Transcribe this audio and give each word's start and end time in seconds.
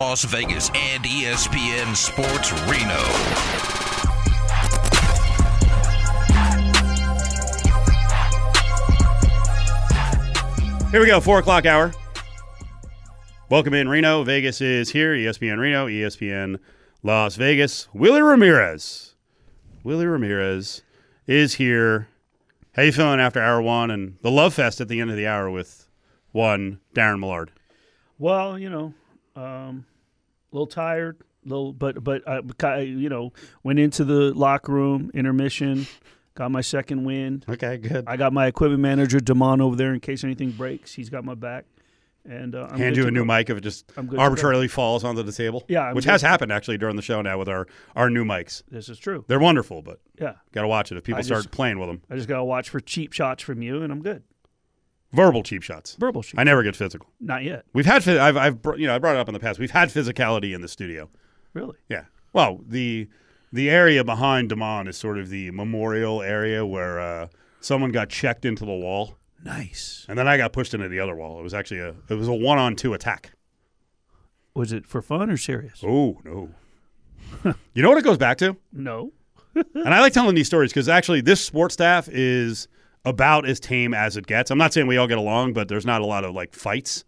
Las 0.00 0.22
Vegas 0.22 0.70
and 0.76 1.02
ESPN 1.02 1.96
Sports 1.96 2.52
Reno. 2.70 3.02
Here 10.92 11.00
we 11.00 11.06
go, 11.08 11.20
four 11.20 11.40
o'clock 11.40 11.66
hour. 11.66 11.92
Welcome 13.50 13.74
in 13.74 13.88
Reno. 13.88 14.22
Vegas 14.22 14.60
is 14.60 14.90
here. 14.90 15.14
ESPN 15.14 15.58
Reno, 15.58 15.88
ESPN 15.88 16.60
Las 17.02 17.34
Vegas. 17.34 17.88
Willie 17.92 18.22
Ramirez. 18.22 19.16
Willie 19.82 20.06
Ramirez 20.06 20.82
is 21.26 21.54
here. 21.54 22.06
How 22.74 22.82
you 22.82 22.92
feeling 22.92 23.18
after 23.18 23.42
hour 23.42 23.60
one 23.60 23.90
and 23.90 24.16
the 24.22 24.30
love 24.30 24.54
fest 24.54 24.80
at 24.80 24.86
the 24.86 25.00
end 25.00 25.10
of 25.10 25.16
the 25.16 25.26
hour 25.26 25.50
with 25.50 25.88
one 26.30 26.78
Darren 26.94 27.18
Millard? 27.18 27.50
Well, 28.16 28.56
you 28.56 28.70
know, 28.70 28.94
um, 29.34 29.86
a 30.52 30.54
little 30.54 30.66
tired, 30.66 31.18
a 31.44 31.48
little, 31.48 31.72
but 31.72 32.02
but 32.02 32.22
I, 32.26 32.80
you 32.80 33.08
know, 33.08 33.32
went 33.62 33.78
into 33.78 34.04
the 34.04 34.32
locker 34.34 34.72
room 34.72 35.10
intermission, 35.14 35.86
got 36.34 36.50
my 36.50 36.60
second 36.60 37.04
win. 37.04 37.42
Okay, 37.48 37.76
good. 37.78 38.04
I 38.06 38.16
got 38.16 38.32
my 38.32 38.46
equipment 38.46 38.80
manager 38.82 39.20
Damon 39.20 39.60
over 39.60 39.76
there 39.76 39.92
in 39.94 40.00
case 40.00 40.24
anything 40.24 40.50
breaks. 40.52 40.94
He's 40.94 41.10
got 41.10 41.24
my 41.24 41.34
back, 41.34 41.64
and 42.28 42.54
uh, 42.54 42.68
Hand 42.76 42.96
you 42.96 43.02
to 43.02 43.08
a 43.08 43.10
new 43.10 43.20
go. 43.20 43.26
mic 43.36 43.50
if 43.50 43.58
it 43.58 43.60
just 43.62 43.88
to 43.88 44.16
arbitrarily 44.18 44.68
falls 44.68 45.04
onto 45.04 45.22
the 45.22 45.32
table. 45.32 45.64
Yeah, 45.68 45.82
I'm 45.84 45.94
which 45.94 46.04
has 46.06 46.22
happened 46.22 46.52
actually 46.52 46.78
during 46.78 46.96
the 46.96 47.02
show 47.02 47.20
now 47.22 47.38
with 47.38 47.48
our 47.48 47.66
our 47.94 48.08
new 48.10 48.24
mics. 48.24 48.62
This 48.70 48.88
is 48.88 48.98
true. 48.98 49.24
They're 49.28 49.40
wonderful, 49.40 49.82
but 49.82 50.00
Yeah, 50.20 50.34
got 50.52 50.62
to 50.62 50.68
watch 50.68 50.90
it 50.92 50.98
if 50.98 51.04
people 51.04 51.18
I 51.18 51.22
start 51.22 51.42
just- 51.44 51.50
playing 51.52 51.78
with 51.78 51.88
them. 51.88 52.02
I 52.10 52.16
just 52.16 52.28
gotta 52.28 52.44
watch 52.44 52.70
for 52.70 52.80
cheap 52.80 53.12
shots 53.12 53.42
from 53.42 53.62
you, 53.62 53.82
and 53.82 53.92
I'm 53.92 54.02
good. 54.02 54.22
Verbal 55.12 55.42
cheap 55.42 55.62
shots. 55.62 55.96
Verbal 55.98 56.20
shoot, 56.22 56.38
I 56.38 56.44
never 56.44 56.62
get 56.62 56.76
physical. 56.76 57.08
not 57.20 57.42
yet. 57.42 57.64
We've 57.72 57.86
had, 57.86 58.06
I've, 58.06 58.36
I've, 58.36 58.58
you 58.78 58.86
know, 58.86 58.94
I 58.94 58.98
brought 58.98 59.16
it 59.16 59.18
up 59.20 59.28
in 59.28 59.32
the 59.34 59.40
past. 59.40 59.58
We've 59.58 59.70
had 59.70 59.88
physicality 59.88 60.54
in 60.54 60.60
the 60.60 60.68
studio. 60.68 61.08
Really? 61.54 61.76
Yeah. 61.88 62.04
Well, 62.34 62.60
the 62.66 63.08
the 63.50 63.70
area 63.70 64.04
behind 64.04 64.50
Damon 64.50 64.86
is 64.86 64.98
sort 64.98 65.18
of 65.18 65.30
the 65.30 65.50
memorial 65.52 66.20
area 66.20 66.66
where 66.66 67.00
uh, 67.00 67.28
someone 67.60 67.90
got 67.90 68.10
checked 68.10 68.44
into 68.44 68.66
the 68.66 68.72
wall, 68.74 69.16
Nice. 69.42 70.04
and 70.10 70.18
then 70.18 70.28
I 70.28 70.36
got 70.36 70.52
pushed 70.52 70.74
into 70.74 70.88
the 70.90 71.00
other 71.00 71.16
wall. 71.16 71.38
It 71.40 71.42
was 71.42 71.54
actually 71.54 71.80
a 71.80 71.94
it 72.10 72.14
was 72.14 72.28
a 72.28 72.34
one 72.34 72.58
on 72.58 72.76
two 72.76 72.92
attack. 72.92 73.32
Was 74.54 74.72
it 74.72 74.86
for 74.86 75.00
fun 75.00 75.30
or 75.30 75.38
serious? 75.38 75.82
Oh 75.82 76.20
no. 76.24 76.50
you 77.72 77.82
know 77.82 77.88
what 77.88 77.96
it 77.98 78.04
goes 78.04 78.18
back 78.18 78.36
to? 78.38 78.56
No. 78.72 79.12
and 79.54 79.94
I 79.94 80.00
like 80.00 80.12
telling 80.12 80.34
these 80.34 80.46
stories 80.46 80.70
because 80.70 80.88
actually 80.88 81.22
this 81.22 81.40
sports 81.44 81.72
staff 81.72 82.08
is 82.10 82.68
about 83.04 83.48
as 83.48 83.60
tame 83.60 83.94
as 83.94 84.16
it 84.16 84.26
gets. 84.26 84.50
I'm 84.50 84.58
not 84.58 84.72
saying 84.72 84.86
we 84.86 84.96
all 84.96 85.06
get 85.06 85.18
along, 85.18 85.52
but 85.52 85.68
there's 85.68 85.86
not 85.86 86.00
a 86.00 86.06
lot 86.06 86.24
of 86.24 86.34
like 86.34 86.54
fights. 86.54 87.04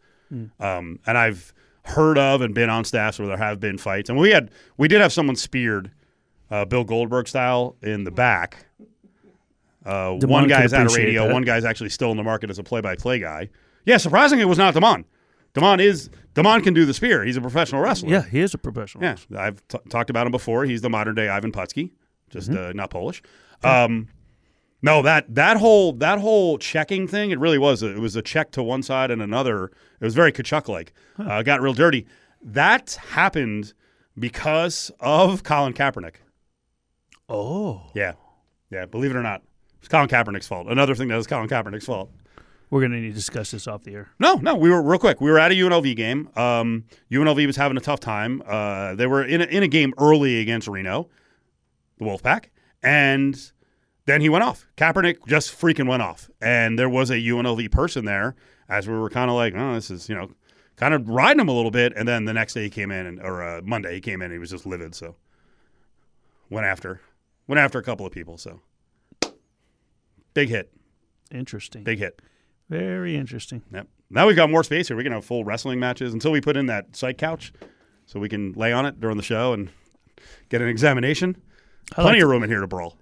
Um, 0.60 1.00
and 1.06 1.18
I've 1.18 1.52
heard 1.84 2.16
of 2.16 2.40
and 2.40 2.54
been 2.54 2.70
on 2.70 2.84
staffs 2.84 3.18
where 3.18 3.26
there 3.26 3.36
have 3.36 3.58
been 3.58 3.76
fights. 3.78 4.08
And 4.08 4.18
we 4.18 4.30
had 4.30 4.50
we 4.76 4.86
did 4.86 5.00
have 5.00 5.12
someone 5.12 5.34
speared, 5.36 5.90
uh, 6.50 6.64
Bill 6.64 6.84
Goldberg 6.84 7.26
style, 7.26 7.76
in 7.82 8.04
the 8.04 8.10
back. 8.12 8.66
Uh, 9.84 10.12
one 10.12 10.46
guy's 10.46 10.72
out 10.72 10.86
of 10.86 10.94
radio. 10.94 11.26
that. 11.26 11.32
One 11.32 11.42
guy's 11.42 11.64
actually 11.64 11.88
still 11.88 12.10
in 12.10 12.16
the 12.16 12.22
market 12.22 12.50
as 12.50 12.58
a 12.58 12.62
play-by-play 12.62 13.18
guy. 13.18 13.48
Yeah, 13.86 13.96
surprisingly, 13.96 14.42
it 14.42 14.46
was 14.46 14.58
not 14.58 14.74
Damon. 14.74 15.04
Damon 15.54 15.80
is 15.80 16.10
Damon 16.34 16.60
can 16.62 16.74
do 16.74 16.84
the 16.84 16.94
spear. 16.94 17.24
He's 17.24 17.36
a 17.36 17.40
professional 17.40 17.80
wrestler. 17.80 18.10
Yeah, 18.10 18.22
he 18.22 18.40
is 18.40 18.52
a 18.54 18.58
professional. 18.58 19.02
Yeah, 19.02 19.16
I've 19.36 19.66
t- 19.68 19.78
talked 19.88 20.10
about 20.10 20.26
him 20.26 20.32
before. 20.32 20.64
He's 20.64 20.82
the 20.82 20.90
modern 20.90 21.14
day 21.14 21.28
Ivan 21.28 21.50
Putski, 21.50 21.90
just 22.28 22.50
Mm-hmm. 22.50 22.70
uh, 22.70 22.72
not 22.74 22.90
Polish. 22.90 23.22
Um, 23.64 24.08
no, 24.82 25.02
that 25.02 25.34
that 25.34 25.56
whole 25.58 25.92
that 25.94 26.18
whole 26.20 26.58
checking 26.58 27.06
thing, 27.08 27.30
it 27.30 27.38
really 27.38 27.58
was. 27.58 27.82
A, 27.82 27.88
it 27.94 27.98
was 27.98 28.16
a 28.16 28.22
check 28.22 28.50
to 28.52 28.62
one 28.62 28.82
side 28.82 29.10
and 29.10 29.20
another. 29.22 29.64
It 30.00 30.04
was 30.04 30.14
very 30.14 30.32
Tkachuk 30.32 30.68
like. 30.68 30.92
Uh, 31.18 31.42
got 31.42 31.60
real 31.60 31.74
dirty. 31.74 32.06
That 32.42 32.92
happened 33.10 33.74
because 34.18 34.90
of 35.00 35.42
Colin 35.42 35.72
Kaepernick. 35.74 36.14
Oh, 37.28 37.82
Yeah, 37.94 38.12
yeah. 38.70 38.86
Believe 38.86 39.10
it 39.12 39.16
or 39.16 39.22
not, 39.22 39.42
it's 39.78 39.88
Colin 39.88 40.08
Kaepernick's 40.08 40.48
fault. 40.48 40.66
Another 40.68 40.94
thing 40.94 41.08
that 41.08 41.16
was 41.16 41.26
Colin 41.26 41.48
Kaepernick's 41.48 41.84
fault. 41.86 42.10
we're 42.70 42.80
gonna 42.80 43.00
need 43.00 43.08
to 43.08 43.14
discuss 43.14 43.50
this 43.50 43.66
off 43.68 43.84
the 43.84 43.92
air. 43.94 44.08
No, 44.18 44.34
no, 44.34 44.54
we 44.56 44.70
were 44.70 44.82
real 44.82 44.98
quick. 44.98 45.20
We 45.20 45.30
were 45.30 45.38
at 45.38 45.52
a 45.52 45.54
UNLV 45.54 45.94
game. 45.96 46.28
Um, 46.36 46.84
UNLV 47.10 47.46
was 47.46 47.56
having 47.56 47.76
a 47.76 47.80
tough 47.80 48.00
time. 48.00 48.42
Uh, 48.46 48.94
they 48.94 49.06
were 49.06 49.24
in 49.24 49.40
a, 49.42 49.44
in 49.44 49.62
a 49.62 49.68
game 49.68 49.92
early 49.98 50.40
against 50.40 50.66
Reno, 50.68 51.08
the 51.98 52.04
Wolfpack, 52.04 52.46
and 52.82 53.52
then 54.10 54.20
he 54.20 54.28
went 54.28 54.44
off. 54.44 54.66
Kaepernick 54.76 55.26
just 55.26 55.58
freaking 55.58 55.88
went 55.88 56.02
off, 56.02 56.30
and 56.40 56.78
there 56.78 56.88
was 56.88 57.10
a 57.10 57.16
UNLV 57.16 57.70
person 57.70 58.04
there 58.04 58.34
as 58.68 58.88
we 58.88 58.94
were 58.94 59.10
kind 59.10 59.30
of 59.30 59.36
like, 59.36 59.54
oh, 59.56 59.74
this 59.74 59.90
is 59.90 60.08
you 60.08 60.14
know, 60.14 60.30
kind 60.76 60.94
of 60.94 61.08
riding 61.08 61.40
him 61.40 61.48
a 61.48 61.52
little 61.52 61.70
bit. 61.70 61.92
And 61.96 62.06
then 62.08 62.24
the 62.24 62.32
next 62.32 62.54
day 62.54 62.64
he 62.64 62.70
came 62.70 62.90
in, 62.90 63.06
and 63.06 63.20
or 63.20 63.42
uh, 63.42 63.60
Monday 63.64 63.94
he 63.94 64.00
came 64.00 64.20
in, 64.22 64.26
and 64.26 64.32
he 64.32 64.38
was 64.38 64.50
just 64.50 64.66
livid. 64.66 64.94
So 64.94 65.16
went 66.48 66.66
after, 66.66 67.00
went 67.46 67.60
after 67.60 67.78
a 67.78 67.82
couple 67.82 68.04
of 68.06 68.12
people. 68.12 68.36
So 68.38 68.60
big 70.34 70.48
hit, 70.48 70.72
Interesting. 71.30 71.84
big 71.84 71.98
hit. 71.98 72.20
Very 72.68 73.16
interesting. 73.16 73.62
Yep. 73.72 73.88
Now 74.10 74.26
we've 74.26 74.36
got 74.36 74.50
more 74.50 74.62
space 74.64 74.88
here. 74.88 74.96
We 74.96 75.02
can 75.02 75.12
have 75.12 75.24
full 75.24 75.44
wrestling 75.44 75.80
matches 75.80 76.12
until 76.12 76.30
we 76.32 76.40
put 76.40 76.56
in 76.56 76.66
that 76.66 76.94
site 76.96 77.18
couch, 77.18 77.52
so 78.06 78.20
we 78.20 78.28
can 78.28 78.52
lay 78.52 78.72
on 78.72 78.86
it 78.86 79.00
during 79.00 79.16
the 79.16 79.22
show 79.22 79.52
and 79.52 79.70
get 80.48 80.62
an 80.62 80.68
examination. 80.68 81.36
I 81.92 82.02
Plenty 82.02 82.18
like 82.18 82.24
of 82.24 82.30
room 82.30 82.42
in 82.44 82.50
here 82.50 82.60
to 82.60 82.68
brawl. 82.68 82.96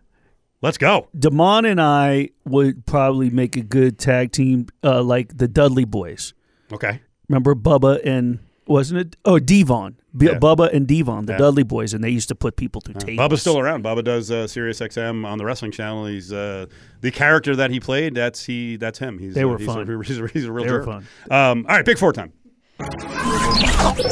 Let's 0.60 0.78
go. 0.78 1.08
Damon 1.16 1.64
and 1.66 1.80
I 1.80 2.30
would 2.44 2.84
probably 2.84 3.30
make 3.30 3.56
a 3.56 3.62
good 3.62 3.98
tag 3.98 4.32
team, 4.32 4.66
uh, 4.82 5.02
like 5.02 5.36
the 5.38 5.46
Dudley 5.46 5.84
Boys. 5.84 6.34
Okay. 6.72 7.00
Remember 7.28 7.54
Bubba 7.54 8.04
and 8.04 8.40
wasn't 8.66 9.00
it? 9.00 9.16
Oh, 9.24 9.38
Devon, 9.38 9.96
B- 10.16 10.26
Yeah. 10.26 10.38
Bubba 10.38 10.70
and 10.74 10.86
Devon, 10.86 11.24
the 11.26 11.32
Yeah. 11.32 11.38
Dudley 11.38 11.62
Boys, 11.62 11.94
and 11.94 12.02
they 12.04 12.10
used 12.10 12.28
to 12.28 12.34
put 12.34 12.56
people 12.56 12.80
through 12.82 12.94
tables. 12.94 13.18
Bubba's 13.18 13.40
still 13.40 13.58
around. 13.58 13.82
Bubba 13.84 14.04
does 14.04 14.30
uh, 14.30 14.46
Sirius 14.46 14.80
XM 14.80 15.24
on 15.24 15.38
the 15.38 15.44
wrestling 15.44 15.70
channel. 15.70 16.04
He's 16.06 16.32
uh, 16.32 16.66
the 17.00 17.10
character 17.10 17.56
that 17.56 17.70
he 17.70 17.80
played. 17.80 18.14
That's 18.14 18.44
he. 18.44 18.76
That's 18.76 18.98
him. 18.98 19.18
He's 19.18 19.34
They 19.34 19.44
were 19.44 19.56
he's 19.58 19.66
fun. 19.66 19.88
A, 19.88 20.02
he's, 20.04 20.18
a, 20.18 20.26
he's 20.28 20.44
a 20.44 20.52
real 20.52 20.66
They 20.66 20.72
were 20.72 20.82
fun. 20.84 21.06
Um, 21.30 21.64
all 21.68 21.76
right, 21.76 21.84
big 21.84 21.98
four 21.98 22.12
time. 22.12 22.32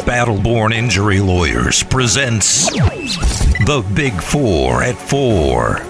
Battleborn 0.06 0.72
Injury 0.74 1.20
Lawyers 1.20 1.82
presents 1.84 2.70
The 2.70 3.84
Big 3.94 4.14
Four 4.20 4.82
at 4.82 4.96
Four. 4.96 5.80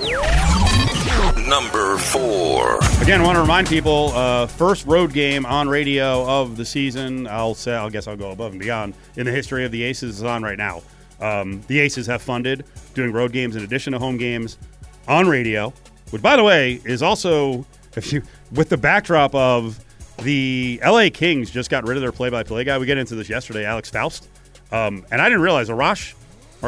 Number 1.48 1.96
four. 1.96 2.78
Again, 3.00 3.22
want 3.22 3.36
to 3.36 3.40
remind 3.40 3.68
people: 3.68 4.10
uh, 4.14 4.46
first 4.46 4.84
road 4.84 5.12
game 5.12 5.46
on 5.46 5.68
radio 5.68 6.26
of 6.28 6.56
the 6.56 6.64
season. 6.64 7.28
I'll 7.28 7.54
say, 7.54 7.72
I 7.72 7.88
guess 7.88 8.08
I'll 8.08 8.16
go 8.16 8.32
above 8.32 8.50
and 8.50 8.60
beyond 8.60 8.94
in 9.14 9.26
the 9.26 9.32
history 9.32 9.64
of 9.64 9.70
the 9.70 9.84
Aces 9.84 10.16
is 10.16 10.24
on 10.24 10.42
right 10.42 10.58
now. 10.58 10.82
Um, 11.20 11.62
the 11.68 11.78
Aces 11.78 12.08
have 12.08 12.20
funded 12.20 12.64
doing 12.94 13.12
road 13.12 13.30
games 13.32 13.54
in 13.54 13.62
addition 13.62 13.92
to 13.92 14.00
home 14.00 14.16
games 14.16 14.58
on 15.06 15.28
radio, 15.28 15.72
which, 16.10 16.20
by 16.20 16.34
the 16.34 16.42
way, 16.42 16.80
is 16.84 17.00
also 17.00 17.64
if 17.96 18.12
you 18.12 18.22
with 18.50 18.68
the 18.68 18.76
backdrop 18.76 19.32
of 19.32 19.78
the 20.24 20.80
LA 20.84 21.10
Kings 21.14 21.52
just 21.52 21.70
got 21.70 21.86
rid 21.86 21.96
of 21.96 22.00
their 22.00 22.12
play-by-play 22.12 22.64
guy. 22.64 22.76
We 22.76 22.86
get 22.86 22.98
into 22.98 23.14
this 23.14 23.28
yesterday, 23.28 23.64
Alex 23.64 23.88
Faust, 23.88 24.28
um, 24.72 25.06
and 25.12 25.22
I 25.22 25.26
didn't 25.26 25.42
realize 25.42 25.68
Arash 25.68 26.14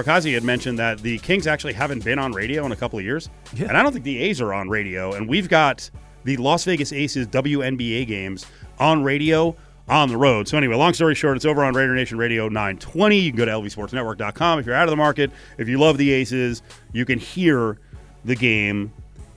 Markazi 0.02 0.34
had 0.34 0.44
mentioned 0.44 0.78
that 0.78 0.98
the 0.98 1.18
Kings 1.18 1.46
actually 1.46 1.72
haven't 1.72 2.04
been 2.04 2.18
on 2.18 2.32
radio 2.32 2.64
in 2.66 2.72
a 2.72 2.76
couple 2.76 2.98
of 2.98 3.04
years, 3.04 3.28
Yeah. 3.54 3.68
and 3.68 3.76
I 3.76 3.82
don't 3.82 3.92
think 3.92 4.04
the 4.04 4.18
A's 4.20 4.40
are 4.40 4.52
on 4.54 4.68
radio. 4.68 5.12
And 5.14 5.28
we've 5.28 5.48
got 5.48 5.90
the 6.24 6.36
Las 6.36 6.64
Vegas 6.64 6.92
Aces 6.92 7.26
WNBA 7.26 8.06
games 8.06 8.46
on 8.78 9.02
radio 9.02 9.56
on 9.88 10.08
the 10.10 10.16
road. 10.16 10.46
So 10.46 10.58
anyway, 10.58 10.76
long 10.76 10.92
story 10.94 11.14
short, 11.14 11.36
it's 11.36 11.46
over 11.46 11.64
on 11.64 11.74
Raider 11.74 11.94
Nation 11.94 12.18
Radio 12.18 12.48
920. 12.48 13.18
You 13.18 13.30
can 13.32 13.38
go 13.38 13.44
to 13.46 13.50
lvsportsnetwork.com 13.52 14.58
if 14.58 14.66
you're 14.66 14.74
out 14.74 14.84
of 14.84 14.90
the 14.90 14.96
market. 14.96 15.30
If 15.56 15.68
you 15.68 15.78
love 15.78 15.96
the 15.98 16.10
Aces, 16.12 16.62
you 16.92 17.04
can 17.04 17.18
hear 17.18 17.78
the 18.24 18.34
game 18.36 18.92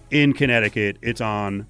in 0.09 0.33
Connecticut. 0.33 0.97
It's 1.01 1.21
on 1.21 1.65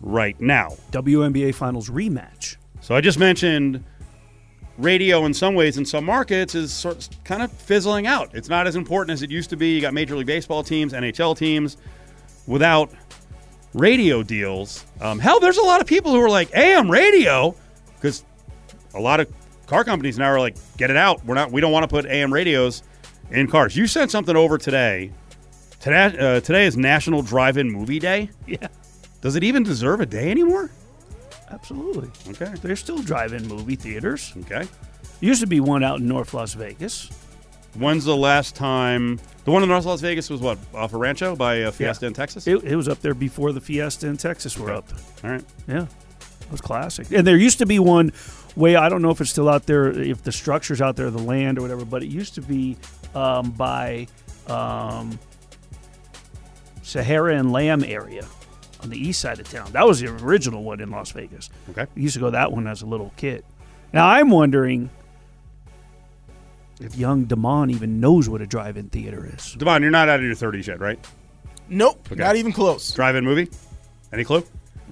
right 0.00 0.40
now. 0.40 0.70
WNBA 0.92 1.54
Finals 1.54 1.90
rematch. 1.90 2.56
So 2.80 2.94
I 2.94 3.00
just 3.02 3.18
mentioned 3.18 3.84
radio 4.78 5.24
in 5.26 5.34
some 5.34 5.54
ways 5.54 5.76
in 5.76 5.84
some 5.84 6.04
markets 6.04 6.54
is 6.54 6.72
sort 6.72 6.96
of 6.96 7.24
kind 7.24 7.42
of 7.42 7.52
fizzling 7.52 8.06
out. 8.06 8.30
It's 8.34 8.48
not 8.48 8.66
as 8.66 8.76
important 8.76 9.12
as 9.12 9.22
it 9.22 9.30
used 9.30 9.50
to 9.50 9.56
be. 9.56 9.74
You 9.74 9.80
got 9.80 9.92
Major 9.92 10.16
League 10.16 10.26
Baseball 10.26 10.62
teams, 10.62 10.92
NHL 10.92 11.36
teams 11.36 11.76
without 12.46 12.90
radio 13.74 14.22
deals. 14.22 14.86
Um, 15.00 15.18
hell, 15.18 15.40
there's 15.40 15.58
a 15.58 15.62
lot 15.62 15.80
of 15.80 15.86
people 15.86 16.12
who 16.12 16.20
are 16.20 16.30
like 16.30 16.54
AM 16.54 16.90
radio 16.90 17.54
because 17.96 18.24
a 18.94 19.00
lot 19.00 19.20
of 19.20 19.30
car 19.66 19.84
companies 19.84 20.18
now 20.18 20.26
are 20.30 20.40
like, 20.40 20.56
get 20.76 20.90
it 20.90 20.96
out. 20.96 21.24
We're 21.26 21.34
not. 21.34 21.50
We 21.52 21.60
don't 21.60 21.72
want 21.72 21.82
to 21.84 21.88
put 21.88 22.06
AM 22.06 22.32
radios 22.32 22.82
in 23.30 23.48
cars. 23.48 23.76
You 23.76 23.86
sent 23.86 24.10
something 24.10 24.36
over 24.36 24.58
today. 24.58 25.12
Today, 25.80 26.04
uh, 26.18 26.40
today 26.40 26.66
is 26.66 26.76
National 26.76 27.22
Drive-In 27.22 27.70
Movie 27.70 27.98
Day. 28.00 28.30
Yeah, 28.46 28.68
Does 29.20 29.36
it 29.36 29.44
even 29.44 29.62
deserve 29.62 30.00
a 30.00 30.06
day 30.06 30.30
anymore? 30.30 30.70
Absolutely. 31.50 32.10
Okay. 32.30 32.52
There's 32.62 32.80
still 32.80 32.98
drive-in 33.02 33.46
movie 33.48 33.76
theaters. 33.76 34.32
Okay. 34.42 34.66
Used 35.20 35.40
to 35.40 35.46
be 35.46 35.60
one 35.60 35.82
out 35.82 36.00
in 36.00 36.06
North 36.08 36.34
Las 36.34 36.54
Vegas. 36.54 37.10
When's 37.74 38.04
the 38.04 38.16
last 38.16 38.54
time? 38.56 39.20
The 39.44 39.50
one 39.50 39.62
in 39.62 39.68
North 39.68 39.84
Las 39.84 40.00
Vegas 40.00 40.30
was 40.30 40.40
what 40.40 40.58
off 40.74 40.92
of 40.94 41.00
Rancho 41.00 41.36
by 41.36 41.62
uh, 41.62 41.70
Fiesta 41.70 42.04
Yeah. 42.04 42.08
in 42.08 42.14
Texas. 42.14 42.46
It, 42.46 42.64
it 42.64 42.76
was 42.76 42.88
up 42.88 43.00
there 43.00 43.14
before 43.14 43.52
the 43.52 43.60
Fiesta 43.60 44.06
in 44.06 44.16
Texas 44.16 44.58
were 44.58 44.70
Okay. 44.70 44.78
up. 44.78 44.88
All 45.24 45.30
right. 45.30 45.44
Yeah, 45.66 45.82
it 45.82 46.50
was 46.50 46.60
classic. 46.60 47.10
And 47.12 47.26
there 47.26 47.36
used 47.36 47.58
to 47.58 47.66
be 47.66 47.78
one 47.78 48.12
way 48.56 48.74
I 48.76 48.88
don't 48.88 49.02
know 49.02 49.10
if 49.10 49.20
it's 49.20 49.30
still 49.30 49.48
out 49.48 49.66
there, 49.66 49.88
if 49.90 50.22
the 50.22 50.32
structure's 50.32 50.80
out 50.80 50.96
there, 50.96 51.10
the 51.10 51.18
land 51.22 51.58
or 51.58 51.62
whatever, 51.62 51.84
but 51.84 52.02
it 52.02 52.08
used 52.08 52.34
to 52.36 52.40
be 52.42 52.76
um, 53.14 53.50
by 53.52 54.06
um, 54.48 55.18
Sahara 56.82 57.36
and 57.36 57.52
Lamb 57.52 57.84
area 57.84 58.26
on 58.80 58.90
the 58.90 58.96
east 58.98 59.20
side 59.20 59.40
of 59.40 59.48
town. 59.50 59.70
That 59.72 59.86
was 59.86 60.00
the 60.00 60.08
original 60.08 60.62
one 60.62 60.80
in 60.80 60.90
Las 60.90 61.10
Vegas. 61.12 61.50
Okay. 61.70 61.82
I 61.82 61.86
used 61.94 62.14
to 62.14 62.20
go 62.20 62.30
that 62.30 62.52
one 62.52 62.66
as 62.66 62.82
a 62.82 62.86
little 62.86 63.12
kid. 63.16 63.44
Now 63.92 64.06
I'm 64.08 64.30
wondering 64.30 64.90
if 66.80 66.96
young 66.96 67.24
Damon 67.24 67.70
even 67.70 68.00
knows 68.00 68.28
what 68.28 68.40
a 68.40 68.46
drive-in 68.46 68.88
theater 68.90 69.28
is. 69.34 69.54
Devon, 69.54 69.82
you're 69.82 69.90
not 69.90 70.08
out 70.08 70.20
of 70.20 70.24
your 70.26 70.34
30s 70.34 70.66
yet, 70.66 70.78
right? 70.80 70.98
Nope, 71.68 72.06
Okay. 72.12 72.22
not 72.22 72.36
even 72.36 72.52
close. 72.52 72.92
Drive-in 72.92 73.24
movie? 73.24 73.48
Any 74.12 74.24
clue? 74.24 74.44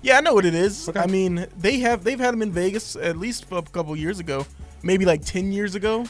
Yeah, 0.02 0.18
I 0.18 0.20
know 0.20 0.34
what 0.34 0.44
it 0.44 0.54
is. 0.54 0.88
Okay. 0.88 1.00
I 1.00 1.06
mean, 1.06 1.46
they 1.56 1.78
have 1.78 2.04
they've 2.04 2.18
had 2.20 2.32
them 2.34 2.42
in 2.42 2.52
Vegas 2.52 2.96
at 2.96 3.16
least 3.16 3.46
a 3.50 3.62
couple 3.62 3.96
years 3.96 4.18
ago, 4.18 4.44
maybe 4.82 5.04
like 5.04 5.24
ten 5.24 5.52
years 5.52 5.74
ago. 5.74 6.04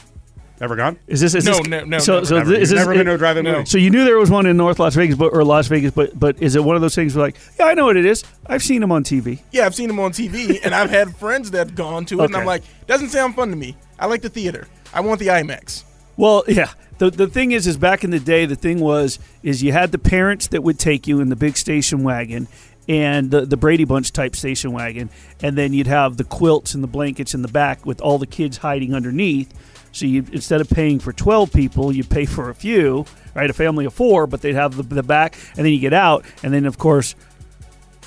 Ever 0.59 0.75
gone? 0.75 0.97
Is 1.05 1.21
this 1.21 1.35
is 1.35 1.45
No, 1.45 1.53
this, 1.53 1.67
no, 1.67 1.83
no, 1.83 1.99
So, 1.99 2.13
never, 2.15 2.25
so 2.25 2.37
Never. 2.39 2.53
is 2.53 2.59
You've 2.59 2.69
this 2.69 2.79
never 2.79 2.93
been 2.95 3.05
to 3.05 3.13
a 3.13 3.17
drive-in 3.17 3.45
no. 3.45 3.51
movie? 3.53 3.65
So 3.65 3.77
you 3.77 3.91
knew 3.91 4.03
there 4.05 4.17
was 4.17 4.31
one 4.31 4.47
in 4.47 4.57
North 4.57 4.79
Las 4.79 4.95
Vegas, 4.95 5.15
but 5.15 5.31
or 5.33 5.43
Las 5.43 5.67
Vegas, 5.67 5.91
but 5.91 6.17
but 6.19 6.41
is 6.41 6.55
it 6.55 6.63
one 6.63 6.75
of 6.75 6.81
those 6.81 6.95
things 6.95 7.15
where 7.15 7.25
like, 7.25 7.37
yeah, 7.59 7.65
I 7.65 7.75
know 7.75 7.85
what 7.85 7.95
it 7.97 8.05
is. 8.05 8.23
I've 8.47 8.63
seen 8.63 8.81
them 8.81 8.91
on 8.91 9.03
TV. 9.03 9.41
Yeah, 9.51 9.65
I've 9.67 9.75
seen 9.75 9.87
them 9.87 9.99
on 9.99 10.11
TV, 10.13 10.59
and 10.63 10.73
I've 10.73 10.89
had 10.89 11.15
friends 11.15 11.51
that 11.51 11.59
have 11.59 11.75
gone 11.75 12.05
to 12.05 12.21
it, 12.21 12.25
and 12.25 12.35
I'm 12.35 12.45
like, 12.45 12.63
doesn't 12.87 13.09
sound 13.09 13.35
fun 13.35 13.49
to 13.51 13.55
me. 13.55 13.75
I 13.99 14.07
like 14.07 14.21
the 14.23 14.29
theater. 14.29 14.67
I 14.93 15.01
want 15.01 15.19
the 15.19 15.27
IMAX. 15.27 15.83
Well, 16.15 16.43
yeah. 16.47 16.71
The 16.97 17.11
the 17.11 17.27
thing 17.27 17.51
is, 17.51 17.67
is 17.67 17.77
back 17.77 18.03
in 18.03 18.09
the 18.09 18.19
day, 18.19 18.47
the 18.47 18.55
thing 18.55 18.79
was, 18.79 19.19
is 19.43 19.61
you 19.61 19.71
had 19.71 19.91
the 19.91 19.99
parents 19.99 20.47
that 20.47 20.63
would 20.63 20.79
take 20.79 21.05
you 21.05 21.19
in 21.19 21.29
the 21.29 21.35
big 21.35 21.55
station 21.55 22.01
wagon, 22.03 22.47
and 22.89 23.29
the 23.29 23.45
the 23.45 23.57
Brady 23.57 23.83
Bunch 23.85 24.11
type 24.11 24.35
station 24.35 24.71
wagon, 24.71 25.11
and 25.43 25.55
then 25.55 25.73
you'd 25.73 25.85
have 25.85 26.17
the 26.17 26.23
quilts 26.23 26.73
and 26.73 26.83
the 26.83 26.87
blankets 26.87 27.35
in 27.35 27.43
the 27.43 27.47
back 27.47 27.85
with 27.85 28.01
all 28.01 28.17
the 28.17 28.25
kids 28.25 28.57
hiding 28.57 28.95
underneath. 28.95 29.53
So 29.97 30.05
you 30.05 30.23
instead 30.31 30.61
of 30.61 30.69
paying 30.69 30.99
for 30.99 31.11
twelve 31.11 31.51
people, 31.51 31.91
you 31.91 32.03
pay 32.03 32.25
for 32.25 32.51
a 32.51 32.53
few, 32.53 33.05
right? 33.33 33.49
A 33.49 33.53
family 33.53 33.85
of 33.85 33.95
four, 33.95 34.27
but 34.27 34.41
they'd 34.41 34.53
have 34.53 34.77
the, 34.77 34.83
the 34.83 35.01
back, 35.01 35.35
and 35.55 35.65
then 35.65 35.73
you 35.73 35.79
get 35.79 35.93
out, 35.93 36.23
and 36.43 36.53
then 36.53 36.67
of 36.67 36.77
course 36.77 37.15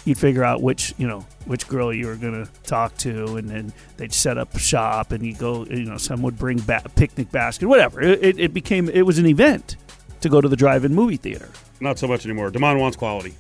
you'd 0.05 0.17
figure 0.17 0.45
out 0.45 0.63
which 0.63 0.95
you 0.99 1.09
know 1.09 1.27
which 1.47 1.67
girl 1.67 1.93
you 1.93 2.07
were 2.07 2.15
going 2.15 2.45
to 2.45 2.51
talk 2.63 2.97
to, 2.99 3.37
and 3.37 3.49
then 3.49 3.73
they'd 3.97 4.13
set 4.13 4.39
up 4.39 4.57
shop, 4.57 5.11
and 5.11 5.27
you 5.27 5.35
go, 5.35 5.65
you 5.65 5.85
know, 5.85 5.97
some 5.97 6.23
would 6.23 6.39
bring 6.39 6.61
ba- 6.61 6.85
picnic 6.95 7.33
basket, 7.33 7.67
whatever. 7.67 8.01
It, 8.01 8.23
it, 8.23 8.39
it 8.39 8.55
became 8.55 8.89
it 8.89 9.03
was 9.03 9.19
an 9.19 9.27
event 9.27 9.77
to 10.21 10.29
go 10.29 10.41
to 10.41 10.49
the 10.49 10.57
drive-in 10.57 10.95
movie 10.95 11.17
theater. 11.17 11.49
Not 11.81 11.99
so 11.99 12.07
much 12.07 12.25
anymore. 12.25 12.51
Damon 12.51 12.79
wants 12.79 12.97
quality. 12.97 13.35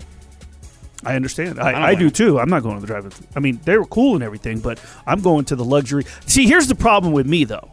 I 1.05 1.14
understand. 1.14 1.61
I 1.61 1.70
I, 1.70 1.87
I 1.91 1.94
do 1.94 2.11
too. 2.11 2.41
I'm 2.41 2.50
not 2.50 2.64
going 2.64 2.75
to 2.75 2.81
the 2.81 2.87
drive-in. 2.88 3.12
I 3.37 3.38
mean, 3.38 3.61
they 3.64 3.79
were 3.79 3.87
cool 3.87 4.17
and 4.17 4.25
everything, 4.25 4.58
but 4.58 4.82
I'm 5.06 5.20
going 5.20 5.44
to 5.47 5.56
the 5.56 5.64
luxury. 5.64 6.05
See, 6.26 6.49
here's 6.49 6.67
the 6.67 6.75
problem 6.75 7.12
with 7.12 7.29
me 7.29 7.44
though. 7.44 7.70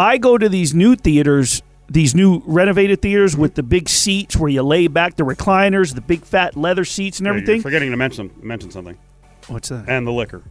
I 0.00 0.16
go 0.16 0.38
to 0.38 0.48
these 0.48 0.74
new 0.74 0.96
theaters, 0.96 1.62
these 1.90 2.14
new 2.14 2.42
renovated 2.46 3.02
theaters 3.02 3.36
with 3.36 3.54
the 3.54 3.62
big 3.62 3.88
seats 3.88 4.34
where 4.34 4.48
you 4.48 4.62
lay 4.62 4.86
back, 4.86 5.16
the 5.16 5.24
recliners, 5.24 5.94
the 5.94 6.00
big 6.00 6.22
fat 6.24 6.56
leather 6.56 6.86
seats 6.86 7.18
and 7.18 7.26
Yeah, 7.26 7.32
you're 7.32 7.42
everything. 7.42 7.60
forgetting 7.62 7.90
to 7.90 7.96
mention 7.98 8.30
mention 8.42 8.70
something. 8.70 8.96
What's 9.48 9.68
that? 9.68 9.88
And 9.88 10.06
the 10.06 10.12
liquor. 10.12 10.42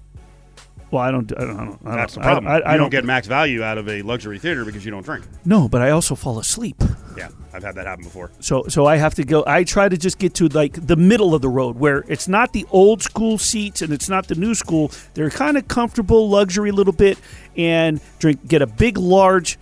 Well, 0.92 1.02
I 1.02 1.10
don't. 1.12 1.32
I 1.36 1.46
don't. 1.46 1.52
I 1.60 1.66
don't 1.66 1.84
That's 1.84 2.14
the 2.16 2.20
I- 2.22 2.24
problem. 2.24 2.48
I, 2.48 2.52
I, 2.52 2.58
you 2.58 2.64
don't 2.64 2.78
don't 2.78 2.90
get 2.92 3.06
max 3.06 3.26
value 3.28 3.64
out 3.64 3.78
of 3.80 3.88
a 3.90 4.02
luxury 4.04 4.38
theater 4.40 4.66
because 4.66 4.86
you 4.86 4.92
don't 4.92 5.04
drink. 5.06 5.26
No, 5.46 5.68
but 5.68 5.82
I 5.82 5.90
also 5.92 6.14
fall 6.16 6.38
asleep. 6.40 6.82
Yeah, 7.20 7.28
I've 7.52 7.64
had 7.64 7.76
that 7.76 7.86
happen 7.86 8.06
before. 8.06 8.32
So 8.40 8.64
so 8.70 8.86
I 8.86 8.96
have 8.96 9.14
to 9.16 9.26
go. 9.26 9.44
I 9.46 9.66
try 9.66 9.90
to 9.90 9.98
just 9.98 10.20
get 10.20 10.36
to 10.36 10.48
like 10.48 10.88
the 10.88 10.96
middle 10.96 11.36
of 11.36 11.42
the 11.42 11.50
road 11.50 11.78
where 11.78 12.06
it's 12.08 12.30
not 12.30 12.54
the 12.54 12.66
old 12.72 13.04
school 13.04 13.38
seats 13.38 13.82
and 13.82 13.92
it's 13.92 14.08
not 14.08 14.30
the 14.30 14.36
new 14.36 14.56
school. 14.56 14.90
They're 15.16 15.30
kind 15.30 15.58
of 15.58 15.68
comfortable, 15.68 16.30
luxury 16.30 16.70
a 16.70 16.74
little 16.74 16.94
bit, 16.94 17.20
and 17.58 18.00
drink. 18.20 18.48
Get 18.48 18.62
a 18.62 18.68
big, 18.68 18.98
large 18.98 19.58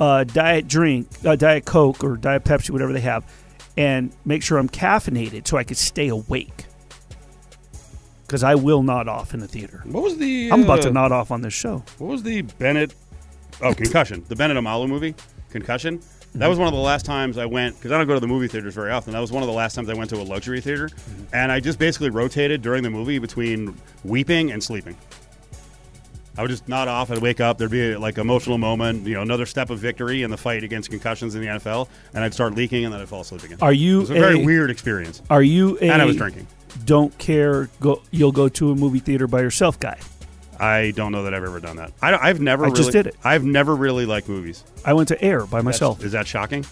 uh, 0.00 0.24
diet 0.24 0.66
drink, 0.66 1.08
uh, 1.26 1.36
diet 1.36 1.66
Coke 1.66 2.02
or 2.02 2.16
diet 2.16 2.42
Pepsi, 2.44 2.70
whatever 2.70 2.94
they 2.94 3.00
have, 3.00 3.22
and 3.76 4.10
make 4.24 4.42
sure 4.42 4.56
I'm 4.56 4.70
caffeinated 4.70 5.46
so 5.46 5.58
I 5.58 5.64
can 5.64 5.76
stay 5.76 6.08
awake. 6.08 6.64
Because 8.26 8.42
I 8.42 8.54
will 8.54 8.82
nod 8.82 9.08
off 9.08 9.34
in 9.34 9.40
the 9.40 9.46
theater. 9.46 9.82
What 9.84 10.02
was 10.02 10.16
the? 10.16 10.50
I'm 10.50 10.62
about 10.62 10.78
uh, 10.78 10.82
to 10.84 10.90
nod 10.90 11.12
off 11.12 11.30
on 11.30 11.42
this 11.42 11.52
show. 11.52 11.84
What 11.98 12.08
was 12.08 12.22
the 12.22 12.40
Bennet? 12.40 12.94
Oh, 13.60 13.74
Concussion. 13.74 14.24
The 14.26 14.36
Bennet 14.36 14.56
Omalu 14.56 14.88
movie, 14.88 15.14
Concussion. 15.50 16.00
That 16.36 16.48
was 16.48 16.58
one 16.58 16.66
of 16.66 16.74
the 16.74 16.80
last 16.80 17.06
times 17.06 17.38
I 17.38 17.46
went 17.46 17.76
because 17.76 17.92
I 17.92 17.98
don't 17.98 18.08
go 18.08 18.14
to 18.14 18.20
the 18.20 18.26
movie 18.26 18.48
theaters 18.48 18.74
very 18.74 18.90
often. 18.90 19.12
That 19.12 19.20
was 19.20 19.30
one 19.30 19.44
of 19.44 19.46
the 19.46 19.52
last 19.52 19.74
times 19.74 19.88
I 19.88 19.94
went 19.94 20.10
to 20.10 20.16
a 20.16 20.22
luxury 20.22 20.60
theater, 20.60 20.88
mm-hmm. 20.88 21.24
and 21.32 21.52
I 21.52 21.60
just 21.60 21.78
basically 21.78 22.10
rotated 22.10 22.60
during 22.60 22.82
the 22.82 22.90
movie 22.90 23.20
between 23.20 23.76
weeping 24.02 24.50
and 24.50 24.62
sleeping. 24.62 24.96
I 26.36 26.42
would 26.42 26.50
just 26.50 26.68
nod 26.68 26.88
off. 26.88 27.12
I'd 27.12 27.18
wake 27.18 27.40
up. 27.40 27.58
There'd 27.58 27.70
be 27.70 27.96
like 27.96 28.18
emotional 28.18 28.58
moment, 28.58 29.06
you 29.06 29.14
know, 29.14 29.22
another 29.22 29.46
step 29.46 29.70
of 29.70 29.78
victory 29.78 30.24
in 30.24 30.30
the 30.30 30.36
fight 30.36 30.64
against 30.64 30.90
concussions 30.90 31.36
in 31.36 31.42
the 31.42 31.46
NFL, 31.46 31.88
and 32.12 32.24
I'd 32.24 32.34
start 32.34 32.54
leaking, 32.54 32.84
and 32.84 32.92
then 32.92 33.00
I'd 33.00 33.08
fall 33.08 33.20
asleep 33.20 33.44
again. 33.44 33.58
Are 33.60 33.72
you 33.72 33.98
It 33.98 34.00
was 34.00 34.10
a 34.10 34.14
very 34.14 34.44
weird 34.44 34.70
experience, 34.70 35.22
Are 35.30 35.42
you 35.42 35.78
a 35.78 35.82
and 35.82 36.02
I 36.02 36.04
was 36.04 36.16
drinking. 36.16 36.48
don't 36.84 37.16
care? 37.18 37.70
Go. 37.80 38.02
You'll 38.10 38.32
go 38.32 38.48
to 38.48 38.72
a 38.72 38.74
movie 38.74 38.98
theater 38.98 39.28
by 39.28 39.40
yourself, 39.40 39.78
guy. 39.78 39.98
I 40.58 40.92
don't 40.92 41.12
know 41.12 41.24
that 41.24 41.34
I've 41.34 41.44
ever 41.44 41.60
done 41.60 41.76
that. 41.76 41.92
I, 42.00 42.28
have 42.28 42.40
never. 42.40 42.64
I 42.64 42.68
really, 42.68 42.76
just 42.76 42.92
did 42.92 43.06
it. 43.06 43.16
I've 43.24 43.44
never 43.44 43.74
really 43.74 44.06
liked 44.06 44.28
movies. 44.28 44.64
I 44.84 44.92
went 44.92 45.08
to 45.08 45.22
Air 45.22 45.40
by 45.40 45.58
That's- 45.58 45.64
myself. 45.64 46.04
Is 46.04 46.12
that 46.12 46.26
shocking? 46.26 46.64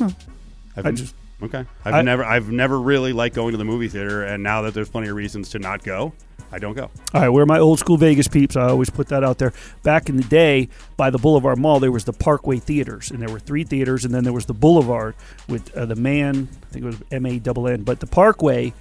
I've 0.00 0.86
I 0.86 0.90
just 0.92 1.14
okay. 1.42 1.64
I've 1.84 1.94
I- 1.94 2.02
never 2.02 2.24
I've 2.24 2.50
never 2.50 2.80
really 2.80 3.12
liked 3.12 3.34
going 3.34 3.52
to 3.52 3.58
the 3.58 3.64
movie 3.64 3.88
theater, 3.88 4.22
and 4.24 4.42
now 4.42 4.62
that 4.62 4.74
there's 4.74 4.88
plenty 4.88 5.08
of 5.08 5.16
reasons 5.16 5.48
to 5.50 5.58
not 5.58 5.82
go, 5.82 6.12
I 6.52 6.58
don't 6.58 6.74
go. 6.74 6.90
all 7.14 7.20
right. 7.20 7.28
We're 7.28 7.46
my 7.46 7.58
old 7.58 7.78
school 7.78 7.96
Vegas 7.96 8.28
peeps. 8.28 8.56
I 8.56 8.68
always 8.68 8.90
put 8.90 9.08
that 9.08 9.24
out 9.24 9.38
there. 9.38 9.52
Back 9.82 10.08
in 10.08 10.16
the 10.16 10.22
day, 10.24 10.68
by 10.96 11.10
the 11.10 11.18
Boulevard 11.18 11.58
Mall, 11.58 11.80
there 11.80 11.92
was 11.92 12.04
the 12.04 12.12
Parkway 12.12 12.58
theaters, 12.58 13.10
and 13.10 13.20
there 13.20 13.28
were 13.30 13.40
three 13.40 13.64
theaters, 13.64 14.04
and 14.04 14.14
then 14.14 14.24
there 14.24 14.32
was 14.32 14.46
the 14.46 14.54
Boulevard 14.54 15.14
with 15.48 15.76
uh, 15.76 15.84
the 15.84 15.96
Man. 15.96 16.48
I 16.70 16.72
think 16.72 16.84
it 16.84 16.86
was 16.86 16.96
M 17.10 17.26
A 17.26 17.38
double 17.38 17.66
N. 17.68 17.82
But 17.82 18.00
the 18.00 18.06
Parkway, 18.06 18.72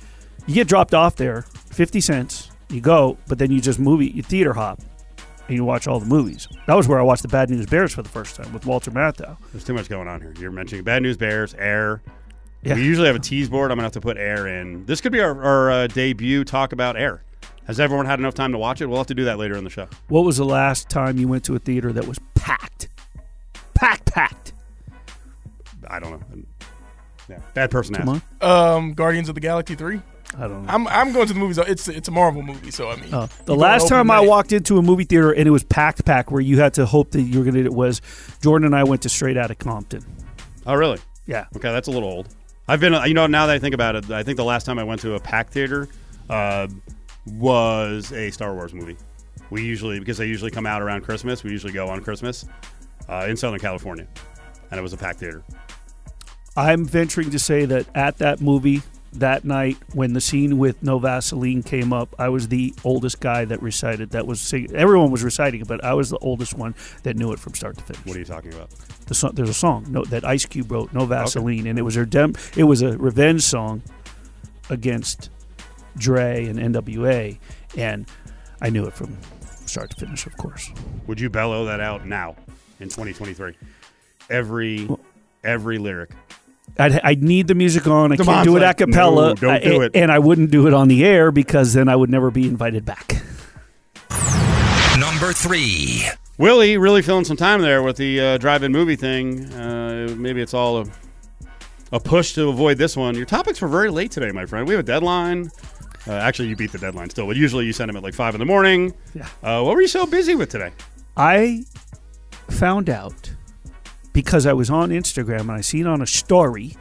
you 0.46 0.54
get 0.54 0.68
dropped 0.68 0.94
off 0.94 1.16
there, 1.16 1.44
fifty 1.70 2.00
cents. 2.02 2.52
You 2.70 2.82
go, 2.82 3.18
but 3.28 3.38
then 3.40 3.52
you 3.52 3.62
just 3.62 3.80
movie, 3.80 4.08
you 4.08 4.22
theater 4.22 4.54
hop, 4.54 4.80
and 5.48 5.56
you 5.56 5.64
watch 5.64 5.88
all 5.88 6.00
the 6.00 6.06
movies. 6.06 6.48
That 6.68 6.76
was 6.76 6.88
where 6.88 7.00
I 7.00 7.04
watched 7.04 7.22
the 7.22 7.28
Bad 7.30 7.50
News 7.50 7.66
Bears 7.66 7.94
for 7.94 8.02
the 8.02 8.10
first 8.10 8.36
time 8.36 8.52
with 8.52 8.66
Walter 8.66 8.92
Matthau. 8.92 9.38
There's 9.52 9.64
too 9.64 9.74
much 9.74 9.88
going 9.88 10.08
on 10.08 10.20
here. 10.22 10.34
You're 10.40 10.52
mentioning 10.52 10.84
Bad 10.84 11.02
News 11.04 11.16
Bears, 11.18 11.54
Air. 11.56 12.02
Yeah. 12.64 12.74
We 12.76 12.84
usually 12.84 13.08
have 13.08 13.16
a 13.16 13.20
tease 13.20 13.50
board. 13.50 13.72
I'm 13.72 13.78
gonna 13.78 13.86
have 13.86 13.92
to 13.94 14.02
put 14.02 14.18
Air 14.18 14.48
in. 14.48 14.86
This 14.86 15.00
could 15.00 15.12
be 15.12 15.22
our, 15.22 15.42
our 15.42 15.72
uh, 15.72 15.88
debut 15.88 16.44
talk 16.44 16.74
about 16.74 16.98
Air. 16.98 17.24
Has 17.66 17.80
everyone 17.80 18.06
had 18.06 18.20
enough 18.20 18.34
time 18.34 18.52
to 18.52 18.58
watch 18.58 18.82
it? 18.82 18.88
We'll 18.88 18.98
have 18.98 19.08
to 19.08 19.16
do 19.16 19.26
that 19.26 19.38
later 19.38 19.56
in 19.56 19.64
the 19.64 19.70
show. 19.70 19.88
What 20.08 20.22
was 20.26 20.38
the 20.38 20.46
last 20.46 20.90
time 20.90 21.18
you 21.18 21.28
went 21.28 21.44
to 21.46 21.56
a 21.56 21.60
theater 21.60 21.94
that 21.94 22.08
was 22.08 22.18
packed? 22.34 22.90
Packed, 23.74 24.12
packed. 24.12 24.54
I 25.90 26.00
don't 26.00 26.12
know. 26.12 26.44
Yeah, 27.30 27.40
bad 27.54 27.70
person 27.72 27.94
Come 27.96 28.10
asked. 28.10 28.24
on. 28.42 28.76
Um, 28.78 28.94
Guardians 28.94 29.30
of 29.30 29.36
the 29.36 29.42
Galaxy 29.42 29.76
three. 29.76 30.02
I 30.36 30.42
don't 30.42 30.66
know. 30.66 30.72
I'm 30.72 30.88
I'm 30.88 31.14
going 31.14 31.28
to 31.28 31.34
the 31.34 31.40
movies. 31.40 31.58
It's 31.58 31.88
it's 31.88 32.08
a 32.08 32.12
Marvel 32.12 32.42
movie, 32.42 32.72
so 32.72 32.90
I 32.90 32.96
mean, 32.98 33.14
Uh, 33.14 33.28
the 33.46 33.56
last 33.56 33.84
open 33.84 33.98
time 33.98 34.12
I 34.12 34.20
walked 34.20 34.52
into 34.52 34.78
a 34.78 34.82
movie 34.82 35.04
theater 35.06 35.32
and 35.32 35.48
it 35.48 35.52
was 35.52 35.64
packed, 35.64 36.06
packed, 36.06 36.32
where 36.32 36.42
you 36.42 36.60
had 36.60 36.74
to 36.76 36.86
hope 36.86 37.12
that 37.12 37.22
you 37.22 37.40
were 37.40 37.46
going 37.46 37.56
to. 37.56 37.64
It 37.66 37.74
was 37.74 38.02
Jordan 38.42 38.66
and 38.66 38.76
I 38.76 38.84
went 38.84 39.02
to 39.04 39.10
Straight 39.10 39.38
Outta 39.38 39.56
Compton. 39.56 40.04
Oh, 40.66 40.76
really? 40.76 41.00
Yeah, 41.26 41.46
Okay, 41.56 41.72
that's 41.72 41.88
a 41.88 41.92
little 41.92 42.10
old. 42.10 42.28
I've 42.68 42.80
been, 42.82 42.94
you 43.08 43.14
know, 43.14 43.28
now 43.28 43.46
that 43.48 43.56
I 43.56 43.60
think 43.60 43.74
about 43.74 43.96
it, 43.96 44.10
I 44.12 44.24
think 44.24 44.36
the 44.38 44.44
last 44.44 44.66
time 44.66 44.78
I 44.80 44.84
went 44.84 45.02
to 45.02 45.14
a 45.16 45.20
packed 45.20 45.54
theater 45.54 45.88
uh, 46.30 46.68
was 47.26 48.12
a 48.12 48.30
Star 48.32 48.54
Wars 48.54 48.74
movie. 48.74 48.98
We 49.50 49.64
usually, 49.64 50.00
because 50.00 50.18
they 50.18 50.26
usually 50.26 50.52
come 50.52 50.66
out 50.66 50.82
around 50.82 51.02
Christmas, 51.04 51.44
we 51.44 51.52
usually 51.52 51.74
go 51.74 51.88
on 51.88 52.02
Christmas 52.04 52.46
uh, 53.08 53.26
in 53.30 53.38
Southern 53.38 53.60
California, 53.60 54.08
and 54.72 54.78
it 54.80 54.84
was 54.84 54.92
a 54.94 54.98
packed 54.98 55.20
theater. 55.20 55.44
I'm 56.56 56.86
venturing 56.86 57.30
to 57.32 57.40
say 57.40 57.66
that 57.66 57.86
at 57.96 58.18
that 58.18 58.42
movie 58.42 58.82
that 59.14 59.46
night 59.46 59.78
when 59.94 60.14
the 60.14 60.22
scene 60.22 60.58
with 60.58 60.84
no 60.84 61.00
Vaseline 61.00 61.64
came 61.64 61.94
up, 61.94 62.14
I 62.20 62.30
was 62.30 62.50
the 62.50 62.74
oldest 62.84 63.20
guy 63.20 63.46
that 63.46 63.62
recited. 63.62 64.12
That 64.12 64.28
was 64.28 64.42
sing- 64.42 64.74
everyone 64.76 65.12
was 65.12 65.24
reciting 65.24 65.62
it, 65.62 65.68
but 65.68 65.84
I 65.84 65.94
was 65.94 66.10
the 66.10 66.18
oldest 66.18 66.54
one 66.54 66.76
that 67.04 67.16
knew 67.16 67.32
it 67.32 67.40
from 67.40 67.54
start 67.54 67.78
to 67.78 67.84
finish. 67.84 68.06
What 68.06 68.16
are 68.16 68.20
you 68.20 68.26
talking 68.26 68.54
about? 68.54 68.70
the 69.08 69.32
there's 69.34 69.50
a 69.50 69.54
song 69.54 69.86
no, 69.90 70.04
that 70.06 70.26
Ice 70.26 70.46
Cube 70.46 70.72
wrote, 70.72 70.94
"No 70.94 71.06
Vaseline," 71.06 71.68
and 71.68 71.80
it 71.80 71.82
was 71.82 71.96
a 71.96 72.06
dem- 72.06 72.36
it 72.56 72.66
was 72.66 72.82
a 72.82 72.98
revenge 72.98 73.42
song 73.42 73.82
against 74.70 75.30
Dre 75.98 76.46
and 76.46 76.60
N.W.A. 76.60 77.40
and 77.78 78.06
I 78.62 78.70
knew 78.70 78.86
it 78.86 78.94
from 78.94 79.18
start 79.66 79.90
to 79.92 80.06
finish, 80.06 80.26
of 80.26 80.36
course. 80.38 80.72
Would 81.08 81.20
you 81.20 81.30
bellow 81.30 81.66
that 81.66 81.80
out 81.80 82.06
now 82.06 82.36
in 82.80 82.90
2023? 82.90 83.56
Every 84.30 84.90
every 85.44 85.78
lyric. 85.78 86.12
I'd, 86.80 87.00
I'd 87.02 87.24
need 87.24 87.48
the 87.48 87.56
music 87.56 87.88
on. 87.88 88.12
I 88.12 88.18
Come 88.18 88.26
can't 88.28 88.40
on, 88.40 88.46
do 88.46 88.56
it 88.56 88.60
a 88.60 88.66
Frank. 88.66 88.78
cappella. 88.78 89.30
No, 89.30 89.34
don't 89.36 89.50
I- 89.52 89.60
do 89.60 89.82
it. 89.82 89.92
And 89.96 90.12
I 90.12 90.20
wouldn't 90.20 90.52
do 90.52 90.68
it 90.68 90.74
on 90.74 90.88
the 90.88 91.06
air 91.06 91.32
because 91.32 91.74
then 91.74 91.90
I 91.90 91.96
would 91.96 92.10
never 92.10 92.30
be 92.32 92.48
invited 92.48 92.86
back. 92.86 93.22
Number 95.00 95.32
three. 95.34 96.04
Willie 96.40 96.78
really 96.78 97.02
filling 97.02 97.26
some 97.26 97.38
time 97.38 97.62
there 97.62 97.82
with 97.84 97.98
the 97.98 98.20
uh, 98.20 98.38
drive-in 98.38 98.72
movie 98.72 98.96
thing. 98.96 99.46
Uh, 99.54 100.14
maybe 100.18 100.42
it's 100.42 100.54
all 100.54 100.82
a, 100.82 100.86
a 101.92 102.00
push 102.00 102.34
to 102.34 102.50
avoid 102.50 102.78
this 102.78 102.96
one. 102.98 103.16
Your 103.16 103.26
topics 103.26 103.62
were 103.62 103.68
very 103.68 103.90
late 103.90 104.12
today, 104.12 104.32
my 104.32 104.46
friend. 104.46 104.68
We 104.68 104.74
have 104.76 104.84
a 104.84 104.88
deadline. 104.88 105.52
Uh, 106.08 106.14
actually, 106.14 106.48
you 106.48 106.56
beat 106.56 106.72
the 106.72 106.78
deadline 106.78 107.10
still, 107.10 107.26
but 107.28 107.36
usually 107.36 107.66
you 107.66 107.74
send 107.74 107.90
them 107.90 107.98
at 107.98 108.04
like 108.04 108.14
five 108.14 108.34
in 108.36 108.40
the 108.40 108.46
morning. 108.46 108.94
Yeah. 109.14 109.28
Uh, 109.44 109.64
what 109.64 109.76
were 109.76 109.82
you 109.82 109.88
so 109.88 110.06
busy 110.06 110.36
with 110.36 110.50
today? 110.50 110.72
I 111.16 111.64
found 112.50 112.90
out 112.90 113.32
because 114.18 114.48
I 114.48 114.54
was 114.54 114.72
on 114.72 114.90
Instagram 114.90 115.42
and 115.42 115.52
I 115.52 115.62
seen 115.62 115.86
on 115.86 116.02
a 116.02 116.08
story 116.08 116.76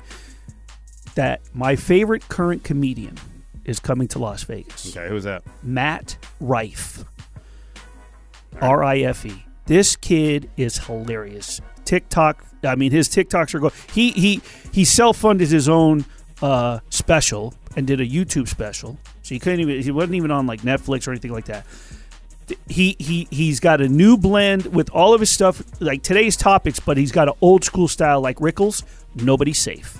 that 1.16 1.43
my 1.52 1.76
favorite 1.76 2.26
current 2.31 2.64
comedian 2.64 3.19
is 3.66 3.78
coming 3.78 4.09
to 4.09 4.19
Las 4.19 4.45
Vegas. 4.45 4.97
Okay, 4.97 5.07
who's 5.11 5.25
that? 5.25 5.43
Matt 5.62 6.16
Rife. 6.40 7.05
R 8.62 8.83
I 8.83 9.00
F 9.00 9.26
E. 9.26 9.45
This 9.66 9.97
kid 9.97 10.49
is 10.57 10.78
hilarious. 10.78 11.61
TikTok. 11.85 12.43
I 12.64 12.75
mean, 12.75 12.90
his 12.90 13.07
TikToks 13.07 13.55
are 13.55 13.59
going. 13.59 13.75
He 13.93 14.12
he 14.12 14.40
he 14.73 14.87
self 14.87 15.19
funded 15.19 15.49
his 15.49 15.69
own 15.69 16.07
uh, 16.40 16.81
special 16.88 17.52
and 17.76 17.87
did 17.87 18.00
a 18.00 18.07
YouTube 18.07 18.49
special. 18.49 18.99
So 19.21 19.35
he 19.35 19.38
couldn't 19.38 19.61
even. 19.61 19.83
He 19.83 19.90
wasn't 19.90 20.14
even 20.14 20.31
on 20.31 20.47
like 20.47 20.62
Netflix 20.62 21.07
or 21.07 21.11
anything 21.11 21.33
like 21.33 21.45
that. 21.47 21.66
He 22.69 22.95
he 22.99 23.26
he's 23.31 23.59
got 23.61 23.81
a 23.81 23.88
new 23.88 24.17
blend 24.17 24.67
with 24.67 24.88
all 24.91 25.15
of 25.15 25.21
his 25.21 25.31
stuff, 25.31 25.62
like 25.81 26.03
today's 26.03 26.37
topics, 26.37 26.79
but 26.79 26.97
he's 26.97 27.11
got 27.12 27.29
an 27.29 27.35
old 27.41 27.65
school 27.65 27.88
style 27.88 28.21
like 28.21 28.37
Rickles. 28.38 28.83
Nobody's 29.17 29.59
safe. 29.59 29.99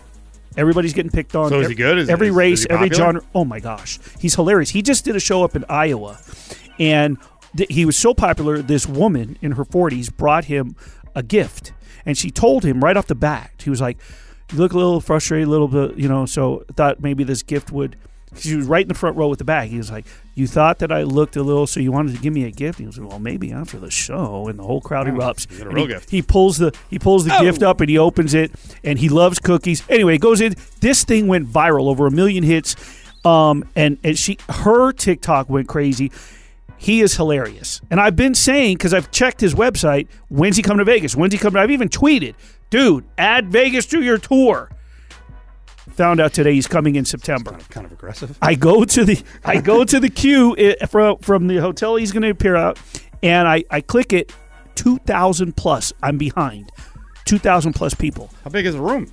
Everybody's 0.57 0.93
getting 0.93 1.11
picked 1.11 1.35
on. 1.35 1.49
So 1.49 1.61
is 1.61 1.69
he 1.69 1.75
good? 1.75 1.99
Is- 1.99 2.09
every 2.09 2.29
is- 2.29 2.33
is 2.33 2.37
race, 2.37 2.63
he 2.63 2.71
every 2.71 2.89
genre. 2.91 3.23
Oh 3.35 3.45
my 3.45 3.59
gosh, 3.61 3.99
he's 4.21 4.35
hilarious. 4.37 4.71
He 4.71 4.81
just 4.83 5.05
did 5.05 5.17
a 5.17 5.21
show 5.21 5.43
up 5.43 5.57
in 5.57 5.65
Iowa, 5.69 6.19
and 6.79 7.19
th- 7.57 7.71
he 7.73 7.85
was 7.85 7.97
so 7.97 8.15
popular. 8.15 8.63
This 8.63 8.87
woman 8.87 9.39
in 9.43 9.53
her 9.53 9.65
forties 9.65 10.09
brought 10.09 10.45
him 10.45 10.77
a 11.17 11.23
gift, 11.25 11.73
and 12.07 12.17
she 12.17 12.31
told 12.31 12.65
him 12.65 12.83
right 12.83 12.97
off 12.97 13.07
the 13.09 13.15
bat. 13.17 13.51
He 13.63 13.71
was 13.71 13.81
like, 13.81 13.99
"You 14.53 14.59
look 14.59 14.73
a 14.73 14.77
little 14.77 15.01
frustrated, 15.01 15.49
a 15.49 15.51
little 15.51 15.69
bit, 15.69 15.99
you 15.99 16.09
know." 16.09 16.27
So 16.27 16.65
thought 16.77 17.03
maybe 17.03 17.25
this 17.25 17.43
gift 17.43 17.73
would. 17.73 17.97
She 18.41 18.57
was 18.57 18.67
right 18.67 18.83
in 18.83 18.89
the 18.89 18.95
front 18.95 19.17
row 19.17 19.29
with 19.29 19.39
the 19.39 19.45
bag. 19.45 19.71
He 19.71 19.77
was 19.79 19.91
like, 19.91 20.07
"You 20.35 20.47
thought 20.47 20.79
that 20.81 20.91
I 20.93 21.03
looked 21.03 21.37
a 21.37 21.43
little, 21.43 21.67
so 21.67 21.81
you 21.81 21.93
wanted 21.93 22.15
to 22.17 22.21
give 22.23 22.33
me 22.33 22.45
a 22.45 22.51
gift?" 22.51 22.79
He 22.79 22.87
was 22.87 22.99
like, 22.99 23.09
"Well, 23.09 23.19
maybe 23.19 23.53
after 23.53 23.79
the 23.79 23.91
show." 23.91 24.47
And 24.49 24.59
the 24.59 24.63
whole 24.65 24.81
crowd 24.81 25.07
erupts. 25.07 25.51
you 25.51 25.59
got 25.59 25.67
a 25.67 25.71
real 25.71 25.87
he, 25.87 25.93
gift. 25.93 26.11
he 26.11 26.23
pulls 26.23 26.59
the 26.59 26.73
he 26.91 26.99
pulls 26.99 27.25
the 27.25 27.37
Oh. 27.37 27.43
gift 27.43 27.63
up 27.63 27.81
and 27.81 27.89
he 27.91 27.99
opens 27.99 28.35
it, 28.35 28.53
and 28.85 28.99
he 28.99 29.09
loves 29.09 29.39
cookies. 29.39 29.83
Anyway, 29.89 30.15
it 30.17 30.21
goes 30.21 30.41
in. 30.41 30.55
This 30.81 31.05
thing 31.05 31.27
went 31.27 31.49
viral, 31.51 31.89
over 31.89 32.07
a 32.07 32.11
million 32.11 32.43
hits, 32.45 32.77
um, 33.25 33.65
and 33.75 33.99
and 34.05 34.19
she 34.19 34.39
her 34.49 34.93
TikTok 34.93 35.49
went 35.49 35.69
crazy. 35.69 36.11
He 36.79 37.01
is 37.01 37.17
hilarious, 37.17 37.81
and 37.91 37.99
I've 37.99 38.17
been 38.17 38.35
saying 38.35 38.77
because 38.77 38.93
I've 38.93 39.11
checked 39.11 39.41
his 39.41 39.55
website. 39.55 40.09
When's 40.29 40.57
he 40.59 40.63
coming 40.63 40.79
to 40.79 40.85
Vegas? 40.85 41.17
When's 41.17 41.33
he 41.33 41.39
coming? 41.39 41.61
I've 41.63 41.71
even 41.71 41.89
tweeted, 41.89 42.35
dude, 42.69 43.05
add 43.17 43.51
Vegas 43.51 43.87
to 43.87 44.03
your 44.03 44.19
tour. 44.19 44.69
Found 45.97 46.21
out 46.21 46.35
today 46.35 46.53
he's 46.53 46.67
coming 46.67 46.97
in 46.97 47.07
September. 47.07 47.57
Kind 47.71 47.87
of 47.87 47.93
aggressive. 47.93 48.37
I 48.43 48.55
go 48.55 48.85
to 48.85 49.05
the 49.05 49.23
I 49.45 49.61
go 49.61 49.83
to 49.85 49.99
the 49.99 50.11
queue 50.11 50.55
eh, 50.59 50.85
from 50.87 51.17
from 51.19 51.47
the 51.47 51.57
hotel 51.57 51.97
he's 51.97 52.13
going 52.13 52.23
to 52.23 52.31
appear 52.31 52.55
out, 52.55 52.79
and 53.23 53.49
I 53.49 53.65
I 53.71 53.81
click 53.81 54.13
it, 54.13 54.33
two 54.75 54.99
thousand 54.99 55.57
plus. 55.57 55.95
I'm 56.03 56.19
behind, 56.19 56.71
two 57.25 57.39
thousand 57.39 57.73
plus 57.73 57.95
people. 57.95 58.31
How 58.45 58.51
big 58.51 58.67
is 58.67 58.75
the 58.75 58.81
room? 58.81 59.11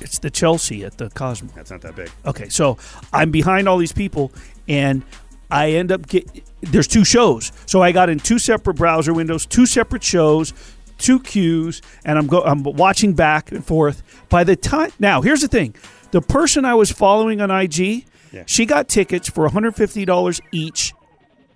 It's 0.00 0.18
the 0.18 0.30
Chelsea 0.30 0.84
at 0.84 0.96
the 0.96 1.10
Cosmo. 1.10 1.50
That's 1.54 1.70
not 1.70 1.82
that 1.82 1.94
big. 1.94 2.10
Okay, 2.24 2.48
so 2.48 2.78
I'm 3.12 3.30
behind 3.30 3.68
all 3.68 3.76
these 3.76 3.92
people, 3.92 4.32
and 4.66 5.02
I 5.50 5.72
end 5.72 5.92
up 5.92 6.06
get 6.06 6.42
there's 6.62 6.88
two 6.88 7.04
shows, 7.04 7.52
so 7.66 7.82
I 7.82 7.92
got 7.92 8.08
in 8.08 8.18
two 8.18 8.38
separate 8.38 8.74
browser 8.74 9.12
windows, 9.12 9.44
two 9.44 9.66
separate 9.66 10.02
shows, 10.02 10.54
two 10.98 11.20
queues, 11.20 11.82
and 12.04 12.18
I'm 12.18 12.26
go 12.26 12.42
I'm 12.42 12.62
watching 12.62 13.12
back 13.12 13.52
and 13.52 13.64
forth. 13.64 14.02
By 14.28 14.44
the 14.44 14.56
time 14.56 14.92
now, 14.98 15.20
here's 15.20 15.40
the 15.40 15.48
thing: 15.48 15.74
the 16.10 16.20
person 16.20 16.64
I 16.64 16.74
was 16.74 16.90
following 16.90 17.40
on 17.40 17.50
IG, 17.50 18.04
Yeah. 18.32 18.42
she 18.46 18.66
got 18.66 18.88
tickets 18.88 19.28
for 19.28 19.44
150 19.44 20.04
dollars 20.04 20.40
each 20.52 20.92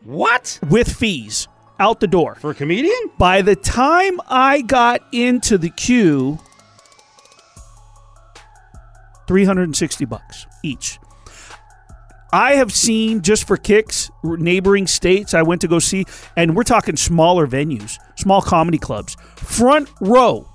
What 0.05 0.59
with 0.69 0.93
fees 0.93 1.49
out 1.79 2.01
the 2.01 2.07
door. 2.07 2.37
for 2.41 2.51
a 2.51 2.55
comedian? 2.55 3.11
By 3.19 3.43
the 3.43 3.57
time 3.57 4.21
I 4.29 4.61
got 4.63 5.01
into 5.13 5.59
the 5.59 5.71
queue, 5.71 6.39
360 9.29 10.05
bucks 10.05 10.47
each. 10.63 10.99
I 12.35 12.55
have 12.55 12.73
seen 12.73 13.21
just 13.21 13.47
for 13.47 13.57
kicks 13.59 14.11
neighboring 14.25 14.87
states 14.87 15.35
I 15.35 15.43
went 15.43 15.61
to 15.63 15.69
go 15.69 15.79
see 15.79 16.07
and 16.37 16.57
we're 16.57 16.63
talking 16.63 16.97
smaller 16.97 17.47
venues, 17.47 17.99
small 18.17 18.41
comedy 18.41 18.79
clubs, 18.79 19.17
front 19.37 19.91
row. 20.01 20.49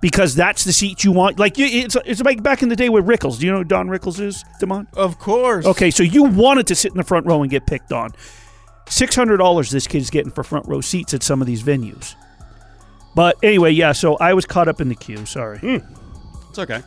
Because 0.00 0.34
that's 0.34 0.64
the 0.64 0.72
seat 0.72 1.04
you 1.04 1.12
want. 1.12 1.38
Like 1.38 1.58
it's 1.58 1.94
it's 2.06 2.22
like 2.22 2.42
back 2.42 2.62
in 2.62 2.70
the 2.70 2.76
day 2.76 2.88
with 2.88 3.06
Rickles. 3.06 3.38
Do 3.38 3.46
you 3.46 3.52
know 3.52 3.58
who 3.58 3.64
Don 3.64 3.88
Rickles 3.88 4.18
is, 4.18 4.44
Damon? 4.58 4.86
Of 4.94 5.18
course. 5.18 5.66
Okay, 5.66 5.90
so 5.90 6.02
you 6.02 6.24
wanted 6.24 6.66
to 6.68 6.74
sit 6.74 6.92
in 6.92 6.96
the 6.96 7.04
front 7.04 7.26
row 7.26 7.42
and 7.42 7.50
get 7.50 7.66
picked 7.66 7.92
on. 7.92 8.10
Six 8.88 9.14
hundred 9.14 9.36
dollars 9.36 9.70
this 9.70 9.86
kid's 9.86 10.08
getting 10.08 10.32
for 10.32 10.42
front 10.42 10.66
row 10.66 10.80
seats 10.80 11.12
at 11.12 11.22
some 11.22 11.40
of 11.42 11.46
these 11.46 11.62
venues. 11.62 12.14
But 13.14 13.36
anyway, 13.42 13.72
yeah. 13.72 13.92
So 13.92 14.16
I 14.16 14.32
was 14.32 14.46
caught 14.46 14.68
up 14.68 14.80
in 14.80 14.88
the 14.88 14.94
queue. 14.94 15.26
Sorry. 15.26 15.58
Hmm. 15.58 15.76
It's 16.48 16.58
okay. 16.58 16.82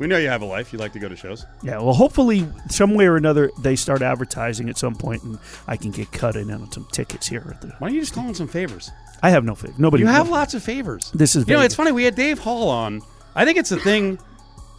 We 0.00 0.06
know 0.06 0.16
you 0.16 0.28
have 0.28 0.40
a 0.40 0.46
life. 0.46 0.72
You 0.72 0.78
like 0.78 0.94
to 0.94 0.98
go 0.98 1.10
to 1.10 1.14
shows. 1.14 1.44
Yeah. 1.62 1.76
Well, 1.76 1.92
hopefully, 1.92 2.48
some 2.70 2.94
way 2.94 3.06
or 3.06 3.16
another, 3.16 3.50
they 3.58 3.76
start 3.76 4.00
advertising 4.00 4.70
at 4.70 4.78
some 4.78 4.94
point, 4.94 5.22
and 5.24 5.38
I 5.68 5.76
can 5.76 5.90
get 5.90 6.10
cut 6.10 6.36
in 6.36 6.50
on 6.50 6.72
some 6.72 6.86
tickets 6.90 7.28
here. 7.28 7.46
At 7.50 7.60
the, 7.60 7.68
Why 7.78 7.88
don't 7.88 7.94
you 7.94 8.00
just 8.00 8.14
call 8.14 8.26
in 8.26 8.34
some 8.34 8.48
favors? 8.48 8.90
I 9.22 9.28
have 9.28 9.44
no 9.44 9.54
favor. 9.54 9.74
Nobody. 9.76 10.02
You 10.02 10.08
have 10.08 10.30
lots 10.30 10.54
of 10.54 10.62
favors. 10.62 11.10
This 11.12 11.36
is 11.36 11.46
You 11.46 11.54
know, 11.54 11.60
it's 11.60 11.74
funny. 11.74 11.92
We 11.92 12.04
had 12.04 12.14
Dave 12.14 12.38
Hall 12.38 12.70
on. 12.70 13.02
I 13.34 13.44
think 13.44 13.58
it's 13.58 13.72
a 13.72 13.76
thing. 13.76 14.18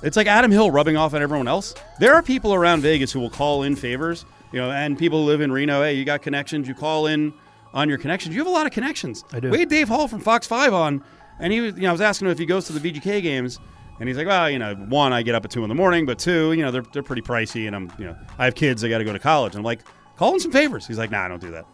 It's 0.02 0.18
like 0.18 0.26
Adam 0.26 0.50
Hill 0.50 0.72
rubbing 0.72 0.98
off 0.98 1.14
on 1.14 1.22
everyone 1.22 1.48
else. 1.48 1.76
There 2.00 2.16
are 2.16 2.24
people 2.24 2.56
around 2.56 2.82
Vegas 2.82 3.12
who 3.12 3.20
will 3.20 3.30
call 3.30 3.62
in 3.62 3.76
favors. 3.76 4.26
You 4.52 4.60
know, 4.60 4.72
and 4.72 4.98
people 4.98 5.20
who 5.22 5.28
live 5.28 5.42
in 5.42 5.52
Reno. 5.52 5.84
Hey, 5.84 5.94
you 5.94 6.04
got 6.04 6.24
connections? 6.24 6.68
You 6.68 6.74
call 6.74 7.06
in 7.06 7.32
on 7.76 7.90
your 7.90 8.00
connections. 8.00 8.34
You 8.34 8.42
have 8.42 8.48
a 8.48 8.52
lot 8.52 8.66
of 8.66 8.72
connections. 8.72 9.24
I 9.32 9.40
do. 9.40 9.52
We 9.52 9.60
had 9.60 9.70
Dave 9.70 9.88
Hall 9.88 10.08
from 10.08 10.20
Fox 10.20 10.48
Five 10.48 10.74
on, 10.74 11.04
and 11.40 11.54
he 11.54 11.62
was. 11.62 11.76
You 11.76 11.84
know, 11.84 11.90
I 11.90 11.92
was 11.92 12.02
asking 12.02 12.26
him 12.26 12.32
if 12.32 12.40
he 12.40 12.48
goes 12.48 12.66
to 12.66 12.74
the 12.74 12.92
VGK 12.92 13.22
games. 13.22 13.60
And 14.02 14.08
he's 14.08 14.18
like, 14.18 14.26
well, 14.26 14.50
you 14.50 14.58
know, 14.58 14.74
one, 14.74 15.14
I 15.14 15.22
get 15.22 15.36
up 15.36 15.46
at 15.46 15.52
two 15.52 15.62
in 15.62 15.70
the 15.70 15.76
morning, 15.76 16.08
but 16.08 16.18
two, 16.18 16.54
you 16.54 16.64
know, 16.64 16.72
they're, 16.72 16.82
they're 16.92 17.04
pretty 17.04 17.22
pricey, 17.22 17.68
and 17.68 17.76
I'm, 17.76 17.92
you 18.00 18.06
know, 18.06 18.18
I 18.40 18.46
have 18.46 18.56
kids, 18.56 18.84
I 18.84 18.90
got 18.90 18.98
to 18.98 19.04
go 19.04 19.14
to 19.14 19.20
college. 19.20 19.54
And 19.54 19.60
I'm 19.60 19.64
like, 19.64 19.82
call 20.18 20.34
in 20.34 20.40
some 20.40 20.52
favors. 20.52 20.88
He's 20.88 20.98
like, 20.98 21.12
nah, 21.12 21.24
I 21.24 21.28
don't 21.28 21.40
do 21.40 21.52
that. 21.52 21.68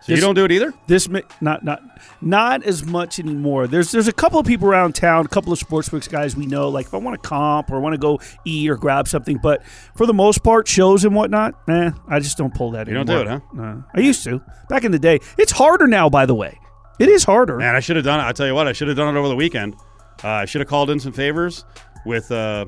So 0.00 0.14
you 0.14 0.20
don't 0.22 0.34
do 0.34 0.44
it 0.46 0.50
either? 0.50 0.72
this 0.88 1.08
not 1.40 1.62
not 1.62 1.80
not 2.20 2.64
as 2.64 2.84
much 2.84 3.20
anymore. 3.20 3.68
There's 3.68 3.92
there's 3.92 4.08
a 4.08 4.12
couple 4.12 4.40
of 4.40 4.46
people 4.46 4.66
around 4.66 4.96
town, 4.96 5.26
a 5.26 5.28
couple 5.28 5.52
of 5.52 5.60
sportsbooks 5.60 6.10
guys 6.10 6.34
we 6.34 6.46
know. 6.46 6.70
Like 6.70 6.86
if 6.86 6.94
I 6.94 6.96
want 6.96 7.22
to 7.22 7.28
comp 7.28 7.70
or 7.70 7.78
want 7.78 7.92
to 7.92 7.98
go 7.98 8.18
eat 8.44 8.68
or 8.68 8.76
grab 8.76 9.06
something, 9.06 9.38
but 9.40 9.62
for 9.94 10.06
the 10.06 10.14
most 10.14 10.42
part, 10.42 10.66
shows 10.66 11.04
and 11.04 11.14
whatnot, 11.14 11.54
eh, 11.68 11.92
I 12.08 12.18
just 12.18 12.36
don't 12.36 12.52
pull 12.52 12.72
that. 12.72 12.88
You 12.88 12.94
don't 12.94 13.06
do 13.06 13.20
it, 13.20 13.42
No. 13.52 13.84
I 13.94 14.00
used 14.00 14.24
to 14.24 14.42
back 14.68 14.82
in 14.82 14.90
the 14.90 14.98
day. 14.98 15.20
It's 15.38 15.52
harder 15.52 15.86
now, 15.86 16.08
by 16.08 16.26
the 16.26 16.34
way. 16.34 16.58
It 16.98 17.08
is 17.08 17.22
harder. 17.22 17.58
Man, 17.58 17.76
I 17.76 17.80
should 17.80 17.94
have 17.94 18.04
done 18.04 18.18
it. 18.18 18.24
I 18.24 18.32
tell 18.32 18.46
you 18.48 18.54
what, 18.54 18.66
I 18.66 18.72
should 18.72 18.88
have 18.88 18.96
done 18.96 19.14
it 19.14 19.18
over 19.18 19.28
the 19.28 19.36
weekend. 19.36 19.76
Uh, 20.24 20.28
I 20.28 20.44
should 20.44 20.60
have 20.60 20.68
called 20.68 20.90
in 20.90 21.00
some 21.00 21.12
favors 21.12 21.64
with 22.06 22.30
uh, 22.30 22.66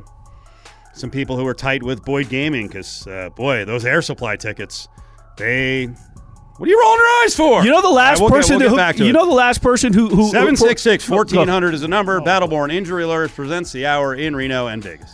some 0.92 1.11
people 1.11 1.37
who 1.37 1.44
were 1.44 1.54
tight 1.54 1.82
with 1.82 2.04
Boyd 2.04 2.28
Gaming 2.28 2.66
because, 2.66 3.06
uh, 3.06 3.30
boy, 3.30 3.64
those 3.64 3.84
air 3.84 4.02
supply 4.02 4.37
tickets, 4.37 4.88
they. 5.37 5.87
What 6.56 6.68
are 6.68 6.70
you 6.70 6.80
rolling 6.80 6.99
your 7.00 7.08
eyes 7.25 7.34
for? 7.37 7.64
You 7.64 7.70
know 7.70 7.82
the 7.82 7.88
last 7.88 8.20
right, 8.20 8.30
we'll 8.30 8.30
person 8.30 8.58
Get, 8.58 8.66
we'll 8.66 8.70
who 8.70 8.76
get 8.76 8.80
back 8.80 8.96
to 8.96 9.02
you 9.04 9.11
it. 9.11 9.12
know 9.12 9.26
the 9.26 9.32
last 9.32 9.61
person 9.61 9.92
wwho 9.92 10.08
who 10.11 10.30
766 10.30 11.08
1400 11.11 11.75
is 11.75 11.80
the 11.80 11.88
number. 11.88 12.20
Battleborn 12.20 12.73
Injury 12.73 13.04
Lawyers 13.04 13.32
presents 13.32 13.73
the 13.73 13.87
hour 13.87 14.14
in 14.14 14.37
Reno 14.37 14.68
and 14.68 14.80
Vegas. 14.82 15.12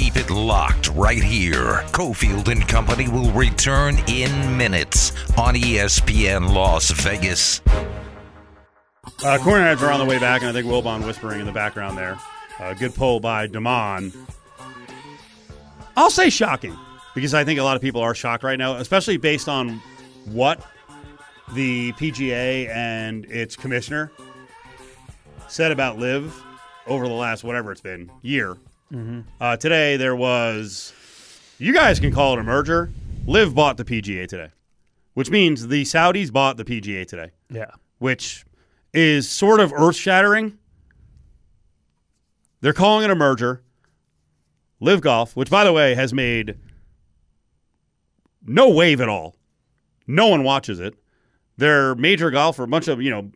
Keep 0.00 0.16
it 0.16 0.30
locked 0.30 0.88
right 0.88 1.22
here. 1.22 1.84
Cofield 1.92 2.48
and 2.48 2.66
Company 2.66 3.06
will 3.06 3.30
return 3.32 3.98
in 4.08 4.56
minutes 4.56 5.12
on 5.36 5.54
ESPN 5.54 6.54
Las 6.54 6.90
Vegas. 6.90 7.60
Uh, 9.22 9.36
corner 9.42 9.62
heads 9.62 9.82
are 9.82 9.92
on 9.92 10.00
the 10.00 10.06
way 10.06 10.18
back, 10.18 10.40
and 10.40 10.48
I 10.48 10.52
think 10.54 10.66
Wilbon 10.66 11.04
whispering 11.04 11.40
in 11.40 11.44
the 11.44 11.52
background 11.52 11.98
there. 11.98 12.18
Uh, 12.58 12.72
good 12.72 12.94
pull 12.94 13.20
by 13.20 13.46
Damon. 13.46 14.10
I'll 15.98 16.08
say 16.08 16.30
shocking 16.30 16.74
because 17.14 17.34
I 17.34 17.44
think 17.44 17.60
a 17.60 17.62
lot 17.62 17.76
of 17.76 17.82
people 17.82 18.00
are 18.00 18.14
shocked 18.14 18.42
right 18.42 18.58
now, 18.58 18.76
especially 18.76 19.18
based 19.18 19.50
on 19.50 19.82
what 20.24 20.66
the 21.52 21.92
PGA 21.92 22.70
and 22.70 23.26
its 23.26 23.54
commissioner 23.54 24.10
said 25.46 25.72
about 25.72 25.98
LIV 25.98 26.42
over 26.86 27.06
the 27.06 27.12
last 27.12 27.44
whatever 27.44 27.70
it's 27.70 27.82
been 27.82 28.10
year. 28.22 28.56
Uh, 28.92 29.56
today 29.56 29.96
there 29.96 30.16
was, 30.16 30.92
you 31.58 31.72
guys 31.72 32.00
can 32.00 32.12
call 32.12 32.32
it 32.34 32.40
a 32.40 32.42
merger. 32.42 32.90
LIV 33.26 33.54
bought 33.54 33.76
the 33.76 33.84
PGA 33.84 34.26
today, 34.26 34.48
which 35.14 35.30
means 35.30 35.68
the 35.68 35.82
Saudis 35.84 36.32
bought 36.32 36.56
the 36.56 36.64
PGA 36.64 37.06
today 37.06 37.30
Yeah. 37.50 37.70
which 37.98 38.44
is 38.92 39.28
sort 39.28 39.60
of 39.60 39.72
earth 39.72 39.94
shattering. 39.96 40.58
They're 42.62 42.72
calling 42.72 43.04
it 43.04 43.10
a 43.10 43.14
merger. 43.14 43.62
LIV 44.80 45.02
Golf, 45.02 45.36
which 45.36 45.50
by 45.50 45.62
the 45.64 45.72
way 45.72 45.94
has 45.94 46.12
made 46.12 46.56
no 48.44 48.70
wave 48.70 49.00
at 49.00 49.08
all. 49.08 49.36
No 50.06 50.26
one 50.28 50.42
watches 50.42 50.80
it. 50.80 50.94
They're 51.58 51.94
major 51.94 52.30
golfer, 52.30 52.64
a 52.64 52.66
bunch 52.66 52.88
of, 52.88 53.00
you 53.02 53.10
know, 53.10 53.30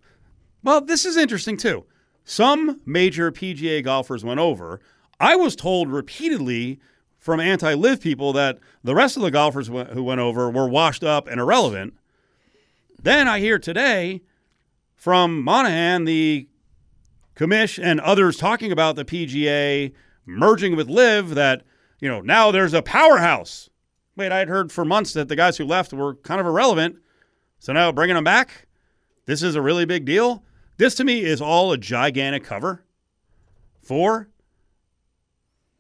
well, 0.65 0.81
this 0.81 1.05
is 1.05 1.17
interesting 1.17 1.57
too. 1.59 1.85
Some 2.25 2.81
major 2.87 3.31
PGA 3.31 3.85
golfers 3.85 4.25
went 4.25 4.41
over. 4.41 4.81
I 5.25 5.37
was 5.37 5.57
told 5.57 5.91
repeatedly 5.91 6.79
from 7.19 7.41
anti-LIV 7.41 7.99
people 7.99 8.35
that 8.35 8.59
the 8.83 8.95
rest 8.95 9.17
of 9.17 9.23
the 9.23 9.31
golfers 9.31 9.69
who 9.69 10.03
went 10.03 10.21
over 10.21 10.51
were 10.51 10.69
washed 10.69 11.03
up 11.03 11.29
and 11.29 11.41
irrelevant. 11.41 11.95
Then 13.03 13.27
I 13.27 13.41
hear 13.41 13.59
today 13.59 14.21
from 14.95 15.43
Monahan, 15.43 16.05
the 16.05 16.47
commish, 17.37 17.83
and 17.83 18.01
others 18.01 18.37
talking 18.37 18.71
about 18.71 18.97
the 18.97 19.05
PGA 19.07 19.95
merging 20.27 20.77
with 20.77 20.91
LIV 20.91 21.31
that 21.31 21.63
you 22.01 22.09
know 22.11 22.21
now 22.21 22.51
there's 22.51 22.75
a 22.75 22.83
powerhouse. 22.83 23.71
Wait, 24.17 24.31
I 24.31 24.41
had 24.41 24.49
heard 24.51 24.71
for 24.71 24.85
months 24.85 25.15
that 25.15 25.29
the 25.29 25.37
guys 25.37 25.57
who 25.57 25.65
left 25.65 25.95
were 25.95 26.17
kind 26.17 26.39
of 26.39 26.47
irrelevant. 26.47 26.97
So 27.61 27.73
now 27.73 27.91
bringing 27.93 28.17
them 28.17 28.25
back, 28.25 28.67
this 29.25 29.43
is 29.43 29.55
a 29.55 29.63
really 29.63 29.87
big 29.87 30.05
deal. 30.05 30.45
This 30.77 30.95
to 30.97 31.05
me 31.05 31.25
is 31.25 31.41
all 31.41 31.73
a 31.73 31.79
gigantic 31.79 32.45
cover 32.45 32.85
for 33.83 34.29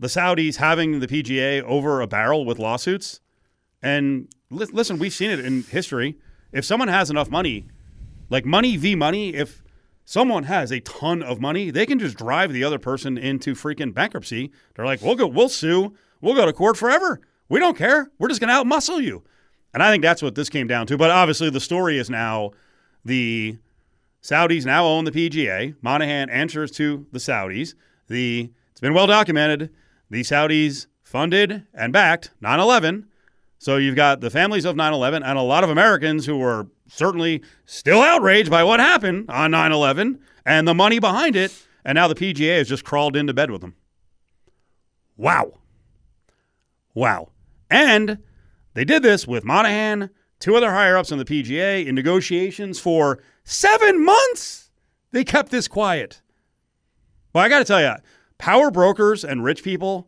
the 0.04 0.10
Saudis 0.10 0.56
having 0.56 1.00
the 1.00 1.06
PGA 1.06 1.62
over 1.62 2.02
a 2.02 2.06
barrel 2.06 2.44
with 2.44 2.58
lawsuits. 2.58 3.20
And 3.82 4.28
li- 4.50 4.68
listen, 4.70 4.98
we've 4.98 5.14
seen 5.14 5.30
it 5.30 5.40
in 5.40 5.62
history. 5.62 6.18
If 6.52 6.66
someone 6.66 6.88
has 6.88 7.08
enough 7.08 7.30
money, 7.30 7.64
like 8.28 8.44
money 8.44 8.76
v 8.76 8.94
money, 8.96 9.34
if 9.34 9.64
someone 10.04 10.44
has 10.44 10.70
a 10.70 10.80
ton 10.80 11.22
of 11.22 11.40
money, 11.40 11.70
they 11.70 11.86
can 11.86 11.98
just 11.98 12.18
drive 12.18 12.52
the 12.52 12.62
other 12.62 12.78
person 12.78 13.16
into 13.16 13.54
freaking 13.54 13.94
bankruptcy. 13.94 14.52
They're 14.74 14.84
like, 14.84 15.00
we'll 15.00 15.14
go, 15.14 15.26
we'll 15.26 15.48
sue, 15.48 15.96
we'll 16.20 16.34
go 16.34 16.44
to 16.44 16.52
court 16.52 16.76
forever. 16.76 17.22
We 17.48 17.58
don't 17.58 17.78
care. 17.78 18.10
We're 18.18 18.28
just 18.28 18.42
going 18.42 18.48
to 18.48 18.62
outmuscle 18.62 19.02
you. 19.02 19.24
And 19.72 19.82
I 19.82 19.90
think 19.90 20.02
that's 20.02 20.22
what 20.22 20.34
this 20.34 20.50
came 20.50 20.66
down 20.66 20.86
to. 20.88 20.98
But 20.98 21.12
obviously, 21.12 21.48
the 21.48 21.60
story 21.60 21.96
is 21.96 22.10
now 22.10 22.50
the 23.06 23.56
Saudis 24.22 24.66
now 24.66 24.84
own 24.84 25.06
the 25.06 25.12
PGA. 25.12 25.76
Monahan 25.80 26.28
answers 26.28 26.70
to 26.72 27.06
the 27.10 27.18
Saudis. 27.18 27.72
The 28.08 28.50
it's 28.70 28.82
been 28.82 28.92
well 28.92 29.06
documented. 29.06 29.70
The 30.10 30.20
Saudis 30.22 30.86
funded 31.02 31.66
and 31.72 31.92
backed 31.92 32.30
9/11. 32.42 33.06
So 33.58 33.76
you've 33.76 33.96
got 33.96 34.20
the 34.20 34.30
families 34.30 34.64
of 34.64 34.76
9/11 34.76 35.22
and 35.22 35.38
a 35.38 35.42
lot 35.42 35.64
of 35.64 35.70
Americans 35.70 36.26
who 36.26 36.36
were 36.36 36.68
certainly 36.88 37.42
still 37.64 38.02
outraged 38.02 38.50
by 38.50 38.62
what 38.62 38.80
happened 38.80 39.30
on 39.30 39.50
9/11 39.50 40.18
and 40.44 40.68
the 40.68 40.74
money 40.74 40.98
behind 40.98 41.36
it. 41.36 41.52
And 41.84 41.96
now 41.96 42.08
the 42.08 42.14
PGA 42.14 42.58
has 42.58 42.68
just 42.68 42.84
crawled 42.84 43.16
into 43.16 43.32
bed 43.32 43.50
with 43.50 43.60
them. 43.60 43.74
Wow. 45.16 45.60
Wow. 46.94 47.30
And 47.70 48.18
they 48.74 48.84
did 48.84 49.02
this 49.02 49.26
with 49.26 49.44
Monahan, 49.44 50.10
two 50.40 50.56
other 50.56 50.72
higher 50.72 50.96
ups 50.96 51.12
on 51.12 51.18
the 51.18 51.24
PGA 51.24 51.86
in 51.86 51.94
negotiations 51.94 52.80
for 52.80 53.22
seven 53.44 54.04
months. 54.04 54.70
They 55.12 55.24
kept 55.24 55.50
this 55.50 55.68
quiet. 55.68 56.20
Well, 57.32 57.44
I 57.44 57.48
got 57.48 57.60
to 57.60 57.64
tell 57.64 57.80
you, 57.80 57.94
power 58.44 58.70
brokers 58.70 59.24
and 59.24 59.42
rich 59.42 59.64
people 59.64 60.06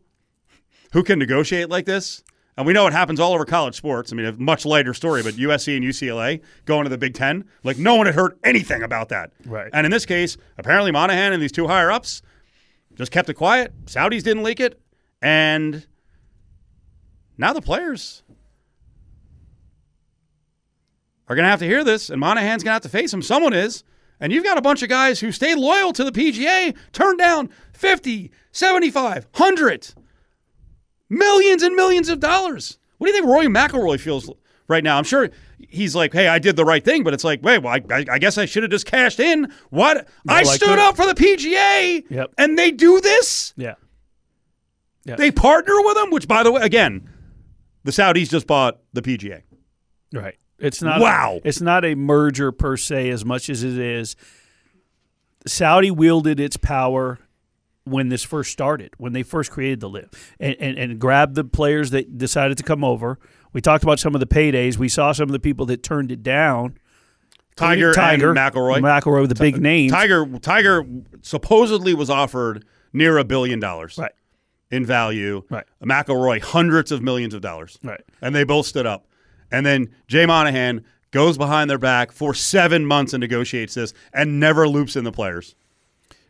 who 0.92 1.02
can 1.02 1.18
negotiate 1.18 1.70
like 1.70 1.86
this, 1.86 2.22
and 2.58 2.66
we 2.66 2.74
know 2.74 2.86
it 2.86 2.92
happens 2.92 3.18
all 3.18 3.32
over 3.32 3.46
college 3.46 3.74
sports. 3.74 4.12
I 4.12 4.14
mean, 4.14 4.26
a 4.26 4.32
much 4.32 4.66
lighter 4.66 4.92
story, 4.92 5.22
but 5.22 5.36
USC 5.36 5.74
and 5.74 5.82
UCLA 5.82 6.42
going 6.66 6.84
to 6.84 6.90
the 6.90 6.98
Big 6.98 7.14
Ten, 7.14 7.46
like 7.64 7.78
no 7.78 7.94
one 7.94 8.04
had 8.04 8.14
heard 8.14 8.38
anything 8.44 8.82
about 8.82 9.08
that. 9.08 9.32
Right. 9.46 9.70
And 9.72 9.86
in 9.86 9.90
this 9.90 10.04
case, 10.04 10.36
apparently 10.58 10.92
Monahan 10.92 11.32
and 11.32 11.42
these 11.42 11.50
two 11.50 11.66
higher 11.66 11.90
ups 11.90 12.20
just 12.94 13.10
kept 13.10 13.30
it 13.30 13.34
quiet. 13.34 13.72
Saudis 13.86 14.22
didn't 14.22 14.42
leak 14.42 14.60
it. 14.60 14.78
And 15.22 15.86
now 17.38 17.54
the 17.54 17.62
players 17.62 18.22
are 21.26 21.34
going 21.34 21.44
to 21.44 21.50
have 21.50 21.60
to 21.60 21.66
hear 21.66 21.82
this, 21.82 22.10
and 22.10 22.20
Monahan's 22.20 22.62
going 22.62 22.72
to 22.72 22.74
have 22.74 22.82
to 22.82 22.90
face 22.90 23.14
him. 23.14 23.22
Someone 23.22 23.54
is. 23.54 23.82
And 24.20 24.32
you've 24.32 24.44
got 24.44 24.56
a 24.58 24.62
bunch 24.62 24.82
of 24.82 24.88
guys 24.88 25.20
who 25.20 25.30
stayed 25.32 25.56
loyal 25.56 25.92
to 25.92 26.02
the 26.04 26.12
PGA, 26.12 26.74
turned 26.92 27.18
down 27.18 27.50
50, 27.74 28.30
75, 28.52 29.26
100, 29.34 29.94
millions 31.10 31.62
and 31.62 31.74
millions 31.74 32.08
of 32.08 32.20
dollars. 32.20 32.78
What 32.98 33.06
do 33.08 33.12
you 33.12 33.20
think 33.20 33.30
Rory 33.30 33.46
McIlroy 33.46 34.00
feels 34.00 34.30
right 34.68 34.82
now? 34.82 34.96
I'm 34.96 35.04
sure 35.04 35.28
he's 35.68 35.94
like, 35.94 36.12
hey, 36.14 36.28
I 36.28 36.38
did 36.38 36.56
the 36.56 36.64
right 36.64 36.82
thing, 36.84 37.04
but 37.04 37.12
it's 37.12 37.24
like, 37.24 37.42
wait, 37.42 37.58
well, 37.58 37.74
I, 37.74 38.04
I, 38.10 38.18
guess 38.18 38.38
I 38.38 38.46
should 38.46 38.62
have 38.62 38.70
just 38.72 38.86
cashed 38.86 39.20
in. 39.20 39.52
What? 39.70 40.08
I 40.28 40.40
I 40.40 40.42
stood 40.44 40.68
could. 40.68 40.78
up 40.78 40.96
for 40.96 41.06
the 41.06 41.14
PGA, 41.14 42.04
Yep. 42.08 42.32
and 42.38 42.58
they 42.58 42.70
do 42.70 43.00
this? 43.00 43.52
Yeah. 43.56 43.74
They 45.04 45.30
partner 45.30 45.74
with 45.82 45.94
them, 45.94 46.10
which, 46.10 46.26
by 46.26 46.42
the 46.42 46.50
way, 46.50 46.62
again, 46.62 47.08
the 47.84 47.92
Saudis 47.92 48.28
just 48.28 48.48
bought 48.48 48.80
the 48.92 49.02
PGA. 49.02 49.42
Right. 50.12 50.36
It's 50.58 50.82
not 50.82 51.00
Wow. 51.00 51.40
it's 51.44 51.60
not 51.60 51.84
a 51.84 51.94
merger 51.94 52.50
per 52.52 52.76
se 52.76 53.10
as 53.10 53.24
much 53.24 53.50
as 53.50 53.62
it 53.62 53.76
is 53.78 54.16
Saudi 55.46 55.90
wielded 55.90 56.40
its 56.40 56.56
power 56.56 57.18
when 57.84 58.08
this 58.08 58.24
first 58.24 58.50
started, 58.50 58.90
when 58.98 59.12
they 59.12 59.22
first 59.22 59.50
created 59.52 59.78
the 59.80 59.88
LIV 59.88 60.34
and, 60.40 60.56
and, 60.58 60.76
and 60.78 60.98
grabbed 60.98 61.36
the 61.36 61.44
players 61.44 61.90
that 61.90 62.18
decided 62.18 62.56
to 62.58 62.64
come 62.64 62.82
over. 62.82 63.18
We 63.52 63.60
talked 63.60 63.84
about 63.84 64.00
some 64.00 64.14
of 64.14 64.20
the 64.20 64.26
paydays. 64.26 64.76
We 64.76 64.88
saw 64.88 65.12
some 65.12 65.28
of 65.28 65.32
the 65.32 65.38
people 65.38 65.66
that 65.66 65.82
turned 65.84 66.10
it 66.10 66.22
down. 66.24 66.78
Tiger, 67.54 67.92
Tiger, 67.92 68.30
and 68.30 68.38
McIlroy. 68.38 68.80
McIlroy, 68.80 69.28
the 69.28 69.34
big 69.36 69.58
names. 69.62 69.92
Tiger 69.92 70.26
Tiger 70.42 70.84
supposedly 71.22 71.94
was 71.94 72.10
offered 72.10 72.64
near 72.92 73.16
a 73.18 73.24
billion 73.24 73.60
dollars 73.60 73.96
Right. 73.96 74.12
in 74.70 74.84
value. 74.84 75.42
Right. 75.48 75.64
McIlroy 75.82 76.42
hundreds 76.42 76.90
of 76.92 77.02
millions 77.02 77.32
of 77.34 77.40
dollars. 77.40 77.78
Right. 77.84 78.02
And 78.20 78.34
they 78.34 78.44
both 78.44 78.66
stood 78.66 78.84
up. 78.84 79.06
And 79.50 79.64
then 79.64 79.94
Jay 80.08 80.26
Monahan 80.26 80.84
goes 81.10 81.38
behind 81.38 81.70
their 81.70 81.78
back 81.78 82.12
for 82.12 82.34
seven 82.34 82.84
months 82.84 83.12
and 83.12 83.20
negotiates 83.20 83.74
this 83.74 83.94
and 84.12 84.38
never 84.38 84.68
loops 84.68 84.96
in 84.96 85.04
the 85.04 85.12
players. 85.12 85.54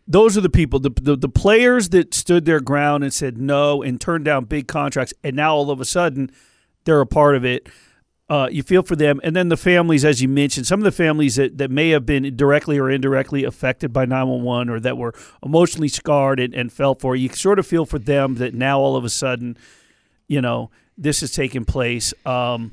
those 0.06 0.38
are 0.38 0.40
the 0.40 0.48
people, 0.48 0.78
the, 0.78 0.90
the 0.90 1.16
the 1.16 1.28
players 1.28 1.88
that 1.88 2.14
stood 2.14 2.44
their 2.44 2.60
ground 2.60 3.02
and 3.02 3.12
said 3.12 3.38
no 3.38 3.82
and 3.82 4.00
turned 4.00 4.24
down 4.24 4.44
big 4.44 4.68
contracts, 4.68 5.12
and 5.24 5.34
now 5.34 5.54
all 5.54 5.70
of 5.70 5.80
a 5.80 5.84
sudden 5.84 6.30
they're 6.84 7.00
a 7.00 7.06
part 7.06 7.34
of 7.34 7.44
it. 7.44 7.68
Uh, 8.28 8.48
you 8.50 8.62
feel 8.62 8.82
for 8.82 8.96
them, 8.96 9.20
and 9.22 9.36
then 9.36 9.48
the 9.48 9.56
families, 9.56 10.04
as 10.04 10.20
you 10.20 10.28
mentioned, 10.28 10.66
some 10.66 10.80
of 10.80 10.84
the 10.84 10.90
families 10.90 11.36
that, 11.36 11.58
that 11.58 11.70
may 11.70 11.90
have 11.90 12.04
been 12.04 12.34
directly 12.36 12.76
or 12.76 12.90
indirectly 12.90 13.44
affected 13.44 13.92
by 13.92 14.04
911 14.04 14.68
or 14.68 14.80
that 14.80 14.96
were 14.96 15.14
emotionally 15.44 15.86
scarred 15.86 16.40
and, 16.40 16.52
and 16.52 16.72
fell 16.72 16.96
for. 16.96 17.14
You 17.14 17.28
sort 17.28 17.60
of 17.60 17.66
feel 17.68 17.86
for 17.86 18.00
them 18.00 18.34
that 18.36 18.52
now 18.52 18.80
all 18.80 18.96
of 18.96 19.04
a 19.04 19.08
sudden, 19.08 19.56
you 20.26 20.40
know, 20.40 20.70
this 20.98 21.22
is 21.22 21.30
taking 21.30 21.64
place. 21.64 22.12
Um, 22.24 22.72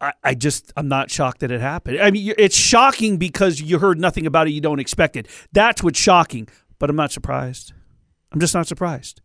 I, 0.00 0.12
I 0.22 0.34
just 0.34 0.72
I'm 0.76 0.88
not 0.88 1.10
shocked 1.10 1.40
that 1.40 1.50
it 1.50 1.60
happened. 1.60 2.00
I 2.00 2.10
mean, 2.10 2.34
it's 2.38 2.56
shocking 2.56 3.16
because 3.16 3.60
you 3.60 3.78
heard 3.78 3.98
nothing 3.98 4.26
about 4.26 4.46
it, 4.46 4.52
you 4.52 4.60
don't 4.60 4.78
expect 4.78 5.16
it. 5.16 5.26
That's 5.52 5.82
what's 5.82 5.98
shocking. 5.98 6.48
But 6.78 6.90
I'm 6.90 6.96
not 6.96 7.10
surprised. 7.10 7.72
I'm 8.32 8.40
just 8.40 8.54
not 8.54 8.66
surprised. 8.66 9.20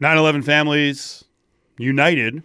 9 0.00 0.16
11 0.16 0.42
Families 0.42 1.24
United 1.76 2.42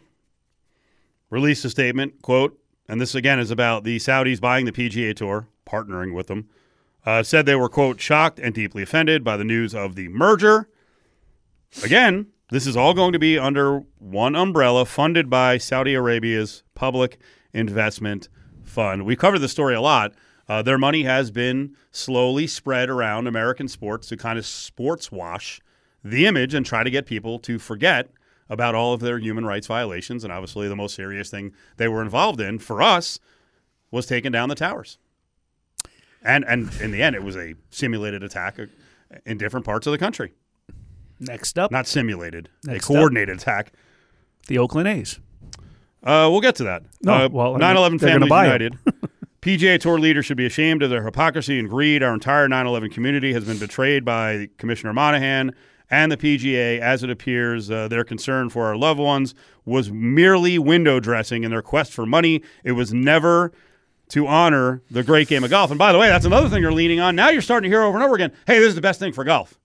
released 1.29 1.63
a 1.65 1.69
statement, 1.69 2.21
quote, 2.21 2.59
and 2.87 2.99
this 2.99 3.15
again 3.15 3.39
is 3.39 3.51
about 3.51 3.83
the 3.83 3.97
Saudis 3.97 4.41
buying 4.41 4.65
the 4.65 4.71
PGA 4.71 5.15
Tour, 5.15 5.47
partnering 5.65 6.13
with 6.13 6.27
them, 6.27 6.49
uh, 7.05 7.23
said 7.23 7.45
they 7.45 7.55
were, 7.55 7.69
quote, 7.69 7.99
shocked 7.99 8.39
and 8.39 8.53
deeply 8.53 8.83
offended 8.83 9.23
by 9.23 9.37
the 9.37 9.43
news 9.43 9.73
of 9.73 9.95
the 9.95 10.07
merger. 10.09 10.67
Again, 11.83 12.27
this 12.53 12.67
is 12.67 12.77
all 12.77 12.93
going 12.93 13.13
to 13.13 13.19
be 13.19 13.35
under 13.39 13.79
one 13.97 14.35
umbrella 14.35 14.85
funded 14.85 15.27
by 15.27 15.57
Saudi 15.57 15.95
Arabia's 15.95 16.61
Public 16.75 17.17
Investment 17.51 18.29
Fund. 18.61 19.05
We 19.05 19.15
covered 19.15 19.39
the 19.39 19.49
story 19.49 19.73
a 19.73 19.81
lot. 19.81 20.13
Uh, 20.47 20.61
their 20.61 20.77
money 20.77 21.01
has 21.01 21.31
been 21.31 21.75
slowly 21.89 22.45
spread 22.45 22.91
around 22.91 23.25
American 23.25 23.67
sports 23.67 24.07
to 24.09 24.17
kind 24.17 24.37
of 24.37 24.45
sports 24.45 25.11
wash 25.11 25.61
the 26.03 26.27
image 26.27 26.53
and 26.53 26.63
try 26.63 26.83
to 26.83 26.91
get 26.91 27.07
people 27.07 27.39
to 27.39 27.57
forget 27.57 28.11
about 28.47 28.75
all 28.75 28.93
of 28.93 28.99
their 28.99 29.17
human 29.17 29.47
rights 29.47 29.65
violations. 29.65 30.23
And 30.23 30.31
obviously, 30.31 30.67
the 30.67 30.75
most 30.75 30.93
serious 30.93 31.31
thing 31.31 31.53
they 31.77 31.87
were 31.87 32.03
involved 32.03 32.39
in 32.39 32.59
for 32.59 32.83
us 32.83 33.19
was 33.89 34.05
taking 34.05 34.31
down 34.31 34.49
the 34.49 34.55
towers. 34.55 34.99
And 36.21 36.45
and 36.45 36.71
in 36.79 36.91
the 36.91 37.01
end, 37.01 37.15
it 37.15 37.23
was 37.23 37.35
a 37.35 37.55
simulated 37.71 38.21
attack 38.21 38.59
in 39.25 39.39
different 39.39 39.65
parts 39.65 39.87
of 39.87 39.91
the 39.91 39.97
country. 39.97 40.33
Next 41.27 41.57
up, 41.59 41.71
Not 41.71 41.87
simulated, 41.87 42.49
Next 42.63 42.85
a 42.85 42.87
coordinated 42.87 43.37
attack. 43.37 43.73
the 44.47 44.57
Oakland 44.57 44.87
A's. 44.87 45.19
Uh, 46.03 46.27
we'll 46.29 46.41
get 46.41 46.55
to 46.55 46.63
that. 46.65 46.83
No, 47.01 47.13
uh, 47.13 47.29
well, 47.31 47.47
I 47.49 47.51
mean, 47.51 47.59
9 47.59 47.77
11 47.77 47.97
they're 47.97 48.19
gonna 48.19 48.27
Families. 48.27 48.43
United. 48.45 48.77
PGA 49.41 49.79
Tour 49.79 49.99
leaders 49.99 50.25
should 50.25 50.37
be 50.37 50.45
ashamed 50.45 50.83
of 50.83 50.89
their 50.89 51.03
hypocrisy 51.03 51.59
and 51.59 51.69
greed. 51.69 52.01
Our 52.03 52.13
entire 52.13 52.47
9 52.47 52.65
11 52.67 52.89
community 52.91 53.33
has 53.33 53.45
been 53.45 53.57
betrayed 53.57 54.03
by 54.05 54.49
Commissioner 54.57 54.93
Monahan 54.93 55.53
and 55.89 56.11
the 56.11 56.17
PGA. 56.17 56.79
As 56.79 57.03
it 57.03 57.09
appears, 57.09 57.69
uh, 57.69 57.87
their 57.87 58.03
concern 58.03 58.49
for 58.49 58.65
our 58.65 58.75
loved 58.77 58.99
ones 58.99 59.33
was 59.65 59.91
merely 59.91 60.57
window 60.59 60.99
dressing 60.99 61.43
in 61.43 61.51
their 61.51 61.61
quest 61.61 61.91
for 61.93 62.05
money. 62.05 62.41
It 62.63 62.73
was 62.73 62.93
never 62.93 63.51
to 64.09 64.27
honor 64.27 64.81
the 64.91 65.03
great 65.03 65.27
game 65.27 65.43
of 65.43 65.49
golf. 65.49 65.71
And 65.71 65.77
by 65.79 65.91
the 65.91 65.97
way, 65.99 66.07
that's 66.07 66.25
another 66.25 66.47
thing 66.49 66.61
you're 66.61 66.71
leaning 66.73 66.99
on. 66.99 67.15
Now 67.15 67.29
you're 67.29 67.41
starting 67.41 67.69
to 67.69 67.75
hear 67.75 67.83
over 67.83 67.97
and 67.97 68.03
over 68.05 68.15
again 68.15 68.31
hey, 68.47 68.59
this 68.59 68.69
is 68.69 68.75
the 68.75 68.81
best 68.81 68.99
thing 68.99 69.11
for 69.13 69.23
golf. 69.23 69.57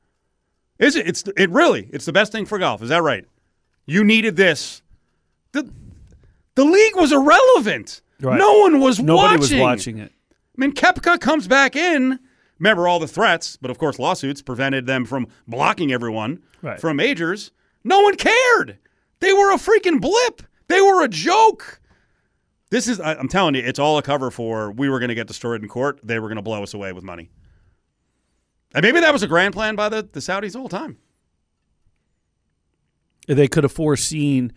Is 0.79 0.97
it? 0.97 1.07
It's 1.09 1.25
it 1.37 1.51
really. 1.51 1.89
It's 1.93 2.05
the 2.05 2.13
best 2.13 2.31
thing 2.33 2.47
for 2.47 2.59
golf. 2.59 2.83
Is 2.83 2.89
that 2.91 3.03
right? 3.03 3.25
You 3.87 4.05
needed 4.05 4.37
this. 4.37 4.83
The 5.53 5.69
the 6.55 6.65
league 6.65 6.97
was 6.97 7.13
irrelevant. 7.13 8.01
Right. 8.21 8.39
No 8.39 8.61
one 8.61 8.81
was 8.81 8.99
Nobody 9.01 9.39
watching. 9.39 9.59
was 9.59 9.61
watching 9.61 9.99
it. 9.99 10.13
I 10.33 10.61
mean, 10.61 10.73
Koepka 10.73 11.21
comes 11.21 11.47
back 11.49 11.77
in 11.77 12.19
Remember 12.59 12.89
all 12.89 12.99
the 12.99 13.07
threats, 13.07 13.57
but 13.57 13.71
of 13.71 13.79
course 13.79 14.01
lawsuits 14.01 14.43
prevented 14.43 14.87
them 14.87 15.05
from 15.05 15.29
blocking 15.47 15.93
everyone 15.93 16.43
Right. 16.61 16.81
from 16.81 16.97
majors. 16.97 17.53
No 17.85 18.01
one 18.01 18.17
cared. 18.17 18.79
They 19.21 19.33
were 19.33 19.53
a 19.53 19.57
freaking 19.59 20.01
blip. 20.01 20.43
They 20.67 20.81
were 20.81 21.05
a 21.05 21.09
joke. 21.09 21.81
This 22.71 22.89
is 22.89 23.01
I'm 23.01 23.29
telling 23.29 23.55
you, 23.55 23.63
it's 23.63 23.79
all 23.79 23.97
a 23.97 24.03
cover 24.03 24.31
for 24.33 24.73
we 24.73 24.89
were 24.89 24.99
going 24.99 25.09
to 25.11 25.15
get 25.15 25.29
destroyed 25.29 25.63
in 25.63 25.69
court. 25.69 26.01
They 26.03 26.19
were 26.19 26.27
going 26.29 26.37
to 26.37 26.43
blow 26.43 26.63
us 26.65 26.75
away 26.75 26.93
with 26.93 27.05
money. 27.05 27.31
And 28.75 28.83
maybe 28.83 29.01
that 29.01 29.13
was 29.13 29.23
a 29.23 29.27
grand 29.27 29.55
plan 29.55 29.77
by 29.77 29.89
the, 29.89 30.03
the 30.03 30.21
Saudis 30.21 30.53
the 30.53 30.69
time. 30.69 30.99
They 33.27 33.49
could 33.49 33.65
have 33.65 33.73
foreseen 33.73 34.53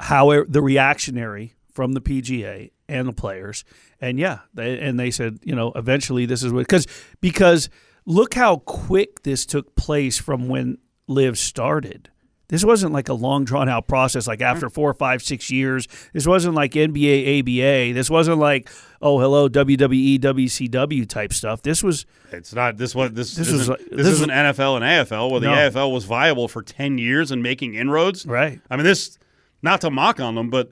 how 0.00 0.44
the 0.44 0.62
reactionary 0.62 1.54
from 1.72 1.92
the 1.92 2.00
PGA 2.00 2.70
and 2.88 3.08
the 3.08 3.12
players, 3.12 3.64
and 4.00 4.18
yeah, 4.18 4.40
they, 4.54 4.78
and 4.78 4.98
they 4.98 5.10
said, 5.10 5.38
you 5.44 5.54
know, 5.54 5.72
eventually 5.76 6.26
this 6.26 6.42
is 6.42 6.52
what 6.52 6.60
because 6.60 6.86
because 7.20 7.68
look 8.06 8.34
how 8.34 8.56
quick 8.58 9.22
this 9.22 9.44
took 9.46 9.76
place 9.76 10.18
from 10.18 10.48
when 10.48 10.78
LIV 11.06 11.38
started. 11.38 12.10
This 12.48 12.64
wasn't 12.64 12.94
like 12.94 13.10
a 13.10 13.14
long 13.14 13.44
drawn 13.44 13.68
out 13.68 13.88
process, 13.88 14.26
like 14.26 14.40
after 14.40 14.66
mm-hmm. 14.66 14.74
four, 14.74 14.94
five, 14.94 15.22
six 15.22 15.50
years. 15.50 15.86
This 16.14 16.26
wasn't 16.26 16.54
like 16.54 16.72
NBA, 16.72 17.40
ABA. 17.40 17.92
This 17.92 18.08
wasn't 18.08 18.38
like, 18.38 18.70
oh, 19.02 19.20
hello, 19.20 19.50
WWE, 19.50 20.18
WCW 20.18 21.06
type 21.06 21.34
stuff. 21.34 21.60
This 21.60 21.82
was 21.82 22.06
It's 22.32 22.54
not 22.54 22.78
this 22.78 22.94
was 22.94 23.12
this, 23.12 23.34
This 23.34 23.52
was 23.52 23.66
this, 23.66 23.78
this 23.92 24.06
isn't 24.06 24.30
NFL 24.30 24.76
and 24.76 24.84
AFL 24.84 25.30
where 25.30 25.40
the 25.40 25.48
No. 25.48 25.52
AFL 25.52 25.92
was 25.92 26.04
viable 26.04 26.48
for 26.48 26.62
ten 26.62 26.96
years 26.96 27.30
and 27.30 27.42
making 27.42 27.74
inroads. 27.74 28.24
right. 28.24 28.60
I 28.70 28.76
mean, 28.76 28.84
this 28.84 29.18
not 29.60 29.82
to 29.82 29.90
mock 29.90 30.18
on 30.18 30.34
them, 30.34 30.48
but 30.48 30.70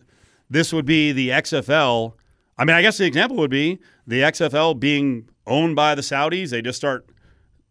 this 0.48 0.72
would 0.72 0.86
be 0.86 1.12
the 1.12 1.28
XFL. 1.28 2.14
I 2.56 2.64
mean, 2.64 2.74
I 2.74 2.80
guess 2.80 2.96
the 2.96 3.04
example 3.04 3.36
would 3.36 3.50
be 3.50 3.80
the 4.06 4.20
XFL 4.20 4.80
being 4.80 5.28
owned 5.46 5.76
by 5.76 5.94
the 5.94 6.02
Saudis. 6.02 6.50
They 6.50 6.62
just 6.62 6.78
start 6.78 7.06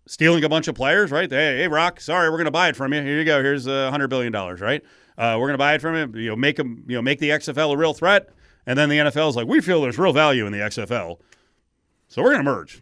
stealing 0.07 0.43
a 0.43 0.49
bunch 0.49 0.67
of 0.67 0.75
players, 0.75 1.11
right? 1.11 1.29
Hey, 1.29 1.57
hey 1.57 1.67
Rock, 1.67 1.99
sorry, 1.99 2.29
we're 2.29 2.37
going 2.37 2.45
to 2.45 2.51
buy 2.51 2.69
it 2.69 2.75
from 2.75 2.93
you. 2.93 3.01
Here 3.01 3.19
you 3.19 3.25
go. 3.25 3.41
Here's 3.41 3.67
a 3.67 3.89
hundred 3.91 4.09
billion 4.09 4.31
dollars, 4.31 4.61
right? 4.61 4.83
Uh, 5.17 5.37
we're 5.39 5.47
going 5.47 5.53
to 5.53 5.57
buy 5.57 5.73
it 5.73 5.81
from 5.81 5.95
you. 5.95 6.21
You 6.21 6.29
know, 6.29 6.35
make 6.35 6.57
them, 6.57 6.83
you 6.87 6.95
know, 6.95 7.01
make 7.01 7.19
the 7.19 7.29
XFL 7.29 7.73
a 7.73 7.77
real 7.77 7.93
threat, 7.93 8.29
and 8.65 8.77
then 8.77 8.89
the 8.89 8.97
NFL 8.97 9.29
is 9.29 9.35
like, 9.35 9.47
we 9.47 9.61
feel 9.61 9.81
there's 9.81 9.97
real 9.97 10.13
value 10.13 10.45
in 10.45 10.51
the 10.51 10.59
XFL, 10.59 11.19
so 12.07 12.21
we're 12.21 12.31
going 12.31 12.43
to 12.45 12.51
merge. 12.51 12.81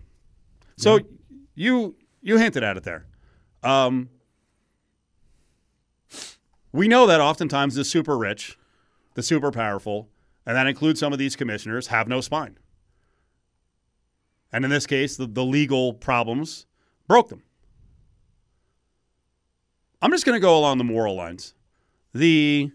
So 0.75 0.99
you 1.55 1.95
you 2.21 2.37
hinted 2.37 2.63
at 2.63 2.77
it 2.77 2.83
there. 2.83 3.05
Um, 3.63 4.09
we 6.71 6.87
know 6.87 7.05
that 7.05 7.21
oftentimes 7.21 7.75
the 7.75 7.85
super 7.85 8.17
rich, 8.17 8.57
the 9.13 9.23
super 9.23 9.51
powerful, 9.51 10.09
and 10.45 10.55
that 10.55 10.67
includes 10.67 10.99
some 10.99 11.13
of 11.13 11.19
these 11.19 11.35
commissioners, 11.35 11.87
have 11.87 12.07
no 12.07 12.19
spine. 12.19 12.57
And 14.51 14.65
in 14.65 14.71
this 14.71 14.85
case, 14.85 15.15
the, 15.15 15.25
the 15.25 15.45
legal 15.45 15.93
problems 15.93 16.65
broke 17.07 17.29
them. 17.29 17.43
I'm 20.01 20.11
just 20.11 20.25
going 20.25 20.35
to 20.35 20.41
go 20.41 20.57
along 20.57 20.79
the 20.79 20.83
moral 20.83 21.15
lines. 21.15 21.53
The 22.13 22.71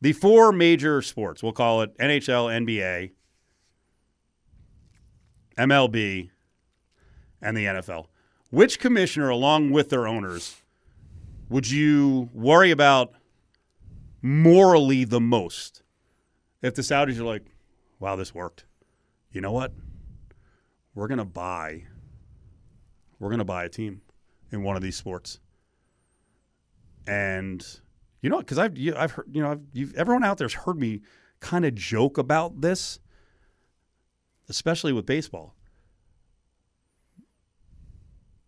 the 0.00 0.12
four 0.12 0.50
major 0.50 1.00
sports, 1.00 1.44
we'll 1.44 1.52
call 1.52 1.82
it 1.82 1.96
NHL, 1.98 2.50
NBA, 2.66 3.12
MLB, 5.56 6.30
and 7.40 7.56
the 7.56 7.64
NFL. 7.66 8.06
Which 8.50 8.80
commissioner, 8.80 9.28
along 9.28 9.70
with 9.70 9.90
their 9.90 10.08
owners, 10.08 10.56
would 11.48 11.70
you 11.70 12.30
worry 12.34 12.72
about 12.72 13.12
morally 14.20 15.04
the 15.04 15.20
most 15.20 15.82
if 16.62 16.74
the 16.74 16.82
Saudis 16.82 17.18
are 17.18 17.24
like, 17.24 17.46
wow, 18.00 18.16
this 18.16 18.34
worked? 18.34 18.64
You 19.30 19.40
know 19.40 19.52
what? 19.52 19.72
We're 20.96 21.08
gonna 21.08 21.24
buy. 21.24 21.84
We're 23.22 23.30
gonna 23.30 23.44
buy 23.44 23.62
a 23.62 23.68
team 23.68 24.02
in 24.50 24.64
one 24.64 24.74
of 24.74 24.82
these 24.82 24.96
sports, 24.96 25.38
and 27.06 27.64
you 28.20 28.28
know, 28.28 28.38
because 28.38 28.58
I've 28.58 28.76
you, 28.76 28.96
I've 28.96 29.12
heard 29.12 29.28
you 29.32 29.40
know 29.40 29.52
I've, 29.52 29.94
everyone 29.94 30.24
out 30.24 30.38
there's 30.38 30.54
heard 30.54 30.76
me 30.76 31.02
kind 31.38 31.64
of 31.64 31.76
joke 31.76 32.18
about 32.18 32.62
this, 32.62 32.98
especially 34.48 34.92
with 34.92 35.06
baseball. 35.06 35.54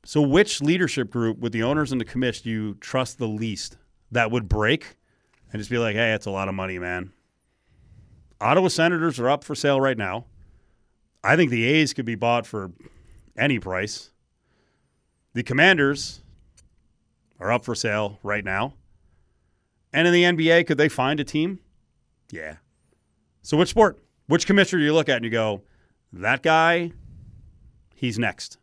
So, 0.04 0.20
which 0.20 0.60
leadership 0.60 1.08
group 1.08 1.38
with 1.38 1.52
the 1.52 1.62
owners 1.62 1.92
and 1.92 2.00
the 2.00 2.04
commish 2.04 2.42
do 2.42 2.50
you 2.50 2.74
trust 2.74 3.18
the 3.18 3.28
least 3.28 3.78
that 4.10 4.32
would 4.32 4.48
break 4.48 4.96
and 5.52 5.60
just 5.60 5.70
be 5.70 5.78
like, 5.78 5.94
hey, 5.94 6.14
it's 6.14 6.26
a 6.26 6.32
lot 6.32 6.48
of 6.48 6.54
money, 6.56 6.80
man? 6.80 7.12
Ottawa 8.40 8.66
Senators 8.66 9.20
are 9.20 9.30
up 9.30 9.44
for 9.44 9.54
sale 9.54 9.80
right 9.80 9.96
now. 9.96 10.24
I 11.22 11.36
think 11.36 11.52
the 11.52 11.64
A's 11.64 11.94
could 11.94 12.04
be 12.04 12.16
bought 12.16 12.44
for 12.44 12.72
any 13.38 13.60
price. 13.60 14.10
The 15.34 15.42
Commanders 15.42 16.22
are 17.40 17.52
up 17.52 17.64
for 17.64 17.74
sale 17.74 18.18
right 18.22 18.44
now. 18.44 18.74
And 19.92 20.08
in 20.08 20.14
the 20.14 20.22
NBA, 20.22 20.66
could 20.66 20.78
they 20.78 20.88
find 20.88 21.20
a 21.20 21.24
team? 21.24 21.60
Yeah. 22.30 22.56
So, 23.42 23.56
which 23.56 23.68
sport? 23.68 23.98
Which 24.26 24.46
commissioner 24.46 24.80
do 24.80 24.84
you 24.86 24.94
look 24.94 25.08
at 25.08 25.16
and 25.16 25.24
you 25.24 25.30
go, 25.30 25.62
that 26.12 26.42
guy, 26.42 26.92
he's 27.94 28.18
next? 28.18 28.58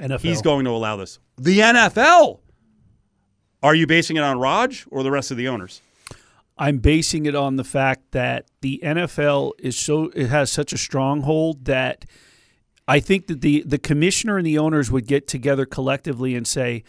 NFL. 0.00 0.20
He's 0.20 0.42
going 0.42 0.64
to 0.64 0.70
allow 0.70 0.96
this. 0.96 1.18
The 1.36 1.58
NFL. 1.58 2.40
Are 3.62 3.74
you 3.74 3.86
basing 3.86 4.16
it 4.16 4.22
on 4.22 4.38
Raj 4.38 4.86
or 4.90 5.02
the 5.02 5.10
rest 5.10 5.30
of 5.30 5.36
the 5.36 5.48
owners? 5.48 5.80
I'm 6.56 6.78
basing 6.78 7.26
it 7.26 7.34
on 7.34 7.56
the 7.56 7.64
fact 7.64 8.12
that 8.12 8.46
the 8.60 8.80
NFL 8.82 9.52
is 9.58 9.76
so 9.76 10.10
it 10.14 10.28
has 10.28 10.50
such 10.50 10.72
a 10.72 10.78
stronghold 10.78 11.64
that 11.64 12.04
I 12.86 13.00
think 13.00 13.26
that 13.28 13.40
the 13.40 13.62
the 13.66 13.78
commissioner 13.78 14.36
and 14.36 14.46
the 14.46 14.58
owners 14.58 14.90
would 14.90 15.06
get 15.06 15.26
together 15.26 15.64
collectively 15.64 16.34
and 16.34 16.46
say, 16.46 16.84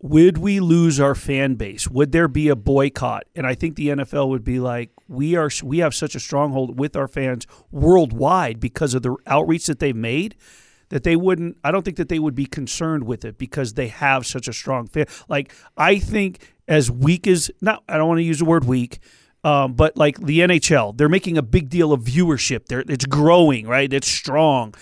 would 0.00 0.38
we 0.38 0.60
lose 0.60 1.00
our 1.00 1.14
fan 1.14 1.54
base? 1.54 1.88
Would 1.88 2.12
there 2.12 2.28
be 2.28 2.48
a 2.48 2.56
boycott? 2.56 3.24
And 3.34 3.46
I 3.46 3.54
think 3.54 3.76
the 3.76 3.88
NFL 3.88 4.28
would 4.28 4.44
be 4.44 4.60
like, 4.60 4.90
we 5.08 5.36
are 5.36 5.50
we 5.62 5.78
have 5.78 5.94
such 5.94 6.14
a 6.14 6.20
stronghold 6.20 6.78
with 6.78 6.96
our 6.96 7.08
fans 7.08 7.46
worldwide 7.70 8.60
because 8.60 8.94
of 8.94 9.02
the 9.02 9.16
outreach 9.26 9.66
that 9.66 9.78
they've 9.78 9.96
made 9.96 10.36
that 10.90 11.04
they 11.04 11.16
wouldn't 11.16 11.56
I 11.64 11.70
don't 11.70 11.84
think 11.84 11.96
that 11.96 12.08
they 12.08 12.18
would 12.18 12.34
be 12.34 12.46
concerned 12.46 13.04
with 13.04 13.24
it 13.24 13.38
because 13.38 13.74
they 13.74 13.88
have 13.88 14.26
such 14.26 14.48
a 14.48 14.52
strong 14.52 14.86
fan. 14.86 15.06
Like 15.28 15.52
I 15.76 15.98
think 15.98 16.54
as 16.68 16.90
weak 16.90 17.26
as 17.26 17.50
not 17.60 17.82
I 17.88 17.96
don't 17.96 18.08
want 18.08 18.18
to 18.18 18.24
use 18.24 18.38
the 18.38 18.44
word 18.44 18.64
weak, 18.64 18.98
um, 19.44 19.74
but 19.74 19.96
like 19.96 20.18
the 20.18 20.40
NHL, 20.40 20.96
they're 20.96 21.08
making 21.08 21.38
a 21.38 21.42
big 21.42 21.68
deal 21.68 21.92
of 21.92 22.00
viewership. 22.02 22.66
They're, 22.66 22.82
it's 22.88 23.04
growing, 23.06 23.68
right? 23.68 23.92
It's 23.92 24.08
strong. 24.08 24.74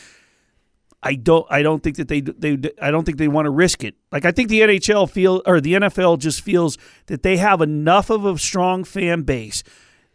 I 1.03 1.17
don't. 1.17 1.45
I 1.51 1.63
don't 1.63 1.83
think 1.83 1.97
that 1.97 2.07
they. 2.07 2.21
They. 2.21 2.71
I 2.81 2.93
don't 2.93 3.05
think 3.05 3.19
they 3.19 3.27
want 3.27 3.47
to 3.47 3.51
risk 3.51 3.83
it. 3.83 3.97
Like 4.13 4.25
I 4.25 4.31
think 4.31 4.49
the 4.49 4.61
NHL 4.61 5.11
feel 5.11 5.43
or 5.47 5.61
the 5.61 5.75
NFL 5.75 6.21
just 6.21 6.43
feels 6.43 6.79
that 7.07 7.25
they 7.25 7.39
have 7.39 7.61
enough 7.61 8.09
of 8.09 8.25
a 8.25 8.39
strong 8.39 8.85
fan 8.85 9.23
base 9.23 9.65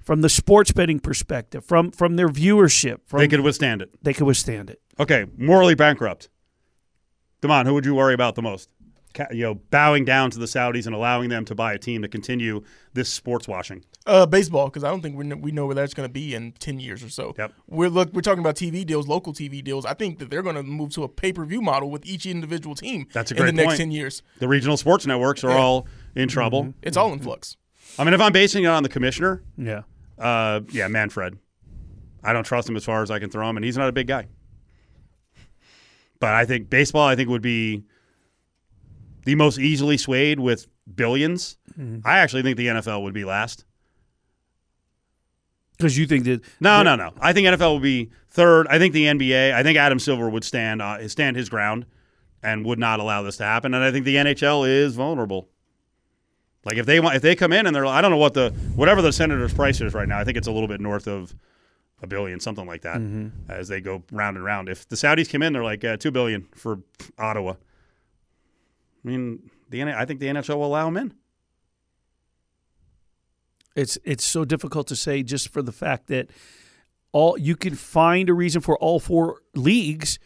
from 0.01 0.21
the 0.21 0.29
sports 0.29 0.71
betting 0.71 1.01
perspective, 1.01 1.65
from 1.65 1.91
from 1.91 2.15
their 2.15 2.29
viewership. 2.29 2.99
From 3.05 3.19
They 3.19 3.27
could 3.27 3.41
withstand 3.41 3.81
it. 3.81 3.89
they 4.01 4.13
could 4.13 4.23
withstand 4.27 4.69
it. 4.69 4.79
Okay, 4.97 5.25
morally 5.37 5.75
bankrupt. 5.75 6.29
Come 7.41 7.51
on, 7.51 7.65
who 7.65 7.73
would 7.73 7.85
you 7.85 7.93
worry 7.93 8.13
about 8.13 8.35
the 8.35 8.41
most? 8.41 8.69
Ca- 9.17 9.27
You 9.31 9.41
know, 9.43 9.55
bowing 9.71 10.05
down 10.05 10.29
to 10.31 10.37
the 10.39 10.45
Saudis 10.45 10.85
and 10.85 10.93
allowing 10.95 11.29
them 11.29 11.43
to 11.45 11.55
buy 11.55 11.73
a 11.73 11.77
team 11.79 12.01
to 12.03 12.07
continue 12.07 12.61
this 12.93 13.09
sports 13.09 13.47
washing. 13.47 13.83
Uh, 14.05 14.25
baseball, 14.25 14.67
because 14.67 14.83
I 14.83 14.89
don't 14.89 15.01
think 15.01 15.17
we 15.17 15.25
know, 15.25 15.35
we 15.35 15.51
know 15.51 15.65
where 15.65 15.73
that's 15.75 15.93
going 15.95 16.07
to 16.07 16.13
be 16.13 16.35
in 16.35 16.51
ten 16.59 16.79
years 16.79 17.03
or 17.03 17.09
so. 17.09 17.33
Yep. 17.37 17.53
We're 17.67 17.89
look 17.89 18.13
we're 18.13 18.21
talking 18.21 18.39
about 18.41 18.55
TV 18.55 18.85
deals, 18.85 19.07
local 19.07 19.33
TV 19.33 19.63
deals. 19.63 19.85
I 19.85 19.93
think 19.95 20.19
that 20.19 20.29
they're 20.29 20.43
going 20.43 20.55
to 20.55 20.63
move 20.63 20.91
to 20.91 21.03
a 21.03 21.09
pay 21.09 21.33
per 21.33 21.43
view 21.45 21.61
model 21.61 21.89
with 21.89 22.05
each 22.05 22.25
individual 22.25 22.75
team. 22.75 23.07
That's 23.11 23.31
a 23.31 23.33
great 23.33 23.49
in 23.49 23.55
the 23.55 23.61
great 23.63 23.67
next 23.69 23.77
ten 23.79 23.91
years. 23.91 24.21
The 24.39 24.47
regional 24.47 24.77
sports 24.77 25.07
networks 25.07 25.43
are 25.43 25.49
Yeah. 25.49 25.57
all 25.57 25.87
in 26.15 26.27
trouble. 26.29 26.73
It's 26.83 26.95
all 26.97 27.11
in 27.11 27.19
flux. 27.19 27.57
I 27.97 28.03
mean, 28.03 28.13
if 28.13 28.21
I'm 28.21 28.31
basing 28.31 28.63
it 28.65 28.67
on 28.67 28.83
the 28.83 28.89
commissioner, 28.89 29.41
Yeah. 29.57 29.81
uh, 30.19 30.61
yeah, 30.71 30.87
Manfred. 30.87 31.37
I 32.23 32.33
don't 32.33 32.43
trust 32.45 32.69
him 32.69 32.75
as 32.75 32.83
far 32.85 33.01
as 33.01 33.09
I 33.09 33.19
can 33.19 33.29
throw 33.29 33.49
him, 33.49 33.57
and 33.57 33.65
he's 33.65 33.77
not 33.77 33.89
a 33.89 33.91
big 33.93 34.07
guy. 34.07 34.27
But 36.19 36.33
I 36.33 36.45
think 36.45 36.69
baseball, 36.69 37.07
I 37.07 37.15
think, 37.15 37.29
would 37.29 37.41
be 37.41 37.83
the 39.27 39.35
most 39.35 39.59
easily 39.59 39.97
swayed 39.97 40.39
with 40.39 40.67
1000000000s 40.95 41.57
I 42.05 42.19
actually 42.19 42.43
think 42.43 42.55
the 42.55 42.67
NFL 42.67 43.03
would 43.03 43.13
be 43.13 43.25
last. 43.25 43.65
Because 45.77 45.97
you 45.97 46.07
think 46.07 46.23
that 46.23 46.41
No, 46.61 46.81
no, 46.81 46.95
no. 46.95 47.13
I 47.19 47.33
think 47.33 47.45
NFL 47.45 47.73
would 47.73 47.83
be 47.83 48.09
third. 48.29 48.67
I 48.69 48.79
think 48.79 48.93
the 48.93 49.03
NBA. 49.03 49.53
I 49.53 49.63
think 49.63 49.77
Adam 49.77 49.99
Silver 49.99 50.29
would 50.29 50.45
stand 50.45 50.81
uh, 50.81 51.05
stand 51.09 51.35
his 51.35 51.49
ground 51.49 51.85
and 52.41 52.65
would 52.65 52.79
not 52.79 53.01
allow 53.01 53.21
this 53.21 53.35
to 53.37 53.43
happen. 53.43 53.73
And 53.73 53.83
I 53.83 53.91
think 53.91 54.05
the 54.05 54.15
NHL 54.15 54.65
is 54.65 54.95
vulnerable. 54.95 55.49
Like 56.63 56.77
if 56.77 56.85
they 56.85 57.01
want, 57.01 57.17
if 57.17 57.21
they 57.21 57.35
come 57.35 57.51
in 57.51 57.67
and 57.67 57.75
they're, 57.75 57.85
I 57.85 57.99
don't 57.99 58.11
know 58.11 58.17
what 58.17 58.33
the 58.33 58.51
whatever 58.75 59.01
the 59.01 59.11
Senators' 59.11 59.53
price 59.53 59.81
is 59.81 59.93
right 59.93 60.07
now. 60.07 60.17
I 60.19 60.23
think 60.23 60.37
it's 60.37 60.47
a 60.47 60.51
little 60.53 60.69
bit 60.69 60.79
north 60.79 61.05
of 61.07 61.35
a 62.01 62.07
billion, 62.07 62.39
something 62.39 62.65
like 62.65 62.83
that, 62.83 63.01
as 63.49 63.67
they 63.67 63.81
go 63.81 64.03
round 64.11 64.37
and 64.37 64.45
round. 64.45 64.69
If 64.69 64.87
the 64.87 64.95
Saudis 64.95 65.29
come 65.29 65.43
in, 65.43 65.51
they're 65.51 65.63
like 65.63 65.83
uh, 65.83 65.97
two 65.97 66.11
billion 66.11 66.47
for 66.55 66.79
Ottawa. 67.19 67.55
I 69.07 69.09
mean, 69.09 69.49
the 69.69 69.79
N- 69.81 69.87
I 69.87 70.03
think 70.03 70.19
the 70.19 70.25
NHL 70.27 70.57
will 70.57 70.65
allow 70.65 70.85
them 70.85 70.97
in. 70.97 71.13
it's 73.75 73.97
it's 74.03 74.25
so 74.25 74.43
difficult 74.43 74.87
to 74.87 74.95
say 74.95 75.23
just 75.23 75.49
for 75.49 75.61
the 75.61 75.71
fact 75.71 76.07
that 76.07 76.29
all 77.13 77.37
you 77.37 77.55
can 77.55 77.75
find 77.75 78.29
a 78.29 78.33
reason 78.33 78.59
for 78.59 78.77
all 78.79 78.99
four 78.99 79.41
leagues 79.55 80.19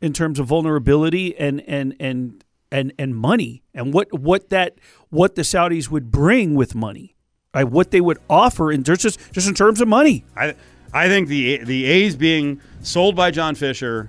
in 0.00 0.12
terms 0.12 0.38
of 0.38 0.46
vulnerability 0.46 1.36
and 1.36 1.60
and 1.66 1.94
and 2.00 2.44
and 2.72 2.92
and 2.98 3.14
money 3.16 3.62
and 3.74 3.92
what 3.92 4.10
what 4.18 4.48
that 4.50 4.78
what 5.10 5.34
the 5.34 5.42
Saudis 5.42 5.90
would 5.90 6.10
bring 6.10 6.54
with 6.54 6.74
money, 6.74 7.14
right? 7.54 7.64
What 7.64 7.90
they 7.90 8.00
would 8.00 8.18
offer 8.30 8.72
in 8.72 8.84
just 8.84 9.02
just 9.32 9.48
in 9.48 9.54
terms 9.54 9.80
of 9.82 9.88
money. 9.88 10.24
I 10.36 10.54
I 10.94 11.08
think 11.08 11.28
the 11.28 11.58
the 11.64 11.84
A's 11.84 12.16
being 12.16 12.60
sold 12.80 13.16
by 13.16 13.30
John 13.32 13.54
Fisher 13.54 14.08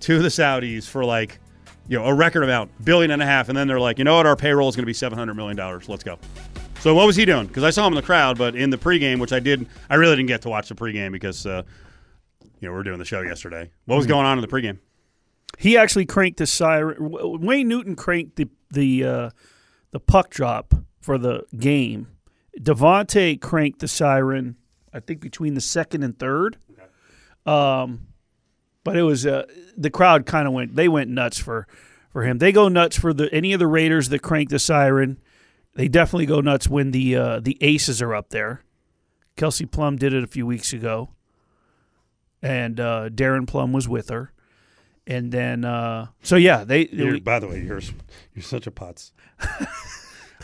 to 0.00 0.20
the 0.20 0.28
Saudis 0.30 0.88
for 0.88 1.04
like 1.04 1.38
you 1.88 1.98
know 1.98 2.04
a 2.04 2.14
record 2.14 2.42
amount, 2.42 2.70
billion 2.84 3.10
and 3.10 3.22
a 3.22 3.26
half, 3.26 3.48
and 3.48 3.56
then 3.56 3.68
they're 3.68 3.80
like, 3.80 3.98
you 3.98 4.04
know 4.04 4.16
what, 4.16 4.26
our 4.26 4.36
payroll 4.36 4.68
is 4.68 4.76
going 4.76 4.84
to 4.84 4.86
be 4.86 4.94
seven 4.94 5.18
hundred 5.18 5.34
million 5.34 5.56
dollars. 5.56 5.88
Let's 5.88 6.04
go. 6.04 6.18
So 6.80 6.94
what 6.94 7.06
was 7.06 7.14
he 7.16 7.24
doing? 7.24 7.46
Because 7.46 7.62
I 7.62 7.70
saw 7.70 7.86
him 7.86 7.92
in 7.92 7.96
the 7.96 8.02
crowd, 8.02 8.38
but 8.38 8.56
in 8.56 8.70
the 8.70 8.78
pregame, 8.78 9.20
which 9.20 9.32
I 9.32 9.38
did, 9.38 9.66
I 9.88 9.94
really 9.94 10.16
didn't 10.16 10.28
get 10.28 10.42
to 10.42 10.48
watch 10.48 10.68
the 10.68 10.74
pregame 10.74 11.12
because 11.12 11.46
uh, 11.46 11.62
you 12.60 12.68
know 12.68 12.72
we 12.72 12.80
are 12.80 12.82
doing 12.82 12.98
the 12.98 13.04
show 13.04 13.20
yesterday. 13.20 13.70
What 13.84 13.96
was 13.96 14.06
going 14.06 14.26
on 14.26 14.38
in 14.38 14.42
the 14.42 14.48
pregame? 14.48 14.78
He 15.58 15.76
actually 15.76 16.06
cranked 16.06 16.38
the 16.38 16.46
siren. 16.46 16.96
Wayne 17.40 17.68
Newton 17.68 17.94
cranked 17.94 18.36
the 18.36 18.48
the 18.70 19.04
uh, 19.04 19.30
the 19.90 20.00
puck 20.00 20.30
drop 20.30 20.74
for 21.00 21.18
the 21.18 21.44
game. 21.56 22.08
Davante 22.58 23.40
cranked 23.40 23.80
the 23.80 23.88
siren. 23.88 24.56
I 24.92 25.00
think 25.00 25.20
between 25.20 25.54
the 25.54 25.60
second 25.60 26.02
and 26.02 26.18
third. 26.18 26.58
Um, 27.46 28.08
but 28.84 28.96
it 28.96 29.02
was 29.02 29.26
uh, 29.26 29.46
the 29.76 29.90
crowd 29.90 30.26
kind 30.26 30.46
of 30.46 30.54
went. 30.54 30.74
They 30.76 30.88
went 30.88 31.10
nuts 31.10 31.38
for 31.38 31.66
for 32.10 32.22
him. 32.24 32.38
They 32.38 32.52
go 32.52 32.68
nuts 32.68 32.98
for 32.98 33.12
the 33.12 33.32
any 33.32 33.52
of 33.52 33.58
the 33.58 33.66
Raiders 33.66 34.08
that 34.10 34.20
crank 34.20 34.50
the 34.50 34.58
siren. 34.58 35.18
They 35.74 35.88
definitely 35.88 36.26
go 36.26 36.40
nuts 36.40 36.68
when 36.68 36.90
the 36.90 37.16
uh, 37.16 37.40
the 37.40 37.56
Aces 37.62 38.02
are 38.02 38.14
up 38.14 38.30
there. 38.30 38.62
Kelsey 39.36 39.64
Plum 39.64 39.96
did 39.96 40.12
it 40.12 40.22
a 40.22 40.26
few 40.26 40.46
weeks 40.46 40.72
ago, 40.74 41.10
and 42.42 42.78
uh, 42.78 43.08
Darren 43.08 43.46
Plum 43.46 43.72
was 43.72 43.88
with 43.88 44.08
her. 44.10 44.32
And 45.06 45.32
then, 45.32 45.64
uh, 45.64 46.08
so 46.22 46.36
yeah, 46.36 46.62
they. 46.64 46.86
You're, 46.88 47.20
by 47.20 47.38
the 47.40 47.48
way, 47.48 47.60
you're 47.62 47.80
you're 48.34 48.42
such 48.42 48.66
a 48.66 48.70
putz. 48.70 49.12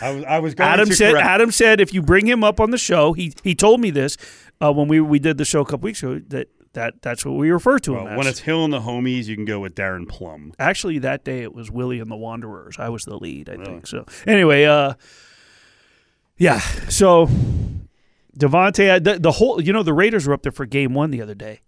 I 0.01 0.11
was 0.11 0.25
I 0.25 0.39
was 0.39 0.55
going 0.55 0.71
Adam 0.71 0.89
to 0.89 0.95
said. 0.95 1.13
correct- 1.13 1.27
Adam 1.27 1.51
said 1.51 1.81
if 1.81 1.93
you 1.93 2.03
bring 2.03 2.27
him 2.27 2.43
up 2.43 2.61
on 2.61 2.71
the 2.71 2.79
show, 2.79 3.13
he 3.13 3.33
he 3.45 3.55
told 3.55 3.81
me 3.81 3.91
this 3.91 4.17
uh, 4.61 4.73
when 4.73 4.89
we 4.89 5.01
we 5.01 5.19
did 5.19 5.39
the 5.39 5.45
show 5.45 5.61
a 5.61 5.65
couple 5.65 5.87
weeks 5.87 6.03
ago 6.03 6.21
that 6.29 6.49
that 6.75 7.03
that's 7.03 7.25
what 7.25 7.33
we 7.33 7.51
refer 7.51 7.79
to 7.81 7.97
him 7.97 8.05
Well, 8.05 8.13
as. 8.13 8.19
when 8.19 8.27
it's 8.27 8.41
Hill 8.41 8.65
and 8.65 8.73
the 8.73 8.81
homies, 8.81 9.27
you 9.27 9.35
can 9.37 9.45
go 9.45 9.61
with 9.61 9.75
Darren 9.75 10.09
Plum. 10.09 10.53
Actually, 10.59 10.99
that 11.01 11.25
day 11.25 11.41
it 11.43 11.55
was 11.55 11.71
Willie 11.71 12.01
and 12.01 12.11
the 12.11 12.17
Wanderers. 12.17 12.77
I 12.79 12.89
was 12.89 13.05
the 13.05 13.17
lead, 13.17 13.49
I 13.49 13.57
think. 13.57 13.87
So 13.87 14.05
anyway, 14.27 14.65
uh, 14.65 14.95
yeah. 16.37 16.61
So 16.89 17.29
Davante, 18.39 19.03
the, 19.03 19.19
the 19.19 19.33
whole, 19.33 19.61
you 19.61 19.73
know, 19.73 19.83
the 19.83 19.93
Raiders 19.95 20.27
were 20.27 20.35
up 20.35 20.43
there 20.43 20.53
for 20.53 20.67
Game 20.67 20.95
One 20.95 21.11
the 21.11 21.21
other 21.23 21.35
day, 21.35 21.61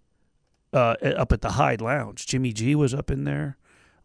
uh, 0.72 0.94
up 1.02 1.32
at 1.32 1.40
the 1.40 1.52
Hyde 1.52 1.80
Lounge. 1.80 2.26
Jimmy 2.26 2.52
G 2.52 2.74
was 2.74 2.94
up 2.94 3.10
in 3.10 3.24
there. 3.24 3.56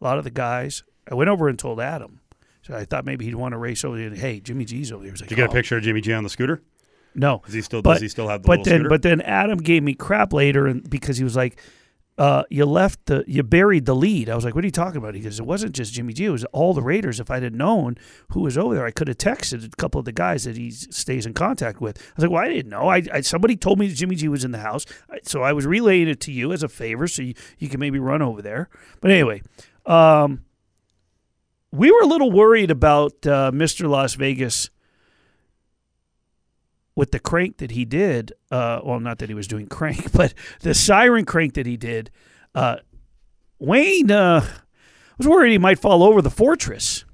A 0.02 0.04
lot 0.04 0.18
of 0.18 0.24
the 0.24 0.32
guys. 0.32 0.84
I 1.10 1.14
went 1.16 1.30
over 1.30 1.48
and 1.48 1.58
told 1.60 1.80
Adam. 1.80 2.22
So 2.64 2.76
I 2.76 2.84
thought 2.86 3.06
maybe 3.06 3.26
he'd 3.26 3.36
want 3.36 3.52
to 3.52 3.60
race 3.60 3.86
over 3.86 3.96
there. 3.98 4.10
Hey, 4.16 4.40
Jimmy 4.40 4.66
G's 4.66 4.92
over 4.92 5.04
here. 5.04 5.10
He 5.10 5.12
was 5.12 5.22
like, 5.22 5.30
Did 5.30 5.38
you 5.38 5.44
get 5.44 5.50
a 5.50 5.52
"Oh." 5.52 5.54
picture 5.54 5.78
of 5.78 5.84
Jimmy 5.84 6.02
G 6.02 6.14
on 6.14 6.24
the 6.24 6.30
scooter? 6.32 6.64
No, 7.16 7.42
Does 7.46 7.54
he 7.54 7.62
still 7.62 7.82
But- 7.82 7.94
does 7.94 8.02
he 8.02 8.08
still 8.10 8.28
have 8.28 8.44
the 8.44 8.48
but 8.48 8.64
then, 8.66 8.76
scooter? 8.80 8.90
but 8.90 9.02
then 9.02 9.22
Adam 9.22 9.58
gave 9.58 9.82
me 9.84 9.94
crap 9.94 10.34
later, 10.34 10.68
and 10.68 10.88
because 10.90 11.18
he 11.18 11.24
was 11.24 11.36
like, 11.36 11.60
uh, 12.18 12.44
"You 12.50 12.66
left 12.66 13.08
the, 13.08 13.24
you 13.28 13.44
buried 13.44 13.86
the 13.86 13.96
lead." 13.96 14.30
I 14.30 14.36
was 14.36 14.46
like, 14.46 14.56
"What 14.56 14.64
are 14.64 14.68
you 14.68 14.72
talking 14.72 14.98
about?" 14.98 15.16
He 15.16 15.22
goes, 15.22 15.38
"It 15.40 15.46
wasn't 15.46 15.74
just 15.74 15.94
Jimmy 15.94 16.14
G; 16.14 16.26
it 16.26 16.30
was 16.30 16.46
all 16.54 16.74
the 16.74 16.82
Raiders. 16.82 17.20
If 17.20 17.30
I'd 17.30 17.44
have 17.44 17.54
known 17.54 17.98
who 18.30 18.40
was 18.42 18.58
over 18.58 18.74
there, 18.76 18.86
I 18.86 18.92
could 18.92 19.08
have 19.10 19.18
texted 19.18 19.66
a 19.66 19.70
couple 19.76 20.00
of 20.00 20.06
the 20.06 20.14
guys 20.14 20.46
that 20.46 20.56
he 20.56 20.72
stays 20.72 21.26
in 21.26 21.34
contact 21.34 21.82
with." 21.82 21.98
I 21.98 22.02
was 22.16 22.24
like, 22.24 22.32
"Well, 22.32 22.44
I 22.44 22.48
didn't 22.50 22.70
know. 22.70 22.88
I, 22.88 23.02
I 23.12 23.20
somebody 23.22 23.56
told 23.58 23.80
me 23.80 23.88
that 23.88 23.96
Jimmy 23.96 24.16
G 24.16 24.28
was 24.30 24.46
in 24.46 24.52
the 24.52 24.60
house, 24.60 24.86
so 25.24 25.42
I 25.42 25.52
was 25.52 25.66
relaying 25.66 26.08
it 26.08 26.22
to 26.22 26.32
you 26.32 26.54
as 26.54 26.64
a 26.64 26.70
favor, 26.70 27.08
so 27.08 27.22
you, 27.22 27.34
you 27.60 27.68
can 27.68 27.80
maybe 27.82 28.00
run 28.00 28.22
over 28.22 28.42
there." 28.42 28.70
But 29.02 29.12
anyway, 29.12 29.42
um, 29.86 30.42
we 31.72 31.92
were 31.92 32.02
a 32.02 32.08
little 32.08 32.32
worried 32.32 32.72
about 32.72 33.14
uh, 33.28 33.52
Mr. 33.54 33.90
Las 33.90 34.14
Vegas 34.16 34.70
with 36.96 37.12
the 37.12 37.20
crank 37.20 37.58
that 37.58 37.72
he 37.72 37.86
did, 37.86 38.34
uh, 38.52 38.80
well, 38.84 39.00
not 39.00 39.20
that 39.20 39.30
he 39.30 39.36
was 39.36 39.48
doing 39.48 39.68
crank, 39.70 40.12
but 40.12 40.34
the 40.62 40.74
siren 40.74 41.26
crank 41.26 41.54
that 41.54 41.66
he 41.66 41.78
did, 41.78 42.12
uh, 42.54 42.78
Wayne 43.60 44.12
uh, 44.12 44.46
was 45.18 45.28
worried 45.28 45.52
he 45.52 45.58
might 45.58 45.80
fall 45.80 46.04
over 46.04 46.22
the 46.22 46.30
fortress. 46.30 47.06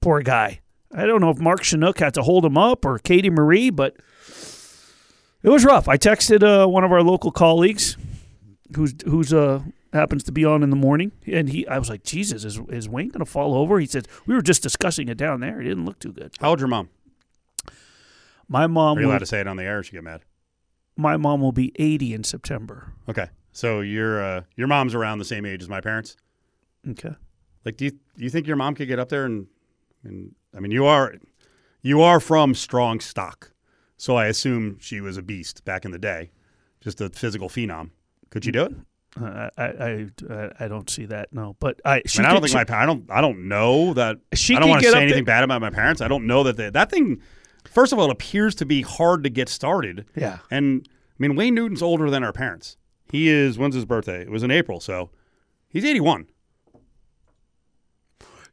Poor 0.00 0.20
guy. 0.22 0.60
I 0.92 1.04
don't 1.04 1.20
know 1.20 1.30
if 1.30 1.38
Mark 1.38 1.62
Chinook 1.62 1.98
had 1.98 2.14
to 2.14 2.22
hold 2.22 2.44
him 2.44 2.56
up 2.56 2.84
or 2.84 2.98
Katie 2.98 3.30
Marie, 3.30 3.70
but 3.70 3.96
it 5.42 5.50
was 5.50 5.64
rough. 5.64 5.88
I 5.88 5.96
texted 5.96 6.42
uh, 6.42 6.66
one 6.68 6.84
of 6.84 6.92
our 6.92 7.02
local 7.02 7.30
colleagues, 7.30 7.96
who's 8.74 8.94
who's 9.04 9.32
uh, 9.32 9.62
happens 9.92 10.22
to 10.24 10.32
be 10.32 10.44
on 10.44 10.62
in 10.62 10.70
the 10.70 10.76
morning, 10.76 11.12
and 11.26 11.48
he 11.48 11.66
I 11.66 11.78
was 11.78 11.90
like, 11.90 12.02
Jesus, 12.02 12.44
is 12.44 12.60
is 12.68 12.88
Wayne 12.88 13.08
gonna 13.08 13.24
fall 13.24 13.54
over? 13.54 13.78
He 13.78 13.86
said 13.86 14.08
we 14.26 14.34
were 14.34 14.42
just 14.42 14.62
discussing 14.62 15.08
it 15.08 15.16
down 15.16 15.40
there. 15.40 15.60
It 15.60 15.64
didn't 15.64 15.84
look 15.84 15.98
too 15.98 16.12
good. 16.12 16.32
How 16.40 16.50
old 16.50 16.60
your 16.60 16.68
mom? 16.68 16.88
My 18.48 18.66
mom 18.66 18.98
Are 18.98 19.00
you 19.00 19.06
will, 19.06 19.12
allowed 19.12 19.18
to 19.20 19.26
say 19.26 19.40
it 19.40 19.46
on 19.48 19.56
the 19.56 19.64
air? 19.64 19.78
Or 19.78 19.82
she 19.82 19.92
get 19.92 20.04
mad. 20.04 20.22
my 20.96 21.16
mom 21.16 21.40
will 21.40 21.52
be 21.52 21.72
80 21.76 22.14
in 22.14 22.24
September. 22.24 22.92
Okay, 23.08 23.28
so 23.52 23.80
your 23.80 24.22
uh, 24.22 24.42
your 24.56 24.66
mom's 24.68 24.94
around 24.94 25.18
the 25.18 25.24
same 25.24 25.44
age 25.44 25.62
as 25.62 25.68
my 25.68 25.80
parents. 25.80 26.16
Okay. 26.88 27.14
Like, 27.64 27.76
do 27.76 27.86
you 27.86 27.90
do 27.90 27.98
you 28.24 28.30
think 28.30 28.46
your 28.46 28.56
mom 28.56 28.74
could 28.74 28.88
get 28.88 28.98
up 28.98 29.08
there 29.08 29.24
and 29.24 29.46
and 30.04 30.34
I 30.56 30.60
mean, 30.60 30.70
you 30.70 30.86
are 30.86 31.14
you 31.82 32.00
are 32.02 32.20
from 32.20 32.54
strong 32.54 33.00
stock, 33.00 33.52
so 33.96 34.16
I 34.16 34.26
assume 34.26 34.78
she 34.80 35.00
was 35.00 35.16
a 35.16 35.22
beast 35.22 35.64
back 35.64 35.84
in 35.84 35.90
the 35.90 35.98
day, 35.98 36.30
just 36.80 37.00
a 37.00 37.08
physical 37.10 37.48
phenom. 37.48 37.90
Could 38.30 38.44
she 38.44 38.50
do 38.52 38.64
it? 38.64 38.74
Uh, 39.20 39.48
I, 39.56 39.64
I 39.64 40.06
I 40.30 40.50
I 40.60 40.68
don't 40.68 40.88
see 40.90 41.06
that. 41.06 41.32
No, 41.32 41.56
but 41.58 41.80
I. 41.84 41.96
I 41.96 42.02
She 42.06 42.18
mean, 42.20 42.26
I 42.26 42.28
don't 42.32 42.42
could- 42.42 42.50
think 42.50 42.54
my 42.58 42.64
pa- 42.64 42.82
I 42.82 42.86
don't 42.86 43.10
I 43.10 43.20
don't 43.20 43.48
know 43.48 43.94
that 43.94 44.18
She 44.34 44.54
I 44.54 44.60
don't 44.60 44.68
want 44.68 44.82
to 44.82 44.90
say 44.90 44.98
anything 45.02 45.24
there- 45.24 45.34
bad 45.34 45.42
about 45.44 45.60
my 45.60 45.70
parents. 45.70 46.00
I 46.00 46.06
don't 46.08 46.26
know 46.26 46.42
that 46.44 46.56
they, 46.56 46.70
that 46.70 46.90
thing. 46.90 47.20
First 47.76 47.92
of 47.92 47.98
all, 47.98 48.06
it 48.06 48.12
appears 48.12 48.54
to 48.54 48.64
be 48.64 48.80
hard 48.80 49.22
to 49.24 49.28
get 49.28 49.50
started. 49.50 50.06
Yeah. 50.16 50.38
And 50.50 50.88
I 50.88 51.14
mean, 51.18 51.36
Wayne 51.36 51.54
Newton's 51.54 51.82
older 51.82 52.08
than 52.08 52.24
our 52.24 52.32
parents. 52.32 52.78
He 53.12 53.28
is. 53.28 53.58
When's 53.58 53.74
his 53.74 53.84
birthday? 53.84 54.22
It 54.22 54.30
was 54.30 54.42
in 54.42 54.50
April, 54.50 54.80
so 54.80 55.10
he's 55.68 55.84
eighty-one. 55.84 56.26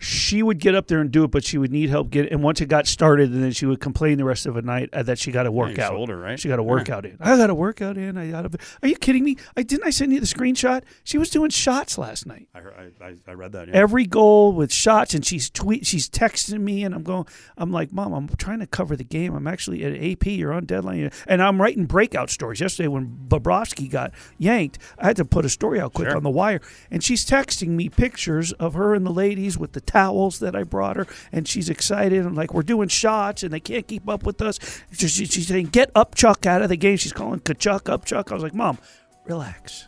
She 0.03 0.43
would 0.43 0.59
get 0.59 0.75
up 0.75 0.87
there 0.87 0.99
and 0.99 1.09
do 1.11 1.23
it, 1.23 1.31
but 1.31 1.43
she 1.43 1.57
would 1.57 1.71
need 1.71 1.89
help 1.89 2.09
get. 2.09 2.31
And 2.31 2.43
once 2.43 2.59
it 2.61 2.65
got 2.67 2.87
started, 2.87 3.31
and 3.31 3.43
then 3.43 3.51
she 3.51 3.65
would 3.65 3.79
complain 3.79 4.17
the 4.17 4.25
rest 4.25 4.45
of 4.45 4.53
the 4.55 4.61
night 4.61 4.89
uh, 4.93 5.01
that 5.03 5.17
she 5.17 5.31
got 5.31 5.45
a 5.47 5.51
workout. 5.51 5.93
older, 5.93 6.17
right? 6.17 6.39
She 6.39 6.47
got 6.49 6.59
a 6.59 6.61
Yeah. 6.63 6.67
workout 6.69 7.05
in. 7.05 7.17
I 7.19 7.37
got 7.37 7.49
a 7.49 7.55
workout 7.55 7.97
in. 7.97 8.17
I 8.17 8.29
got 8.31 8.45
a. 8.53 8.57
Are 8.81 8.87
you 8.87 8.95
kidding 8.97 9.23
me? 9.23 9.37
I 9.55 9.63
didn't. 9.63 9.85
I 9.85 9.89
send 9.89 10.11
you 10.11 10.19
the 10.19 10.25
screenshot. 10.25 10.83
She 11.03 11.17
was 11.17 11.29
doing 11.29 11.49
shots 11.49 11.97
last 11.97 12.25
night. 12.25 12.47
I, 12.53 12.59
heard, 12.59 12.91
I, 13.01 13.05
I, 13.05 13.15
I 13.27 13.33
read 13.33 13.53
that. 13.53 13.69
Yeah. 13.69 13.75
Every 13.75 14.05
goal 14.05 14.51
with 14.53 14.73
shots, 14.73 15.13
and 15.13 15.25
she's 15.25 15.49
tweet. 15.49 15.85
She's 15.85 16.09
texting 16.09 16.59
me, 16.61 16.83
and 16.83 16.93
I'm 16.93 17.03
going. 17.03 17.25
I'm 17.57 17.71
like, 17.71 17.93
Mom, 17.93 18.13
I'm 18.13 18.27
trying 18.35 18.59
to 18.59 18.67
cover 18.67 18.95
the 18.95 19.03
game. 19.03 19.33
I'm 19.33 19.47
actually 19.47 19.83
at 19.85 19.93
AP. 19.95 20.25
You're 20.27 20.51
on 20.53 20.65
deadline, 20.65 21.11
and 21.27 21.41
I'm 21.41 21.61
writing 21.61 21.85
breakout 21.85 22.29
stories. 22.29 22.59
Yesterday, 22.59 22.87
when 22.89 23.17
Bobrovsky 23.27 23.89
got 23.89 24.11
yanked, 24.37 24.79
I 24.99 25.07
had 25.07 25.15
to 25.17 25.25
put 25.25 25.45
a 25.45 25.49
story 25.49 25.79
out 25.79 25.93
quick 25.93 26.07
Sure. 26.09 26.17
on 26.17 26.23
the 26.23 26.29
wire, 26.29 26.59
and 26.91 27.03
she's 27.03 27.25
texting 27.25 27.69
me 27.69 27.87
pictures 27.87 28.51
of 28.53 28.73
her 28.73 28.93
and 28.93 29.05
the 29.05 29.11
ladies 29.11 29.57
with 29.57 29.71
the 29.73 29.81
towels 29.93 30.39
that 30.39 30.55
I 30.55 30.63
brought 30.63 30.97
her, 30.97 31.07
and 31.31 31.47
she's 31.47 31.69
excited 31.69 32.25
I'm 32.25 32.33
like 32.35 32.53
we're 32.53 32.63
doing 32.63 32.87
shots, 32.89 33.43
and 33.43 33.53
they 33.53 33.59
can't 33.59 33.87
keep 33.87 34.09
up 34.09 34.23
with 34.23 34.41
us. 34.41 34.59
She- 34.91 35.07
she- 35.07 35.25
she's 35.25 35.47
saying, 35.47 35.67
"Get 35.67 35.91
up, 35.95 36.15
Chuck, 36.15 36.45
out 36.45 36.61
of 36.61 36.69
the 36.69 36.75
game." 36.77 36.97
She's 36.97 37.13
calling 37.13 37.39
Tkachuk 37.39 37.89
up, 37.89 38.05
Chuck. 38.05 38.31
I 38.31 38.33
was 38.33 38.43
like, 38.43 38.55
Mom, 38.55 38.77
relax. 39.25 39.87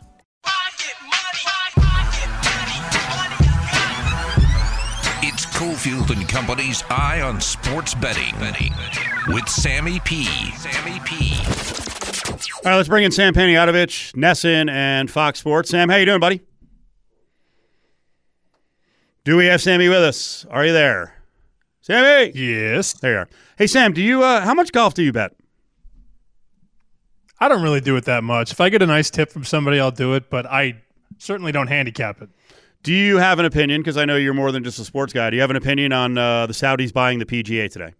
It's 5.22 5.44
Cofield 5.46 6.10
and 6.16 6.28
Company's 6.28 6.82
Eye 6.88 7.20
on 7.20 7.40
Sports 7.40 7.94
Betting 7.94 8.34
with 9.28 9.48
Sammy 9.48 10.00
P. 10.00 10.24
Sammy 10.56 11.00
P. 11.04 11.36
All 12.64 12.70
right, 12.70 12.76
let's 12.76 12.88
bring 12.88 13.04
in 13.04 13.10
Sam 13.10 13.34
Panayotovich, 13.34 14.12
VSiN, 14.14 14.70
and 14.70 15.10
Fox 15.10 15.40
Sports. 15.40 15.70
Sam, 15.70 15.88
how 15.88 15.96
you 15.96 16.06
doing, 16.06 16.20
buddy? 16.20 16.40
Do 19.26 19.36
we 19.36 19.46
have 19.46 19.60
Sammy 19.60 19.88
with 19.88 19.98
us? 20.04 20.46
Are 20.50 20.64
you 20.64 20.72
there, 20.72 21.12
Sammy? 21.80 22.30
Yes. 22.32 22.92
There 22.92 23.12
you 23.12 23.18
are. 23.18 23.28
Hey, 23.58 23.66
Sam, 23.66 23.92
do 23.92 24.00
you? 24.00 24.22
Uh, 24.22 24.40
how 24.42 24.54
much 24.54 24.70
golf 24.70 24.94
do 24.94 25.02
you 25.02 25.10
bet? 25.10 25.32
I 27.40 27.48
don't 27.48 27.60
really 27.60 27.80
do 27.80 27.96
it 27.96 28.04
that 28.04 28.22
much. 28.22 28.52
If 28.52 28.60
I 28.60 28.68
get 28.68 28.82
a 28.82 28.86
nice 28.86 29.10
tip 29.10 29.32
from 29.32 29.42
somebody, 29.42 29.80
I'll 29.80 29.90
do 29.90 30.14
it, 30.14 30.30
but 30.30 30.46
I 30.46 30.80
certainly 31.18 31.50
don't 31.50 31.66
handicap 31.66 32.22
it. 32.22 32.28
Do 32.84 32.94
you 32.94 33.16
have 33.16 33.40
an 33.40 33.46
opinion? 33.46 33.80
Because 33.80 33.96
I 33.96 34.04
know 34.04 34.14
you're 34.14 34.32
more 34.32 34.52
than 34.52 34.62
just 34.62 34.78
a 34.78 34.84
sports 34.84 35.12
guy. 35.12 35.28
Do 35.30 35.34
you 35.34 35.40
have 35.42 35.50
an 35.50 35.56
opinion 35.56 35.92
on 35.92 36.16
uh, 36.16 36.46
the 36.46 36.52
Saudis 36.52 36.92
buying 36.92 37.18
the 37.18 37.26
PGA 37.26 37.68
today? 37.68 37.94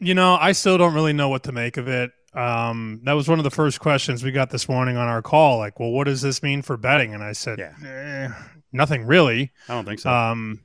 You 0.00 0.14
know, 0.14 0.36
I 0.40 0.52
still 0.52 0.78
don't 0.78 0.94
really 0.94 1.12
know 1.12 1.28
what 1.28 1.42
to 1.42 1.52
make 1.52 1.76
of 1.76 1.86
it. 1.86 2.12
Um, 2.32 3.02
that 3.04 3.12
was 3.12 3.28
one 3.28 3.38
of 3.38 3.44
the 3.44 3.50
first 3.50 3.78
questions 3.78 4.24
we 4.24 4.32
got 4.32 4.48
this 4.48 4.70
morning 4.70 4.96
on 4.96 5.06
our 5.06 5.20
call. 5.20 5.58
Like, 5.58 5.78
well, 5.78 5.90
what 5.90 6.04
does 6.04 6.22
this 6.22 6.42
mean 6.42 6.62
for 6.62 6.78
betting? 6.78 7.12
And 7.12 7.22
I 7.22 7.32
said, 7.32 7.58
Yeah. 7.58 7.74
eh, 7.86 8.32
nothing 8.74 9.06
really. 9.06 9.52
I 9.68 9.74
don't 9.74 9.84
think 9.86 10.00
so. 10.00 10.10
Um, 10.10 10.60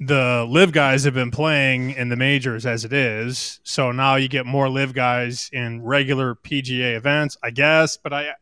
the 0.00 0.46
LIV 0.48 0.72
guys 0.72 1.04
have 1.04 1.14
been 1.14 1.30
playing 1.30 1.92
in 1.92 2.08
the 2.08 2.16
majors 2.16 2.66
as 2.66 2.84
it 2.84 2.92
is, 2.92 3.60
so 3.62 3.92
now 3.92 4.16
you 4.16 4.28
get 4.28 4.44
more 4.44 4.68
LIV 4.68 4.92
guys 4.92 5.48
in 5.52 5.82
regular 5.82 6.34
PGA 6.34 6.96
events, 6.96 7.38
I 7.42 7.50
guess. 7.50 7.96
But 7.96 8.12
I, 8.12 8.34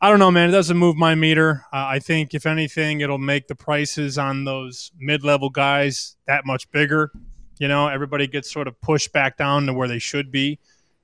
I 0.00 0.10
don't 0.10 0.18
know, 0.18 0.30
man. 0.30 0.50
It 0.50 0.52
doesn't 0.52 0.76
move 0.76 0.96
my 0.96 1.14
meter. 1.14 1.64
Uh, 1.72 1.86
I 1.86 1.98
think 1.98 2.34
if 2.34 2.44
anything, 2.44 3.00
it'll 3.00 3.18
make 3.18 3.48
the 3.48 3.54
prices 3.54 4.18
on 4.18 4.44
those 4.44 4.92
mid-level 4.98 5.48
guys 5.48 6.16
that 6.26 6.44
much 6.44 6.70
bigger. 6.70 7.10
You 7.58 7.68
know, 7.68 7.88
everybody 7.88 8.26
gets 8.26 8.52
sort 8.52 8.68
of 8.68 8.80
pushed 8.80 9.12
back 9.12 9.36
down 9.38 9.66
to 9.66 9.72
where 9.72 9.88
they 9.88 9.98
should 9.98 10.30
be, 10.30 10.58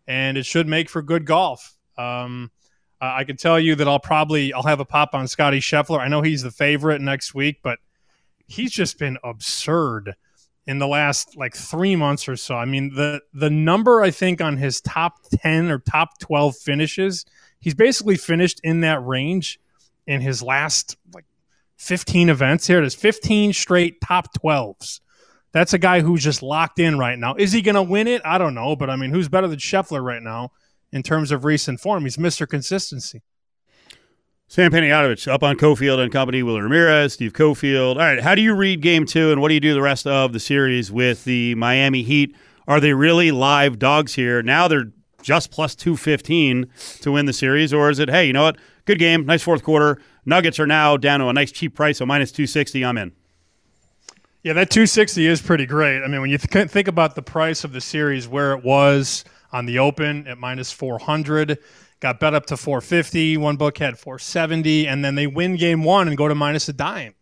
and 0.06 0.36
it 0.36 0.44
should 0.44 0.68
make 0.68 0.90
for 0.90 1.00
good 1.00 1.24
golf. 1.24 1.76
Um, 1.96 2.50
uh, 3.00 3.14
I 3.16 3.24
can 3.24 3.36
tell 3.36 3.60
you 3.60 3.74
that 3.76 3.88
I'll 3.88 4.00
probably 4.00 4.52
I'll 4.52 4.62
have 4.62 4.80
a 4.80 4.84
pop 4.84 5.14
on 5.14 5.28
Scotty 5.28 5.60
Scheffler. 5.60 6.00
I 6.00 6.08
know 6.08 6.22
he's 6.22 6.42
the 6.42 6.50
favorite 6.50 7.00
next 7.00 7.34
week, 7.34 7.60
but 7.62 7.78
he's 8.46 8.72
just 8.72 8.98
been 8.98 9.18
absurd 9.22 10.14
in 10.66 10.78
the 10.78 10.86
last 10.86 11.36
like 11.36 11.54
three 11.54 11.96
months 11.96 12.28
or 12.28 12.36
so. 12.36 12.56
I 12.56 12.64
mean, 12.64 12.94
the 12.94 13.20
the 13.32 13.50
number 13.50 14.02
I 14.02 14.10
think 14.10 14.40
on 14.40 14.56
his 14.56 14.80
top 14.80 15.14
ten 15.32 15.70
or 15.70 15.78
top 15.78 16.18
twelve 16.18 16.56
finishes, 16.56 17.24
he's 17.60 17.74
basically 17.74 18.16
finished 18.16 18.60
in 18.64 18.80
that 18.80 19.04
range 19.04 19.60
in 20.06 20.20
his 20.20 20.42
last 20.42 20.96
like 21.14 21.24
fifteen 21.76 22.28
events. 22.28 22.66
Here 22.66 22.78
it 22.78 22.84
is, 22.84 22.94
fifteen 22.94 23.52
straight 23.52 24.00
top 24.00 24.34
twelves. 24.34 25.00
That's 25.52 25.72
a 25.72 25.78
guy 25.78 26.00
who's 26.00 26.22
just 26.22 26.42
locked 26.42 26.78
in 26.78 26.98
right 26.98 27.18
now. 27.18 27.34
Is 27.34 27.52
he 27.52 27.62
going 27.62 27.74
to 27.74 27.82
win 27.82 28.06
it? 28.06 28.20
I 28.22 28.36
don't 28.36 28.54
know, 28.54 28.76
but 28.76 28.90
I 28.90 28.96
mean, 28.96 29.10
who's 29.10 29.30
better 29.30 29.48
than 29.48 29.58
Scheffler 29.58 30.02
right 30.02 30.22
now 30.22 30.52
in 30.92 31.02
terms 31.02 31.30
of 31.30 31.44
recent 31.44 31.80
form? 31.80 32.04
He's 32.04 32.18
Mister 32.18 32.46
Consistency. 32.46 33.22
Sam 34.50 34.72
Panayotovich 34.72 35.30
up 35.30 35.42
on 35.42 35.56
Cofield 35.56 35.98
and 35.98 36.10
company. 36.10 36.42
Will 36.42 36.60
Ramirez, 36.60 37.12
Steve 37.12 37.34
Cofield. 37.34 37.92
All 37.92 37.98
right, 37.98 38.20
how 38.20 38.34
do 38.34 38.40
you 38.40 38.54
read 38.54 38.80
Game 38.80 39.04
Two, 39.04 39.30
and 39.30 39.42
what 39.42 39.48
do 39.48 39.54
you 39.54 39.60
do 39.60 39.74
the 39.74 39.82
rest 39.82 40.06
of 40.06 40.32
the 40.32 40.40
series 40.40 40.90
with 40.90 41.24
the 41.24 41.54
Miami 41.56 42.02
Heat? 42.02 42.34
Are 42.66 42.80
they 42.80 42.94
really 42.94 43.30
live 43.30 43.78
dogs 43.78 44.14
here? 44.14 44.42
Now 44.42 44.66
they're 44.66 44.92
just 45.22 45.50
plus 45.50 45.74
two 45.74 45.96
fifteen 45.96 46.66
to 47.02 47.12
win 47.12 47.26
the 47.26 47.32
series, 47.32 47.74
or 47.74 47.90
is 47.90 47.98
it? 47.98 48.08
Hey, 48.08 48.26
you 48.26 48.32
know 48.32 48.44
what? 48.44 48.56
Good 48.86 48.98
game, 48.98 49.26
nice 49.26 49.42
fourth 49.42 49.62
quarter. 49.62 50.00
Nuggets 50.24 50.58
are 50.58 50.66
now 50.66 50.96
down 50.96 51.20
to 51.20 51.28
a 51.28 51.32
nice 51.32 51.52
cheap 51.52 51.74
price, 51.74 51.98
so 51.98 52.06
minus 52.06 52.32
two 52.32 52.46
sixty. 52.46 52.84
I'm 52.84 52.96
in. 52.96 53.12
Yeah, 54.44 54.52
that 54.54 54.70
260 54.70 55.26
is 55.26 55.42
pretty 55.42 55.66
great. 55.66 56.02
I 56.02 56.06
mean, 56.06 56.20
when 56.20 56.30
you 56.30 56.38
th- 56.38 56.70
think 56.70 56.86
about 56.86 57.16
the 57.16 57.22
price 57.22 57.64
of 57.64 57.72
the 57.72 57.80
series, 57.80 58.28
where 58.28 58.52
it 58.52 58.64
was 58.64 59.24
on 59.52 59.66
the 59.66 59.78
open 59.78 60.26
at 60.26 60.38
minus 60.38 60.70
400, 60.72 61.58
got 62.00 62.20
bet 62.20 62.34
up 62.34 62.46
to 62.46 62.56
450. 62.56 63.36
One 63.36 63.56
book 63.56 63.78
had 63.78 63.98
470, 63.98 64.86
and 64.86 65.04
then 65.04 65.14
they 65.14 65.26
win 65.26 65.56
game 65.56 65.84
one 65.84 66.08
and 66.08 66.16
go 66.16 66.28
to 66.28 66.34
minus 66.34 66.68
a 66.68 66.72
dime. 66.72 67.14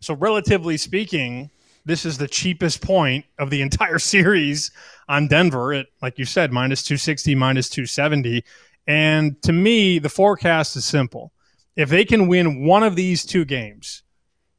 So, 0.00 0.14
relatively 0.14 0.76
speaking, 0.76 1.50
this 1.84 2.04
is 2.04 2.18
the 2.18 2.28
cheapest 2.28 2.82
point 2.82 3.24
of 3.38 3.50
the 3.50 3.62
entire 3.62 3.98
series 3.98 4.70
on 5.08 5.28
Denver 5.28 5.72
at, 5.72 5.86
like 6.02 6.18
you 6.18 6.24
said, 6.24 6.52
minus 6.52 6.82
260, 6.82 7.34
minus 7.34 7.68
270. 7.68 8.44
And 8.86 9.40
to 9.42 9.52
me, 9.52 9.98
the 9.98 10.08
forecast 10.08 10.76
is 10.76 10.84
simple. 10.84 11.32
If 11.74 11.88
they 11.88 12.04
can 12.04 12.28
win 12.28 12.64
one 12.64 12.82
of 12.82 12.96
these 12.96 13.24
two 13.24 13.44
games, 13.44 14.02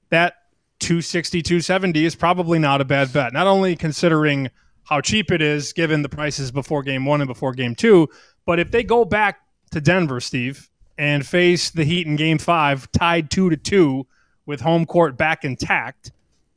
that 0.09 0.35
260, 0.79 1.41
270 1.41 2.05
is 2.05 2.15
probably 2.15 2.59
not 2.59 2.81
a 2.81 2.85
bad 2.85 3.11
bet. 3.11 3.33
Not 3.33 3.47
only 3.47 3.75
considering 3.75 4.49
how 4.87 5.01
cheap 5.01 5.31
it 5.31 5.41
is 5.41 5.73
given 5.73 6.01
the 6.01 6.09
prices 6.09 6.51
before 6.51 6.81
game 6.81 7.05
one 7.05 7.21
and 7.21 7.27
before 7.27 7.53
game 7.53 7.75
two, 7.75 8.07
but 8.45 8.59
if 8.59 8.71
they 8.71 8.83
go 8.83 9.05
back 9.05 9.39
to 9.71 9.81
Denver, 9.81 10.19
Steve, 10.19 10.69
and 10.97 11.25
face 11.25 11.69
the 11.69 11.83
Heat 11.83 12.07
in 12.07 12.15
game 12.15 12.37
five, 12.37 12.91
tied 12.91 13.29
two 13.29 13.49
to 13.49 13.57
two 13.57 14.07
with 14.45 14.61
home 14.61 14.85
court 14.85 15.17
back 15.17 15.43
intact, 15.43 16.11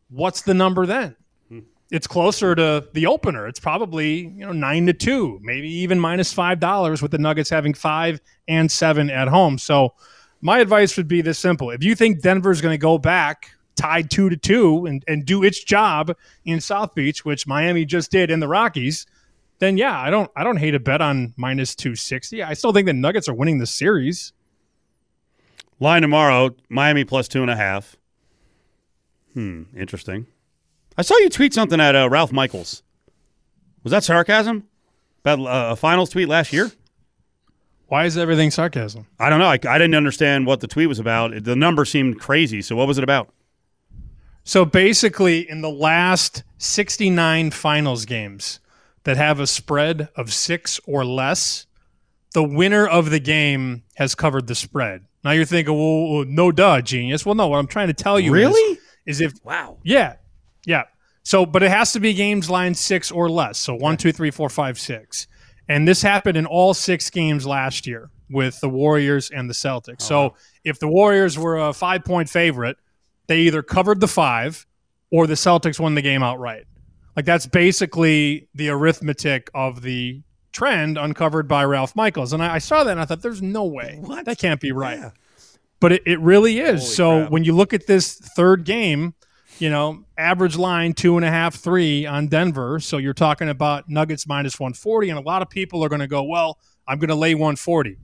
what's 0.09 0.43
the 0.43 0.55
number 0.55 0.87
then? 0.87 1.17
Hmm. 1.49 1.59
It's 1.91 2.07
closer 2.07 2.55
to 2.55 2.89
the 2.93 3.07
opener. 3.07 3.49
It's 3.49 3.61
probably, 3.61 4.29
you 4.29 4.47
know, 4.47 4.53
nine 4.53 4.87
to 4.87 4.93
two, 4.93 5.41
maybe 5.43 5.69
even 5.69 5.99
minus 5.99 6.33
five 6.33 6.61
dollars 6.61 7.03
with 7.03 7.11
the 7.11 7.19
Nuggets 7.19 7.51
having 7.51 7.75
five 7.75 8.21
and 8.47 8.71
seven 8.71 9.11
at 9.11 9.29
home. 9.29 9.59
So 9.59 9.95
my 10.41 10.61
advice 10.61 10.97
would 10.97 11.09
be 11.09 11.21
this 11.21 11.39
simple. 11.39 11.71
If 11.71 11.83
you 11.83 11.95
think 11.95 12.23
Denver's 12.23 12.61
going 12.61 12.75
to 12.75 12.79
go 12.79 12.97
back 12.97 13.51
tied 13.77 14.11
two 14.11 14.29
to 14.29 14.37
two 14.37 14.87
and, 14.87 15.05
and 15.07 15.25
do 15.25 15.43
its 15.43 15.63
job 15.63 16.15
in 16.45 16.61
South 16.61 16.95
Beach, 16.95 17.25
which 17.25 17.47
Miami 17.47 17.85
just 17.85 18.11
did 18.11 18.31
in 18.31 18.41
the 18.41 18.49
Rockies, 18.49 19.07
then 19.59 19.77
yeah, 19.77 19.99
I 19.99 20.11
don't 20.11 20.31
I 20.35 20.45
don't 20.45 20.57
hate 20.57 20.75
a 20.75 20.81
bet 20.81 21.01
on 21.01 21.35
minus 21.37 21.75
two 21.75 21.95
sixty. 21.95 22.43
I 22.43 22.55
still 22.55 22.73
think 22.73 22.87
the 22.87 22.93
Nuggets 22.93 23.29
are 23.29 23.35
winning 23.35 23.59
the 23.59 23.67
series. 23.67 24.33
Line 25.79 26.03
tomorrow, 26.03 26.55
Miami 26.69 27.05
plus 27.05 27.29
two 27.29 27.43
and 27.43 27.51
a 27.51 27.57
half. 27.57 27.97
Hmm, 29.35 29.63
interesting. 29.77 30.27
I 30.99 31.03
saw 31.03 31.17
you 31.19 31.31
tweet 31.31 31.55
something 31.55 31.81
at 31.81 31.95
uh, 31.95 32.09
Ralph 32.11 32.33
Michaels. 32.33 32.83
Was 33.83 33.93
that 33.93 34.05
sarcasm? 34.05 34.67
About 35.25 35.41
uh, 35.41 35.73
a 35.73 35.77
finals 35.77 36.11
tweet 36.11 36.29
last 36.29 36.53
year? 36.53 36.71
Why 37.87 38.05
is 38.05 38.17
everything 38.17 38.51
sarcasm? 38.51 39.07
I 39.19 39.31
don't 39.31 39.39
know. 39.39 39.47
I, 39.47 39.55
I 39.55 39.79
didn't 39.79 39.95
understand 39.95 40.47
what 40.47 40.61
the 40.61 40.69
tweet 40.69 40.89
was 40.89 40.99
about. 40.99 41.45
The 41.45 41.57
number 41.57 41.85
seemed 41.85 42.21
crazy. 42.21 42.63
So 42.63 42.77
what 42.77 42.87
was 42.87 42.99
it 42.99 43.05
about? 43.05 43.33
So 44.45 44.65
basically, 44.65 45.49
in 45.49 45.61
the 45.61 45.71
last 45.71 46.43
69 46.59 47.51
finals 47.51 48.05
games 48.05 48.61
that 49.05 49.17
have 49.17 49.41
a 49.41 49.47
spread 49.47 50.09
of 50.17 50.33
six 50.33 50.81
or 50.87 51.05
less, 51.05 51.67
the 52.35 52.43
winner 52.45 52.87
of 52.87 53.11
the 53.11 53.21
game 53.21 53.83
has 53.97 54.15
covered 54.15 54.47
the 54.47 54.55
spread. 54.55 55.05
Now 55.23 55.33
you're 55.33 55.45
thinking, 55.45 55.75
well, 55.77 56.25
no 56.25 56.51
duh, 56.53 56.81
genius. 56.81 57.27
Well, 57.27 57.35
no, 57.35 57.49
what 57.49 57.59
I'm 57.59 57.67
trying 57.67 57.89
to 57.89 57.95
tell 57.95 58.19
you 58.19 58.33
Really? 58.33 58.79
is, 59.07 59.21
is 59.21 59.21
if 59.21 59.33
Wow. 59.45 59.79
yeah, 59.83 60.17
yeah. 60.65 60.85
So, 61.23 61.45
but 61.45 61.63
it 61.63 61.71
has 61.71 61.93
to 61.93 62.01
be 62.01 62.15
games 62.15 62.49
line 62.49 62.75
six 62.75 63.11
or 63.11 63.29
less. 63.29 63.59
So 63.59 63.75
one, 63.75 63.97
two, 63.97 64.11
three, 64.13 64.31
four, 64.31 64.49
five, 64.49 64.79
six. 64.79 65.27
And 65.69 65.87
this 65.87 66.03
happened 66.03 66.37
in 66.37 66.47
all 66.47 66.73
six 66.75 67.11
games 67.11 67.47
last 67.47 67.87
year 67.87 68.11
with 68.31 68.59
the 68.61 68.69
Warriors 68.69 69.31
and 69.31 69.49
the 69.49 69.55
Celtics. 69.55 70.03
Oh, 70.03 70.33
so 70.33 70.35
if 70.65 70.79
the 70.79 70.89
Warriors 70.89 71.39
were 71.39 71.59
a 71.59 71.73
five 71.73 72.05
point 72.05 72.29
favorite, 72.31 72.77
they 73.31 73.43
either 73.43 73.63
covered 73.63 74.01
the 74.01 74.09
five 74.09 74.67
or 75.13 75.29
the 75.29 75.35
Celtics 75.35 75.79
won 75.79 75.95
the 75.95 76.03
game 76.03 76.21
outright. 76.21 76.65
Like 77.15 77.25
that's 77.25 77.47
basically 77.47 78.49
the 78.57 78.71
arithmetic 78.71 79.49
of 79.55 79.83
the 79.83 80.23
trend 80.51 80.99
uncovered 80.99 81.47
by 81.47 81.65
Ralph 81.65 81.95
Michaels. 81.95 82.33
And 82.33 82.43
I, 82.43 82.55
I 82.55 82.59
saw 82.59 82.83
that 82.83 82.91
and 82.91 83.01
I 83.01 83.05
thought, 83.05 83.23
there's 83.23 83.41
no 83.41 83.67
way. 83.67 83.99
What? 84.01 84.25
That 84.25 84.39
can't 84.39 84.61
be 84.61 84.73
right. 84.73 85.13
But 85.79 85.93
it, 85.93 86.03
it 86.07 86.19
really 86.19 86.59
is. 86.59 86.81
Holy 86.81 86.93
so 86.93 87.21
crap. 87.21 87.31
when 87.31 87.45
you 87.45 87.53
look 87.53 87.73
at 87.73 87.87
this 87.87 88.17
third 88.19 88.65
game, 88.65 89.15
you 89.61 89.71
know, 89.71 90.05
average 90.19 90.57
line 90.57 90.93
two 90.93 91.15
and 91.15 91.25
a 91.25 91.31
half, 91.31 91.55
three 91.55 92.07
on 92.07 92.27
Denver. 92.27 92.81
So 92.81 92.97
you're 92.97 93.15
talking 93.15 93.49
about 93.49 93.89
Nuggets 93.89 94.27
minus 94.27 94.59
140. 94.59 95.09
And 95.09 95.21
a 95.21 95.23
lot 95.23 95.41
of 95.41 95.49
people 95.49 95.85
are 95.85 95.89
going 95.89 96.01
to 96.01 96.09
go, 96.09 96.25
well, 96.25 96.59
I'm 96.89 96.99
going 96.99 97.11
to 97.11 97.15
lay 97.15 97.37
140. 97.37 97.97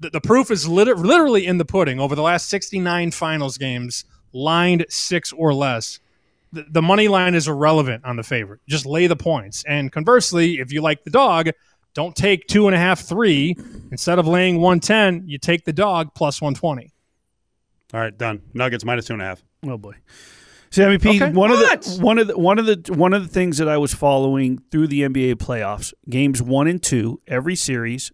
The, 0.00 0.10
the 0.10 0.20
proof 0.20 0.50
is 0.50 0.68
lit- 0.68 0.98
literally 0.98 1.46
in 1.46 1.56
the 1.56 1.64
pudding. 1.64 1.98
Over 1.98 2.14
the 2.14 2.20
last 2.20 2.50
69 2.50 3.12
finals 3.12 3.56
games, 3.56 4.04
lined 4.36 4.84
six 4.88 5.32
or 5.32 5.52
less, 5.54 5.98
the, 6.52 6.64
the 6.70 6.82
money 6.82 7.08
line 7.08 7.34
is 7.34 7.48
irrelevant 7.48 8.04
on 8.04 8.16
the 8.16 8.22
favorite. 8.22 8.60
Just 8.68 8.86
lay 8.86 9.06
the 9.06 9.16
points. 9.16 9.64
And 9.66 9.90
conversely, 9.90 10.60
if 10.60 10.72
you 10.72 10.80
like 10.82 11.04
the 11.04 11.10
dog, 11.10 11.50
don't 11.94 12.14
take 12.14 12.46
two 12.46 12.66
and 12.68 12.74
a 12.74 12.78
half, 12.78 13.00
three. 13.00 13.56
Instead 13.90 14.18
of 14.18 14.26
laying 14.26 14.56
110, 14.60 15.24
you 15.28 15.38
take 15.38 15.64
the 15.64 15.72
dog 15.72 16.14
plus 16.14 16.40
120. 16.40 16.92
All 17.94 18.00
right, 18.00 18.16
done. 18.16 18.42
Nuggets 18.54 18.84
minus 18.84 19.06
two 19.06 19.14
and 19.14 19.22
a 19.22 19.24
half. 19.24 19.42
Oh 19.66 19.78
boy. 19.78 19.94
Sammy 20.70 20.98
P. 20.98 21.22
Okay. 21.22 21.30
One 21.32 21.50
What? 21.50 21.78
of 21.78 21.96
the 21.96 22.02
one 22.02 22.18
of 22.18 22.26
the 22.26 22.38
one 22.38 22.58
of 22.58 22.66
the 22.66 22.92
one 22.92 23.14
of 23.14 23.22
the 23.22 23.28
things 23.32 23.58
that 23.58 23.68
I 23.68 23.78
was 23.78 23.94
following 23.94 24.60
through 24.70 24.88
the 24.88 25.02
NBA 25.02 25.36
playoffs, 25.36 25.94
games 26.10 26.42
one 26.42 26.66
and 26.66 26.82
two, 26.82 27.20
every 27.26 27.56
series, 27.56 28.12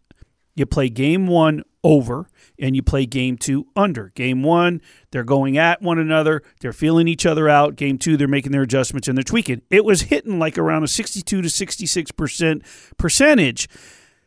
you 0.55 0.67
play 0.67 0.89
game 0.89 1.27
one 1.27 1.63
over 1.83 2.29
and 2.63 2.77
you 2.77 2.83
play 2.83 3.05
game 3.05 3.37
two 3.37 3.67
under. 3.77 4.11
Game 4.15 4.43
one, 4.43 4.81
they're 5.11 5.25
going 5.25 5.59
at 5.59 5.83
one 5.83 5.99
another, 5.99 6.43
they're 6.61 6.73
feeling 6.73 7.09
each 7.09 7.27
other 7.27 7.49
out. 7.49 7.77
Game 7.77 7.99
two, 7.99 8.17
they're 8.17 8.29
making 8.29 8.53
their 8.53 8.63
adjustments 8.63 9.09
and 9.09 9.19
they're 9.19 9.23
tweaking. 9.25 9.61
It 9.69 9.85
was 9.85 10.03
hitting 10.03 10.39
like 10.39 10.57
around 10.57 10.85
a 10.85 10.89
sixty-two 10.89 11.43
to 11.43 11.51
sixty-six 11.51 12.13
percent 12.13 12.63
percentage. 12.97 13.69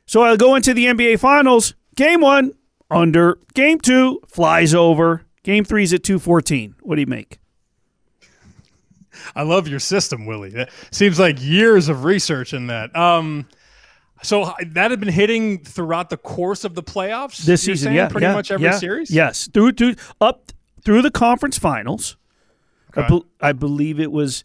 So 0.06 0.22
I 0.22 0.36
go 0.36 0.54
into 0.54 0.74
the 0.74 0.86
NBA 0.86 1.20
Finals. 1.20 1.74
Game 1.96 2.22
one 2.22 2.52
under. 2.92 3.40
Game 3.56 3.80
two 3.80 4.20
flies 4.28 4.76
over. 4.76 5.24
Game 5.44 5.64
three's 5.64 5.94
at 5.94 6.04
two 6.04 6.20
fourteen. 6.20 6.76
What 6.82 6.96
do 6.96 7.02
you 7.02 7.08
make? 7.08 7.40
I 9.34 9.44
love 9.44 9.68
your 9.68 9.80
system, 9.80 10.26
Willie. 10.26 10.54
It 10.54 10.70
seems 10.92 11.20
like 11.20 11.42
years 11.42 11.88
of 11.88 12.04
research 12.04 12.54
in 12.54 12.68
that. 12.68 12.94
Um, 12.96 13.48
so 14.26 14.54
that 14.74 14.92
had 14.92 15.00
been 15.00 15.10
hitting 15.10 15.64
throughout 15.64 16.10
the 16.10 16.18
course 16.18 16.64
of 16.64 16.76
the 16.76 16.84
playoffs 16.84 17.38
this 17.38 17.62
season. 17.64 17.88
saying? 17.88 17.96
Yeah, 17.96 18.08
pretty 18.10 18.26
yeah, 18.28 18.34
much 18.34 18.52
every 18.52 18.66
yeah, 18.66 18.78
series. 18.78 19.12
Yes, 19.12 19.48
through 19.54 19.74
through 19.74 19.96
up 20.20 20.52
through 20.84 21.02
the 21.02 21.12
conference 21.12 21.58
finals. 21.58 22.18
I, 22.96 23.00
Okay. 23.02 23.08
bel 23.10 23.26
I 23.42 23.52
believe 23.52 24.00
it 24.00 24.12
was 24.12 24.44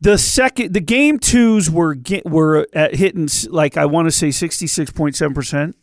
the 0.00 0.18
second. 0.18 0.74
The 0.74 0.80
game 0.80 1.18
twos 1.18 1.70
were 1.70 1.94
ge- 1.94 2.22
were 2.24 2.66
at 2.72 2.94
hitting 2.96 3.28
like 3.48 3.76
I 3.76 3.86
want 3.86 4.06
to 4.06 4.12
say 4.12 4.30
sixty 4.30 4.66
six 4.66 4.90
point 4.90 5.16
seven 5.16 5.34
percent. 5.34 5.76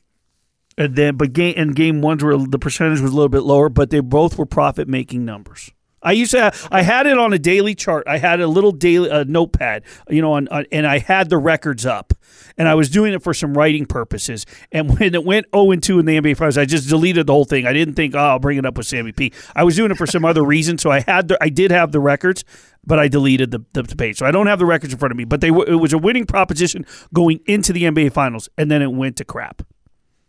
And 0.77 0.95
then, 0.95 1.17
but 1.17 1.33
game 1.33 1.55
and 1.57 1.75
game 1.75 2.01
ones 2.01 2.23
were 2.23 2.37
the 2.37 2.59
percentage 2.59 3.01
was 3.01 3.11
a 3.11 3.13
little 3.13 3.27
bit 3.29 3.43
lower, 3.43 3.67
but 3.67 3.89
they 3.89 3.99
both 3.99 4.37
were 4.37 4.45
profit 4.45 4.87
making 4.87 5.25
numbers. 5.25 5.71
I 6.01 6.13
used 6.13 6.31
to. 6.31 6.41
Have, 6.41 6.67
I 6.71 6.81
had 6.81 7.07
it 7.07 7.17
on 7.17 7.33
a 7.33 7.39
daily 7.39 7.75
chart. 7.75 8.07
I 8.07 8.17
had 8.17 8.39
a 8.39 8.47
little 8.47 8.71
daily 8.71 9.09
uh, 9.09 9.25
notepad, 9.27 9.83
you 10.09 10.21
know, 10.21 10.33
on, 10.33 10.47
on, 10.49 10.65
and 10.71 10.87
I 10.87 10.99
had 10.99 11.29
the 11.29 11.37
records 11.37 11.85
up, 11.85 12.13
and 12.57 12.67
I 12.67 12.75
was 12.75 12.89
doing 12.89 13.13
it 13.13 13.21
for 13.21 13.33
some 13.33 13.53
writing 13.53 13.85
purposes. 13.85 14.45
And 14.71 14.89
when 14.99 15.13
it 15.13 15.23
went 15.23 15.47
zero 15.53 15.71
and 15.71 15.83
two 15.83 15.99
in 15.99 16.05
the 16.05 16.19
NBA 16.19 16.37
Finals, 16.37 16.57
I 16.57 16.65
just 16.65 16.89
deleted 16.89 17.27
the 17.27 17.33
whole 17.33 17.45
thing. 17.45 17.65
I 17.65 17.73
didn't 17.73 17.95
think, 17.95 18.15
oh, 18.15 18.19
I'll 18.19 18.39
bring 18.39 18.57
it 18.57 18.65
up 18.65 18.77
with 18.77 18.87
Sammy 18.87 19.11
P. 19.11 19.33
I 19.55 19.63
was 19.63 19.75
doing 19.75 19.91
it 19.91 19.97
for 19.97 20.07
some 20.07 20.25
other 20.25 20.43
reason, 20.43 20.77
so 20.77 20.91
I 20.91 21.01
had 21.01 21.29
the, 21.29 21.37
I 21.43 21.49
did 21.49 21.71
have 21.71 21.91
the 21.91 21.99
records, 21.99 22.43
but 22.85 22.99
I 22.99 23.07
deleted 23.07 23.51
the, 23.51 23.63
the, 23.73 23.83
the 23.83 23.95
page, 23.95 24.17
so 24.17 24.25
I 24.25 24.31
don't 24.31 24.47
have 24.47 24.59
the 24.59 24.65
records 24.65 24.93
in 24.93 24.99
front 24.99 25.11
of 25.11 25.17
me. 25.17 25.25
But 25.25 25.41
they 25.41 25.49
it 25.49 25.79
was 25.79 25.93
a 25.93 25.97
winning 25.97 26.25
proposition 26.25 26.85
going 27.13 27.41
into 27.45 27.73
the 27.73 27.83
NBA 27.83 28.13
Finals, 28.13 28.49
and 28.57 28.71
then 28.71 28.81
it 28.81 28.91
went 28.91 29.17
to 29.17 29.25
crap. 29.25 29.63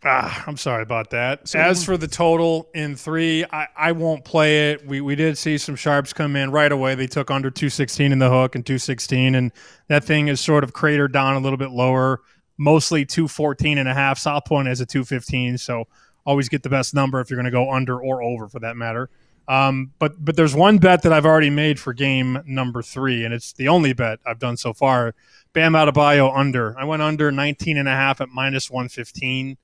Ah, 0.03 0.43
I'm 0.47 0.57
sorry 0.57 0.81
about 0.81 1.11
that. 1.11 1.47
As 1.53 1.85
for 1.85 1.95
the 1.95 2.07
total 2.07 2.69
in 2.73 2.95
three, 2.95 3.45
I, 3.51 3.67
I 3.77 3.91
won't 3.91 4.25
play 4.25 4.71
it. 4.71 4.85
We 4.85 4.99
we 4.99 5.15
did 5.15 5.37
see 5.37 5.59
some 5.59 5.75
sharps 5.75 6.11
come 6.11 6.35
in 6.35 6.49
right 6.49 6.71
away. 6.71 6.95
They 6.95 7.05
took 7.05 7.29
under 7.29 7.51
216 7.51 8.11
in 8.11 8.17
the 8.17 8.29
hook 8.29 8.55
and 8.55 8.65
216, 8.65 9.35
and 9.35 9.51
that 9.89 10.03
thing 10.03 10.27
is 10.27 10.39
sort 10.41 10.63
of 10.63 10.73
cratered 10.73 11.13
down 11.13 11.35
a 11.35 11.39
little 11.39 11.57
bit 11.57 11.69
lower, 11.69 12.21
mostly 12.57 13.05
214 13.05 13.77
and 13.77 13.87
a 13.87 13.93
half. 13.93 14.17
South 14.17 14.45
Point 14.45 14.67
has 14.67 14.81
a 14.81 14.87
215, 14.87 15.59
so 15.59 15.85
always 16.25 16.49
get 16.49 16.63
the 16.63 16.69
best 16.69 16.95
number 16.95 17.19
if 17.19 17.29
you're 17.29 17.37
going 17.37 17.45
to 17.45 17.51
go 17.51 17.71
under 17.71 17.99
or 17.99 18.23
over 18.23 18.47
for 18.47 18.59
that 18.59 18.75
matter. 18.75 19.07
Um, 19.47 19.91
but 19.99 20.13
but 20.23 20.35
there's 20.35 20.55
one 20.55 20.79
bet 20.79 21.03
that 21.03 21.13
I've 21.13 21.27
already 21.27 21.51
made 21.51 21.79
for 21.79 21.93
game 21.93 22.41
number 22.47 22.81
three, 22.81 23.23
and 23.23 23.35
it's 23.35 23.53
the 23.53 23.67
only 23.67 23.93
bet 23.93 24.17
I've 24.25 24.39
done 24.39 24.57
so 24.57 24.73
far. 24.73 25.13
Bam 25.53 25.73
Adebayo 25.73 26.35
under. 26.35 26.75
I 26.79 26.85
went 26.85 27.03
under 27.03 27.31
19 27.31 27.77
and 27.77 27.87
a 27.87 27.91
half 27.91 28.19
at 28.19 28.29
minus 28.29 28.71
115. 28.71 29.57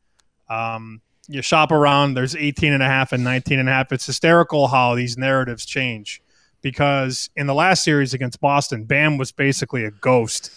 Um, 0.49 1.01
you 1.27 1.41
shop 1.41 1.71
around, 1.71 2.13
there's 2.13 2.35
18 2.35 2.73
and 2.73 2.81
a 2.81 2.87
half 2.87 3.11
and 3.11 3.23
19 3.23 3.59
and 3.59 3.67
a 3.67 3.71
half. 3.71 3.91
It's 3.91 4.05
hysterical 4.05 4.67
how 4.67 4.95
these 4.95 5.17
narratives 5.17 5.65
change 5.65 6.21
because 6.61 7.29
in 7.35 7.47
the 7.47 7.53
last 7.53 7.83
series 7.83 8.13
against 8.13 8.39
Boston, 8.39 8.85
Bam 8.85 9.17
was 9.17 9.31
basically 9.31 9.83
a 9.83 9.91
ghost 9.91 10.51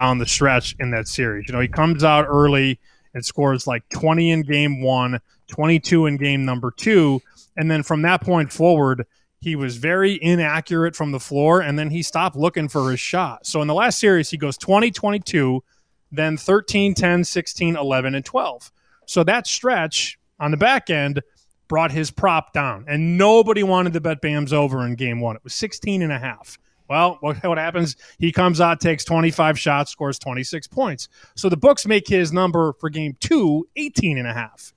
on 0.00 0.18
the 0.18 0.26
stretch 0.26 0.76
in 0.78 0.90
that 0.90 1.08
series. 1.08 1.48
You 1.48 1.54
know, 1.54 1.60
he 1.60 1.68
comes 1.68 2.04
out 2.04 2.26
early 2.28 2.78
and 3.14 3.24
scores 3.24 3.66
like 3.66 3.88
20 3.90 4.30
in 4.30 4.42
game 4.42 4.82
one, 4.82 5.20
22 5.48 6.06
in 6.06 6.16
game 6.16 6.44
number 6.44 6.70
two. 6.70 7.20
And 7.56 7.70
then 7.70 7.82
from 7.82 8.02
that 8.02 8.20
point 8.20 8.52
forward, 8.52 9.06
he 9.40 9.56
was 9.56 9.76
very 9.76 10.18
inaccurate 10.20 10.96
from 10.96 11.12
the 11.12 11.20
floor 11.20 11.60
and 11.60 11.78
then 11.78 11.90
he 11.90 12.02
stopped 12.02 12.36
looking 12.36 12.68
for 12.68 12.90
his 12.90 13.00
shot. 13.00 13.46
So 13.46 13.62
in 13.62 13.68
the 13.68 13.74
last 13.74 13.98
series, 13.98 14.30
he 14.30 14.36
goes 14.36 14.56
20, 14.58 14.90
22, 14.90 15.62
then 16.10 16.36
13, 16.36 16.94
10, 16.94 17.24
16, 17.24 17.76
11, 17.76 18.14
and 18.14 18.24
12. 18.24 18.72
So 19.08 19.24
that 19.24 19.46
stretch 19.46 20.18
on 20.38 20.50
the 20.50 20.56
back 20.58 20.90
end 20.90 21.22
brought 21.66 21.90
his 21.90 22.10
prop 22.10 22.52
down, 22.52 22.84
and 22.86 23.16
nobody 23.16 23.62
wanted 23.62 23.94
to 23.94 24.00
bet 24.00 24.20
Bam's 24.20 24.52
over 24.52 24.86
in 24.86 24.94
game 24.96 25.20
one. 25.20 25.34
It 25.34 25.42
was 25.42 25.54
16 25.54 26.02
and 26.02 26.12
a 26.12 26.18
half. 26.18 26.58
Well, 26.88 27.16
what, 27.20 27.36
what 27.42 27.58
happens? 27.58 27.96
He 28.18 28.32
comes 28.32 28.60
out, 28.60 28.80
takes 28.80 29.04
25 29.04 29.58
shots, 29.58 29.90
scores 29.90 30.18
26 30.18 30.66
points. 30.68 31.08
So 31.36 31.48
the 31.48 31.56
books 31.56 31.86
make 31.86 32.06
his 32.06 32.32
number 32.32 32.74
for 32.74 32.90
game 32.90 33.16
two 33.18 33.66
18 33.76 34.18
and 34.18 34.28
a 34.28 34.34
half. 34.34 34.74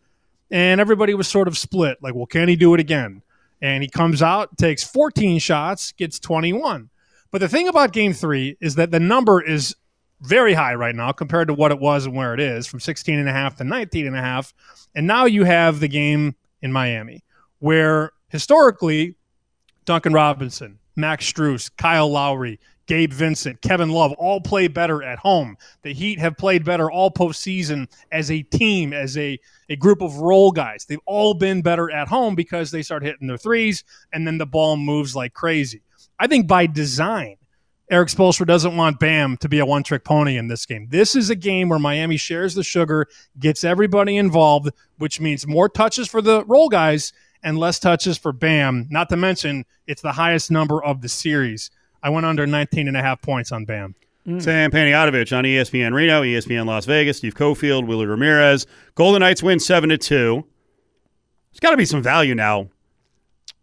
And 0.50 0.82
everybody 0.82 1.14
was 1.14 1.28
sort 1.28 1.48
of 1.48 1.58
split 1.58 1.98
like, 2.02 2.16
well, 2.16 2.26
can 2.26 2.48
he 2.48 2.56
do 2.56 2.74
it 2.74 2.80
again? 2.80 3.22
And 3.62 3.84
he 3.84 3.90
comes 3.90 4.22
out, 4.22 4.58
takes 4.58 4.84
14 4.84 5.40
shots, 5.40 5.92
gets 5.92 6.20
21. 6.20 6.90
But 7.32 7.40
the 7.40 7.48
thing 7.48 7.68
about 7.68 7.94
game 7.94 8.14
three 8.14 8.58
is 8.60 8.76
that 8.76 8.92
the 8.92 9.00
number 9.00 9.42
is 9.42 9.76
very 10.22 10.54
high 10.54 10.76
right 10.76 10.96
now 10.96 11.12
compared 11.12 11.48
to 11.48 11.54
what 11.54 11.72
it 11.72 11.80
was 11.80 12.06
and 12.06 12.16
where 12.16 12.34
it 12.34 12.40
is 12.40 12.68
from 12.68 12.80
16 12.80 13.18
and 13.18 13.28
a 13.28 13.32
half 13.32 13.56
to 13.58 13.64
19 13.64 14.08
and 14.08 14.16
a 14.16 14.22
half. 14.22 14.54
And 14.96 15.08
now 15.08 15.26
you 15.26 15.44
have 15.44 15.80
the 15.80 15.88
game 15.88 16.36
in 16.62 16.72
Miami 16.72 17.24
where 17.60 18.12
historically 18.30 19.16
Duncan 19.86 20.14
Robinson, 20.14 20.80
Max 20.96 21.32
Strus, 21.32 21.70
Kyle 21.78 22.10
Lowry, 22.10 22.60
Gabe 22.88 23.14
Vincent, 23.14 23.62
Kevin 23.62 23.90
Love 23.90 24.12
all 24.14 24.42
play 24.42 24.68
better 24.68 25.02
at 25.02 25.18
home. 25.20 25.56
The 25.84 25.94
Heat 25.94 26.20
have 26.20 26.38
played 26.38 26.66
better 26.66 26.92
all 26.92 27.10
postseason 27.10 27.88
as 28.12 28.30
a 28.30 28.42
team, 28.42 28.92
as 28.92 29.18
a, 29.18 29.40
a 29.70 29.76
group 29.76 30.02
of 30.02 30.18
role 30.18 30.52
guys. 30.52 30.86
They've 30.86 31.00
all 31.06 31.34
been 31.34 31.62
better 31.62 31.90
at 31.90 32.08
home 32.08 32.36
because 32.36 32.70
they 32.70 32.82
start 32.82 33.04
hitting 33.04 33.28
their 33.28 33.38
threes 33.38 33.84
and 34.12 34.28
then 34.28 34.38
the 34.38 34.46
ball 34.46 34.76
moves 34.76 35.16
like 35.16 35.34
crazy. 35.34 35.82
I 36.20 36.28
think 36.28 36.48
by 36.48 36.68
design, 36.68 37.38
Erik 37.92 38.08
Spoelstra 38.08 38.48
doesn't 38.48 38.78
want 38.78 39.00
Bam 39.00 39.36
to 39.38 39.50
be 39.50 39.60
a 39.60 39.66
one 39.66 39.84
trick 39.84 40.06
pony 40.06 40.38
in 40.38 40.48
this 40.48 40.66
game. 40.66 40.88
This 40.90 41.14
is 41.14 41.30
a 41.30 41.36
game 41.36 41.68
where 41.68 41.78
Miami 41.78 42.16
shares 42.16 42.56
the 42.56 42.64
sugar, 42.64 43.06
gets 43.38 43.66
everybody 43.66 44.16
involved, 44.16 44.70
which 44.98 45.20
means 45.20 45.46
more 45.46 45.68
touches 45.68 46.08
for 46.08 46.22
the 46.22 46.46
role 46.46 46.70
guys 46.70 47.12
and 47.44 47.58
less 47.58 47.80
touches 47.80 48.18
for 48.18 48.32
Bam. 48.32 48.88
Not 48.90 49.10
to 49.10 49.18
mention, 49.18 49.66
it's 49.88 50.02
the 50.02 50.14
highest 50.14 50.50
number 50.50 50.82
of 50.82 51.02
the 51.02 51.10
series. 51.10 51.70
I 52.02 52.10
went 52.10 52.26
under 52.26 52.48
19 52.48 52.88
and 52.88 52.96
a 52.96 53.02
half 53.02 53.22
points 53.22 53.52
on 53.52 53.66
Bam. 53.66 53.94
Mm. 54.26 54.42
Sam 54.42 54.72
Panayotovich 54.72 55.36
on 55.38 55.44
ESPN 55.44 55.94
Reno, 55.94 56.22
ESPN 56.22 56.68
Las 56.68 56.86
Vegas, 56.86 57.18
Steve 57.18 57.36
Cofield, 57.36 57.88
Willie 57.88 58.06
Ramirez. 58.06 58.68
Golden 58.96 59.20
Knights 59.20 59.44
win 59.44 59.60
7 59.60 59.90
to 59.90 59.98
2. 59.98 60.46
There's 61.52 61.60
got 61.60 61.72
to 61.72 61.78
be 61.78 61.86
some 61.86 62.02
value 62.02 62.36
now 62.36 62.70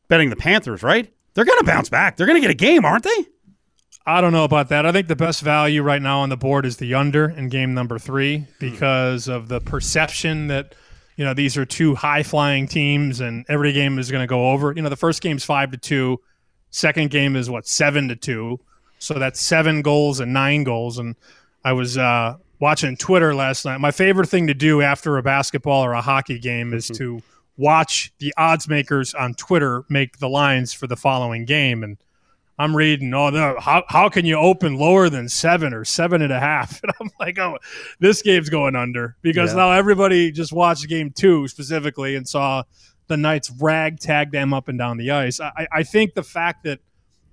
betting 0.08 0.28
the 0.28 0.36
Panthers, 0.36 0.82
right? 0.82 1.10
They're 1.32 1.46
going 1.46 1.60
to 1.60 1.64
bounce 1.64 1.88
back. 1.88 2.16
They're 2.16 2.26
going 2.26 2.36
to 2.36 2.46
get 2.46 2.50
a 2.50 2.54
game, 2.54 2.84
aren't 2.84 3.04
they? 3.04 3.26
I 4.08 4.22
don't 4.22 4.32
know 4.32 4.44
about 4.44 4.70
that. 4.70 4.86
I 4.86 4.92
think 4.92 5.06
the 5.06 5.16
best 5.16 5.42
value 5.42 5.82
right 5.82 6.00
now 6.00 6.20
on 6.20 6.30
the 6.30 6.36
board 6.36 6.64
is 6.64 6.78
the 6.78 6.94
under 6.94 7.28
in 7.28 7.50
game 7.50 7.74
number 7.74 7.98
three 7.98 8.46
because 8.58 9.28
of 9.28 9.48
the 9.48 9.60
perception 9.60 10.46
that 10.46 10.74
you 11.16 11.26
know 11.26 11.34
these 11.34 11.58
are 11.58 11.66
two 11.66 11.94
high 11.94 12.22
flying 12.22 12.66
teams 12.66 13.20
and 13.20 13.44
every 13.50 13.74
game 13.74 13.98
is 13.98 14.10
going 14.10 14.22
to 14.22 14.26
go 14.26 14.50
over. 14.50 14.72
You 14.74 14.80
know, 14.80 14.88
the 14.88 14.96
first 14.96 15.20
game's 15.20 15.44
five 15.44 15.72
to 15.72 15.76
two, 15.76 16.22
second 16.70 17.10
game 17.10 17.36
is 17.36 17.50
what 17.50 17.66
seven 17.66 18.08
to 18.08 18.16
two, 18.16 18.58
so 18.98 19.12
that's 19.18 19.42
seven 19.42 19.82
goals 19.82 20.20
and 20.20 20.32
nine 20.32 20.64
goals. 20.64 20.98
And 20.98 21.14
I 21.62 21.74
was 21.74 21.98
uh, 21.98 22.38
watching 22.60 22.96
Twitter 22.96 23.34
last 23.34 23.66
night. 23.66 23.76
My 23.76 23.90
favorite 23.90 24.30
thing 24.30 24.46
to 24.46 24.54
do 24.54 24.80
after 24.80 25.18
a 25.18 25.22
basketball 25.22 25.84
or 25.84 25.92
a 25.92 26.00
hockey 26.00 26.38
game 26.38 26.72
is 26.72 26.86
mm-hmm. 26.86 27.18
to 27.18 27.22
watch 27.58 28.10
the 28.20 28.32
odds 28.38 28.68
makers 28.68 29.12
on 29.12 29.34
Twitter 29.34 29.84
make 29.90 30.16
the 30.16 30.30
lines 30.30 30.72
for 30.72 30.86
the 30.86 30.96
following 30.96 31.44
game 31.44 31.84
and 31.84 31.98
I'm 32.58 32.76
reading, 32.76 33.14
oh, 33.14 33.30
no, 33.30 33.56
how, 33.60 33.84
how 33.88 34.08
can 34.08 34.26
you 34.26 34.36
open 34.36 34.76
lower 34.76 35.08
than 35.08 35.28
seven 35.28 35.72
or 35.72 35.84
seven 35.84 36.22
and 36.22 36.32
a 36.32 36.40
half? 36.40 36.80
And 36.88 36.92
I'm 37.00 37.10
like, 37.20 37.38
oh, 37.38 37.58
this 38.00 38.22
game's 38.22 38.48
going 38.48 38.74
under 38.74 39.16
because 39.22 39.50
yeah. 39.50 39.56
now 39.56 39.72
everybody 39.72 40.32
just 40.32 40.52
watched 40.52 40.88
game 40.88 41.10
two 41.10 41.46
specifically 41.48 42.16
and 42.16 42.26
saw 42.26 42.64
the 43.06 43.16
Knights 43.16 43.50
ragtag 43.60 44.32
them 44.32 44.52
up 44.52 44.68
and 44.68 44.78
down 44.78 44.96
the 44.96 45.10
ice. 45.10 45.40
I, 45.40 45.68
I 45.72 45.82
think 45.82 46.14
the 46.14 46.22
fact 46.22 46.64
that 46.64 46.80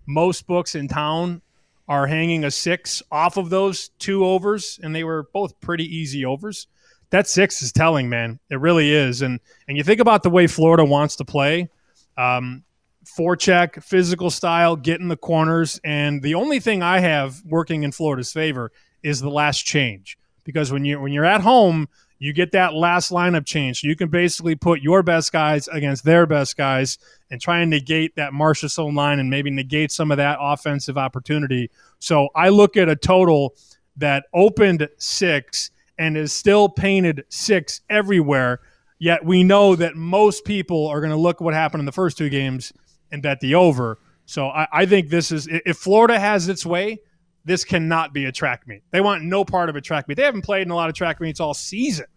most 0.07 0.45
books 0.45 0.75
in 0.75 0.87
town 0.87 1.41
are 1.87 2.07
hanging 2.07 2.43
a 2.43 2.51
six 2.51 3.01
off 3.11 3.37
of 3.37 3.49
those 3.49 3.89
two 3.99 4.25
overs, 4.25 4.79
and 4.81 4.95
they 4.95 5.03
were 5.03 5.27
both 5.33 5.59
pretty 5.61 5.83
easy 5.83 6.25
overs. 6.25 6.67
That 7.11 7.27
six 7.27 7.61
is 7.61 7.71
telling, 7.71 8.09
man. 8.09 8.39
It 8.49 8.59
really 8.59 8.91
is. 8.91 9.21
And 9.21 9.39
and 9.67 9.77
you 9.77 9.83
think 9.83 10.01
about 10.01 10.23
the 10.23 10.29
way 10.29 10.47
Florida 10.47 10.83
wants 10.83 11.15
to 11.17 11.25
play. 11.25 11.69
Um, 12.17 12.63
forecheck, 13.05 13.83
physical 13.83 14.29
style, 14.29 14.75
get 14.75 14.99
in 14.99 15.07
the 15.07 15.17
corners. 15.17 15.79
And 15.83 16.21
the 16.21 16.35
only 16.35 16.59
thing 16.59 16.83
I 16.83 16.99
have 16.99 17.43
working 17.45 17.83
in 17.83 17.91
Florida's 17.91 18.33
favor 18.33 18.71
is 19.03 19.21
the 19.21 19.29
last 19.29 19.65
change. 19.65 20.17
Because 20.43 20.71
when 20.71 20.85
you 20.85 20.99
when 20.99 21.11
you're 21.11 21.25
at 21.25 21.41
home, 21.41 21.87
you 22.19 22.33
get 22.33 22.51
that 22.51 22.73
last 22.73 23.11
lineup 23.11 23.45
change. 23.45 23.81
So 23.81 23.87
you 23.87 23.95
can 23.95 24.09
basically 24.09 24.55
put 24.55 24.81
your 24.81 25.03
best 25.03 25.31
guys 25.31 25.67
against 25.67 26.05
their 26.05 26.25
best 26.25 26.55
guys 26.55 26.97
and 27.29 27.41
try 27.41 27.59
and 27.59 27.69
negate 27.69 28.15
that 28.15 28.31
Marchessault 28.31 28.93
line 28.95 29.19
and 29.19 29.29
maybe 29.29 29.51
negate 29.51 29.91
some 29.91 30.11
of 30.11 30.17
that 30.17 30.37
offensive 30.39 30.97
opportunity. 30.97 31.69
So 31.99 32.29
I 32.35 32.49
look 32.49 32.77
at 32.77 32.89
a 32.89 32.95
total 32.95 33.55
that 33.97 34.25
opened 34.33 34.87
six 34.97 35.71
and 35.97 36.17
is 36.17 36.33
still 36.33 36.69
painted 36.69 37.25
six 37.29 37.81
everywhere. 37.89 38.61
Yet 38.97 39.25
we 39.25 39.43
know 39.43 39.75
that 39.75 39.95
most 39.95 40.45
people 40.45 40.87
are 40.87 41.01
going 41.01 41.11
to 41.11 41.17
look 41.17 41.37
at 41.37 41.41
what 41.41 41.53
happened 41.53 41.81
in 41.81 41.85
the 41.85 41.91
first 41.91 42.17
two 42.17 42.29
games 42.29 42.71
and 43.11 43.21
bet 43.21 43.39
the 43.39 43.55
over. 43.55 43.97
So 44.25 44.47
I, 44.47 44.67
I 44.71 44.85
think 44.85 45.09
this 45.09 45.31
is 45.31 45.47
if 45.49 45.77
Florida 45.77 46.19
has 46.19 46.49
its 46.49 46.65
way, 46.65 46.99
this 47.43 47.63
cannot 47.63 48.13
be 48.13 48.25
a 48.25 48.31
track 48.31 48.67
meet. 48.67 48.81
They 48.91 49.01
want 49.01 49.23
no 49.23 49.45
part 49.45 49.69
of 49.69 49.75
a 49.75 49.81
track 49.81 50.07
meet. 50.07 50.15
They 50.15 50.23
haven't 50.23 50.41
played 50.41 50.63
in 50.63 50.71
a 50.71 50.75
lot 50.75 50.89
of 50.89 50.95
track 50.95 51.21
meets 51.21 51.39
all 51.39 51.53
season, 51.53 52.07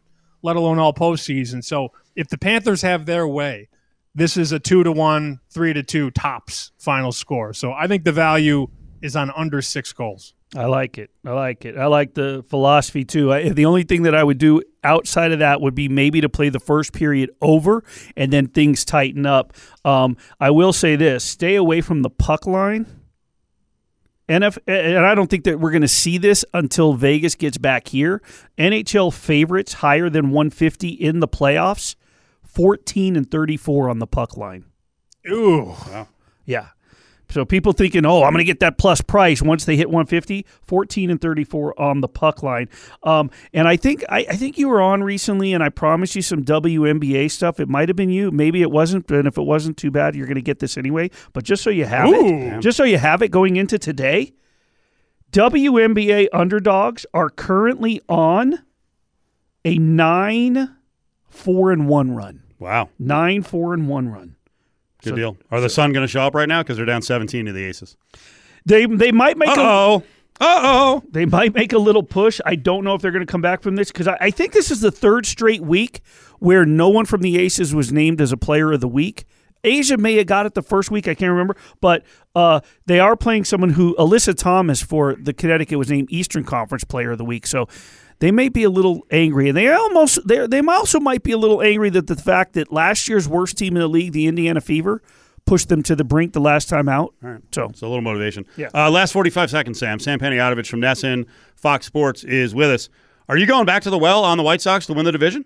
let 0.43 0.57
alone 0.57 0.78
all 0.78 0.95
postseason. 0.95 1.62
So 1.62 1.93
if 2.16 2.28
the 2.28 2.39
Panthers 2.39 2.82
have 2.82 3.05
their 3.05 3.28
way, 3.28 3.68
this 4.14 4.36
is 4.36 4.53
a 4.53 4.59
two 4.59 4.82
to 4.82 4.91
one, 4.91 5.41
three 5.51 5.72
to 5.74 5.82
two 5.82 6.11
tops 6.11 6.72
final 6.78 7.12
score. 7.12 7.53
So 7.53 7.72
I 7.72 7.86
think 7.86 8.05
the 8.05 8.12
value 8.12 8.68
is 9.03 9.14
on 9.14 9.30
under 9.36 9.62
six 9.62 9.93
goals. 9.93 10.34
I 10.57 10.64
like 10.64 10.96
it. 10.96 11.11
I 11.26 11.32
like 11.32 11.64
it. 11.66 11.76
I 11.76 11.86
like 11.86 12.14
the 12.14 12.44
philosophy 12.49 13.05
too. 13.05 13.32
I, 13.32 13.51
the 13.51 13.66
only 13.66 13.82
thing 13.82 14.05
that 14.05 14.14
I 14.14 14.24
would 14.24 14.38
do 14.38 14.62
outside 14.82 15.32
of 15.32 15.40
that 15.40 15.61
would 15.61 15.74
be 15.74 15.88
maybe 15.88 16.22
to 16.22 16.28
play 16.28 16.49
the 16.49 16.61
first 16.61 16.94
period 16.94 17.30
over 17.42 17.84
and 18.16 18.32
then 18.32 18.49
things 18.49 18.84
tighten 18.84 19.26
up. 19.26 19.53
Um, 19.84 20.16
I 20.40 20.51
will 20.51 20.72
say 20.72 20.96
this 20.96 21.22
stay 21.22 21.55
away 21.55 21.80
from 21.80 22.03
the 22.03 22.11
puck 22.11 22.46
line. 22.46 22.86
NF, 24.28 24.59
and 24.66 24.99
I 25.07 25.14
don't 25.14 25.30
think 25.30 25.44
that 25.44 25.59
we're 25.59 25.70
going 25.70 25.82
to 25.82 25.88
see 25.88 26.18
this 26.18 26.44
until 26.53 26.92
Vegas 26.92 27.34
gets 27.34 27.57
back 27.57 27.88
here. 27.88 28.20
NHL 28.59 29.12
favorites 29.12 29.74
higher 29.74 30.11
than 30.11 30.30
150 30.30 30.88
in 30.88 31.20
the 31.20 31.28
playoffs, 31.28 31.94
14 32.44 33.16
and 33.16 33.30
34 33.30 33.88
on 33.88 34.01
the 34.01 34.07
puck 34.07 34.36
line. 34.36 34.66
Ooh. 35.30 35.74
Wow. 35.86 36.09
Yeah. 36.44 36.68
So 37.31 37.45
people 37.45 37.72
thinking, 37.72 38.07
oh, 38.07 38.22
I'm 38.22 38.33
going 38.33 38.39
to 38.39 38.45
get 38.45 38.61
that 38.61 38.79
plus 38.79 39.03
price 39.03 39.43
once 39.43 39.66
they 39.66 39.76
hit 39.76 39.89
150, 39.89 40.47
14 40.62 41.11
and 41.11 41.20
34 41.20 41.79
on 41.79 42.01
the 42.01 42.09
puck 42.09 42.43
line. 42.43 42.68
Um, 43.03 43.31
and 43.53 43.68
I 43.68 43.76
think 43.76 44.03
I, 44.09 44.20
I, 44.31 44.37
think 44.37 44.57
you 44.57 44.68
were 44.68 44.81
on 44.81 45.05
recently, 45.05 45.53
and 45.53 45.62
I 45.62 45.68
promised 45.68 46.16
you 46.16 46.22
some 46.22 46.43
WNBA 46.43 47.31
stuff. 47.31 47.61
It 47.61 47.68
might 47.68 47.91
have 47.91 47.97
been 47.97 48.09
you, 48.09 48.31
maybe 48.31 48.62
it 48.62 48.70
wasn't. 48.70 49.11
And 49.11 49.29
if 49.29 49.37
it 49.37 49.43
wasn't 49.43 49.76
too 49.76 49.91
bad, 49.91 50.14
you're 50.14 50.26
going 50.26 50.37
to 50.37 50.43
get 50.43 50.59
this 50.59 50.79
anyway. 50.79 51.11
But 51.35 51.45
just 51.45 51.62
so 51.62 51.68
you 51.68 51.85
have 51.85 52.09
Ooh. 52.09 52.57
it, 52.57 52.61
just 52.61 52.79
so 52.79 52.85
you 52.85 52.97
have 52.97 53.20
it 53.20 53.29
going 53.29 53.57
into 53.57 53.79
today, 53.79 54.33
WNBA 55.33 56.29
underdogs 56.33 57.05
are 57.12 57.29
currently 57.29 58.01
on 58.09 58.61
a 59.66 59.76
nine 59.76 60.76
four 61.29 61.72
and 61.72 61.89
one 61.89 62.12
run. 62.12 62.43
Wow, 62.59 62.89
nine 62.99 63.43
four 63.43 63.74
and 63.74 63.87
one 63.87 64.09
run. 64.09 64.37
Good 65.03 65.11
so, 65.11 65.16
deal. 65.16 65.36
Are 65.51 65.61
the 65.61 65.68
Sun 65.68 65.92
going 65.92 66.05
to 66.05 66.09
show 66.09 66.22
up 66.22 66.34
right 66.34 66.49
now 66.49 66.62
because 66.62 66.76
they're 66.76 66.86
down 66.86 67.03
17 67.03 67.46
to 67.46 67.53
the 67.53 67.64
Aces? 67.64 67.96
They 68.64 68.86
they 68.86 69.12
might 69.12 69.36
make. 69.36 69.49
oh. 69.53 70.03
Uh 70.40 70.61
oh. 70.62 71.03
They 71.11 71.26
might 71.26 71.53
make 71.55 71.72
a 71.72 71.78
little 71.78 72.05
push. 72.05 72.40
I 72.46 72.55
don't 72.55 72.84
know 72.84 72.94
if 72.94 73.03
they're 73.03 73.11
going 73.11 73.26
to 73.26 73.30
come 73.30 73.40
back 73.40 73.61
from 73.61 73.74
this 73.74 73.90
because 73.90 74.07
I, 74.07 74.16
I, 74.20 74.30
think 74.30 74.53
this 74.53 74.70
is 74.70 74.80
the 74.80 74.92
third 74.92 75.26
straight 75.26 75.62
week 75.62 76.01
where 76.38 76.64
no 76.64 76.88
one 76.88 77.07
from 77.07 77.22
the 77.22 77.38
Aces 77.38 77.74
was 77.74 77.90
named 77.90 78.20
as 78.20 78.30
a 78.30 78.36
player 78.36 78.70
of 78.72 78.80
the 78.80 78.86
week. 78.86 79.24
A'ja 79.64 79.99
may 79.99 80.14
have 80.14 80.26
got 80.26 80.46
it 80.46 80.55
the 80.55 80.62
first 80.62 80.90
week. 80.90 81.09
I 81.09 81.14
can't 81.14 81.32
remember, 81.32 81.57
but 81.80 82.05
uh, 82.36 82.61
they 82.86 83.01
are 83.01 83.16
playing 83.16 83.44
someone 83.44 83.70
who 83.70 83.96
Alyssa 83.96 84.36
Thomas 84.36 84.80
for 84.80 85.16
the 85.16 85.32
Connecticut 85.32 85.78
was 85.78 85.90
named 85.90 86.09
Eastern 86.12 86.44
Conference 86.44 86.84
Player 86.84 87.11
of 87.11 87.18
the 87.18 87.24
Week. 87.24 87.44
So 87.44 87.66
they 88.21 88.33
may 88.33 88.49
be 88.49 88.64
a 88.64 88.71
little 88.71 89.07
angry, 89.11 89.49
and 89.49 89.57
they 89.57 89.73
almost 89.73 90.27
they 90.27 90.47
they 90.47 90.61
also 90.61 90.99
might 90.99 91.23
be 91.23 91.33
a 91.33 91.39
little 91.39 91.62
angry 91.62 91.91
that 91.91 92.07
the 92.07 92.16
fact 92.16 92.55
that 92.55 92.73
last 92.73 93.09
year's 93.09 93.29
worst 93.29 93.57
team 93.59 93.77
in 93.77 93.81
the 93.81 93.89
league, 93.89 94.12
the 94.12 94.27
Indiana 94.27 94.61
Fever, 94.61 95.03
pushed 95.47 95.69
them 95.69 95.83
to 95.85 95.97
the 95.97 96.05
brink 96.05 96.33
the 96.33 96.41
last 96.41 96.69
time 96.69 96.89
out. 96.89 97.14
All 97.23 97.31
right. 97.31 97.43
So 97.53 97.64
it's 97.66 97.83
a 97.83 97.87
little 97.87 98.03
motivation. 98.03 98.45
Yeah. 98.57 98.69
Uh, 98.75 98.91
last 98.91 99.12
45 99.12 99.51
seconds, 99.51 99.79
Sam. 99.79 99.99
Sam 99.99 100.19
Panayotovich 100.19 100.69
from 100.69 100.81
NESN, 100.81 101.27
Fox 101.57 101.87
Sports 101.87 102.25
is 102.25 102.55
with 102.55 102.71
us. 102.71 102.89
Are 103.29 103.37
you 103.37 103.47
going 103.47 103.66
back 103.66 103.83
to 103.83 103.91
the 103.91 103.99
well 103.99 104.25
on 104.25 104.37
the 104.37 104.43
White 104.43 104.61
Sox 104.61 104.87
to 104.87 104.93
win 104.93 105.05
the 105.05 105.12
division? 105.12 105.45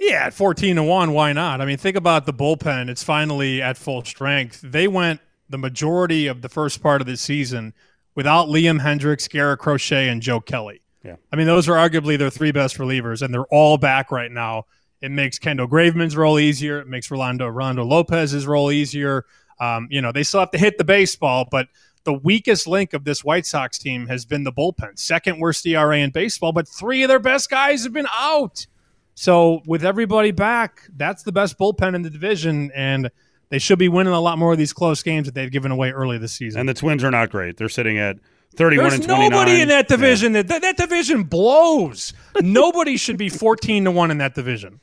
Yeah, 0.00 0.26
at 0.26 0.34
14 0.34 0.76
to 0.76 0.82
1, 0.82 1.12
why 1.12 1.32
not? 1.32 1.60
I 1.60 1.64
mean, 1.64 1.76
think 1.76 1.96
about 1.96 2.24
the 2.24 2.32
bullpen. 2.32 2.88
It's 2.88 3.02
finally 3.02 3.60
at 3.60 3.76
full 3.76 4.04
strength. 4.04 4.60
They 4.62 4.86
went 4.86 5.20
the 5.48 5.58
majority 5.58 6.26
of 6.28 6.42
the 6.42 6.48
first 6.48 6.82
part 6.82 7.00
of 7.00 7.06
the 7.06 7.16
season 7.16 7.74
without 8.14 8.48
Liam 8.48 8.80
Hendriks, 8.80 9.28
Garrett 9.28 9.58
Crochet, 9.58 10.08
and 10.08 10.22
Joe 10.22 10.40
Kelly. 10.40 10.82
Yeah. 11.04 11.16
I 11.32 11.36
mean, 11.36 11.46
those 11.46 11.68
are 11.68 11.74
arguably 11.74 12.18
their 12.18 12.30
three 12.30 12.52
best 12.52 12.78
relievers, 12.78 13.22
and 13.22 13.32
they're 13.32 13.46
all 13.46 13.78
back 13.78 14.10
right 14.10 14.30
now. 14.30 14.66
It 15.00 15.10
makes 15.10 15.38
Kendall 15.38 15.68
Graveman's 15.68 16.16
role 16.16 16.38
easier. 16.38 16.80
It 16.80 16.88
makes 16.88 17.10
Rolando 17.10 17.46
Rolando 17.46 17.84
Lopez's 17.84 18.46
role 18.46 18.72
easier. 18.72 19.24
Um, 19.60 19.86
you 19.90 20.00
know, 20.00 20.12
they 20.12 20.22
still 20.22 20.40
have 20.40 20.50
to 20.52 20.58
hit 20.58 20.78
the 20.78 20.84
baseball, 20.84 21.46
but 21.50 21.68
the 22.04 22.12
weakest 22.12 22.66
link 22.66 22.94
of 22.94 23.04
this 23.04 23.22
White 23.22 23.46
Sox 23.46 23.78
team 23.78 24.06
has 24.06 24.24
been 24.24 24.44
the 24.44 24.52
bullpen. 24.52 24.98
Second 24.98 25.40
worst 25.40 25.66
ERA 25.66 25.98
in 25.98 26.10
baseball, 26.10 26.52
but 26.52 26.66
three 26.66 27.02
of 27.02 27.08
their 27.08 27.18
best 27.18 27.50
guys 27.50 27.84
have 27.84 27.92
been 27.92 28.08
out. 28.12 28.66
So 29.14 29.62
with 29.66 29.84
everybody 29.84 30.30
back, 30.30 30.82
that's 30.96 31.22
the 31.22 31.32
best 31.32 31.58
bullpen 31.58 31.94
in 31.94 32.02
the 32.02 32.10
division, 32.10 32.70
and 32.74 33.10
they 33.50 33.58
should 33.58 33.78
be 33.78 33.88
winning 33.88 34.12
a 34.12 34.20
lot 34.20 34.38
more 34.38 34.52
of 34.52 34.58
these 34.58 34.72
close 34.72 35.02
games 35.02 35.26
that 35.26 35.34
they've 35.34 35.50
given 35.50 35.72
away 35.72 35.90
early 35.90 36.18
this 36.18 36.32
season. 36.32 36.60
And 36.60 36.68
the 36.68 36.74
Twins 36.74 37.02
are 37.02 37.10
not 37.10 37.30
great. 37.30 37.56
They're 37.56 37.68
sitting 37.68 37.98
at 37.98 38.16
31 38.56 38.82
There's 38.82 38.94
and 38.94 39.04
29. 39.04 39.30
nobody 39.30 39.60
in 39.60 39.68
that 39.68 39.88
division 39.88 40.34
yeah. 40.34 40.42
that, 40.42 40.62
that 40.62 40.76
division 40.76 41.22
blows. 41.24 42.12
nobody 42.40 42.96
should 42.96 43.16
be 43.16 43.28
14 43.28 43.84
to 43.84 43.90
1 43.90 44.10
in 44.10 44.18
that 44.18 44.34
division. 44.34 44.80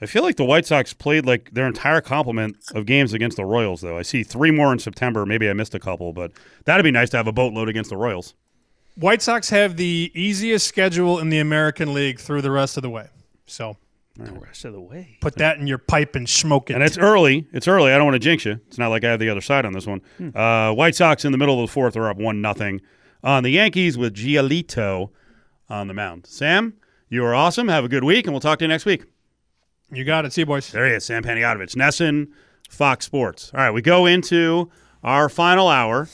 I 0.00 0.06
feel 0.06 0.22
like 0.22 0.36
the 0.36 0.44
White 0.44 0.64
Sox 0.64 0.92
played 0.92 1.26
like 1.26 1.50
their 1.52 1.66
entire 1.66 2.00
complement 2.00 2.56
of 2.72 2.86
games 2.86 3.12
against 3.12 3.36
the 3.36 3.44
Royals 3.44 3.80
though. 3.80 3.98
I 3.98 4.02
see 4.02 4.22
3 4.22 4.50
more 4.50 4.72
in 4.72 4.78
September, 4.78 5.26
maybe 5.26 5.48
I 5.48 5.52
missed 5.52 5.74
a 5.74 5.80
couple, 5.80 6.12
but 6.12 6.32
that'd 6.64 6.84
be 6.84 6.90
nice 6.90 7.10
to 7.10 7.16
have 7.16 7.26
a 7.26 7.32
boatload 7.32 7.68
against 7.68 7.90
the 7.90 7.96
Royals. 7.96 8.34
White 8.96 9.22
Sox 9.22 9.48
have 9.50 9.76
the 9.76 10.10
easiest 10.14 10.66
schedule 10.66 11.20
in 11.20 11.30
the 11.30 11.38
American 11.38 11.94
League 11.94 12.18
through 12.18 12.42
the 12.42 12.50
rest 12.50 12.76
of 12.76 12.82
the 12.82 12.90
way. 12.90 13.08
So 13.46 13.76
the 14.18 14.32
rest 14.32 14.64
of 14.64 14.72
the 14.72 14.80
way. 14.80 15.16
Put 15.20 15.36
that 15.36 15.58
in 15.58 15.66
your 15.66 15.78
pipe 15.78 16.16
and 16.16 16.28
smoke 16.28 16.70
it. 16.70 16.74
And 16.74 16.82
it's 16.82 16.98
early. 16.98 17.46
It's 17.52 17.68
early. 17.68 17.92
I 17.92 17.96
don't 17.96 18.06
want 18.06 18.16
to 18.16 18.18
jinx 18.20 18.44
you. 18.44 18.60
It's 18.66 18.78
not 18.78 18.88
like 18.88 19.04
I 19.04 19.10
have 19.10 19.20
the 19.20 19.28
other 19.30 19.40
side 19.40 19.64
on 19.64 19.72
this 19.72 19.86
one. 19.86 20.00
Hmm. 20.18 20.36
Uh, 20.36 20.72
White 20.72 20.96
Sox 20.96 21.24
in 21.24 21.32
the 21.32 21.38
middle 21.38 21.62
of 21.62 21.68
the 21.68 21.72
fourth 21.72 21.96
are 21.96 22.08
up 22.10 22.16
one 22.16 22.40
nothing 22.40 22.80
on 23.22 23.42
the 23.42 23.50
Yankees 23.50 23.96
with 23.96 24.14
Giolito 24.14 25.10
on 25.68 25.88
the 25.88 25.94
mound. 25.94 26.26
Sam, 26.26 26.74
you 27.08 27.24
are 27.24 27.34
awesome. 27.34 27.68
Have 27.68 27.84
a 27.84 27.88
good 27.88 28.04
week, 28.04 28.26
and 28.26 28.32
we'll 28.34 28.40
talk 28.40 28.58
to 28.58 28.64
you 28.64 28.68
next 28.68 28.84
week. 28.84 29.04
You 29.90 30.04
got 30.04 30.24
it. 30.24 30.32
See 30.32 30.42
you, 30.42 30.46
boys. 30.46 30.70
There 30.70 30.86
he 30.86 30.92
is, 30.92 31.04
Sam 31.04 31.22
Panayotovich, 31.22 31.74
NESN, 31.74 32.28
Fox 32.68 33.06
Sports. 33.06 33.50
All 33.54 33.60
right, 33.60 33.70
we 33.70 33.82
go 33.82 34.06
into 34.06 34.70
our 35.02 35.28
final 35.28 35.68
hour. 35.68 36.08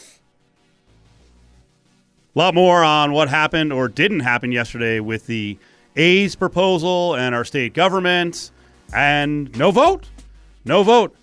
A 2.36 2.38
lot 2.38 2.54
more 2.54 2.82
on 2.82 3.12
what 3.12 3.28
happened 3.28 3.72
or 3.72 3.88
didn't 3.88 4.20
happen 4.20 4.52
yesterday 4.52 5.00
with 5.00 5.26
the 5.26 5.58
A's 5.96 6.34
proposal 6.34 7.14
and 7.14 7.34
our 7.34 7.44
state 7.44 7.74
government, 7.74 8.50
and 8.94 9.56
no 9.56 9.70
vote. 9.70 10.08
No 10.64 10.82
vote. 10.82 11.14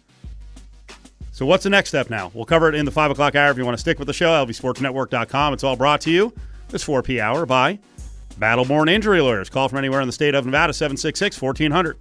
So, 1.32 1.46
what's 1.46 1.64
the 1.64 1.70
next 1.70 1.90
step 1.90 2.10
now? 2.10 2.32
We'll 2.34 2.46
cover 2.46 2.70
it 2.70 2.76
in 2.76 2.86
the 2.86 2.92
5 2.92 3.12
o'clock 3.12 3.36
hour. 3.36 3.52
If 3.52 3.58
you 3.58 3.66
want 3.66 3.76
to 3.76 3.82
stick 3.82 3.98
with 3.98 4.08
the 4.08 4.14
show, 4.14 4.30
lvsportsnetwork.com. 4.46 5.54
It's 5.54 5.64
all 5.64 5.76
brought 5.76 6.02
to 6.02 6.12
you 6.12 6.34
this 6.70 6.84
4P 6.86 7.20
hour 7.20 7.46
by 7.46 7.80
Battleborn 8.40 8.90
Injury 8.90 9.22
Lawyers. 9.22 9.50
Call 9.50 9.68
from 9.68 9.80
anywhere 9.80 10.02
in 10.02 10.08
the 10.08 10.14
state 10.14 10.36
of 10.36 10.46
Nevada, 10.46 10.74
766 10.74 11.42
1400. 11.42 11.98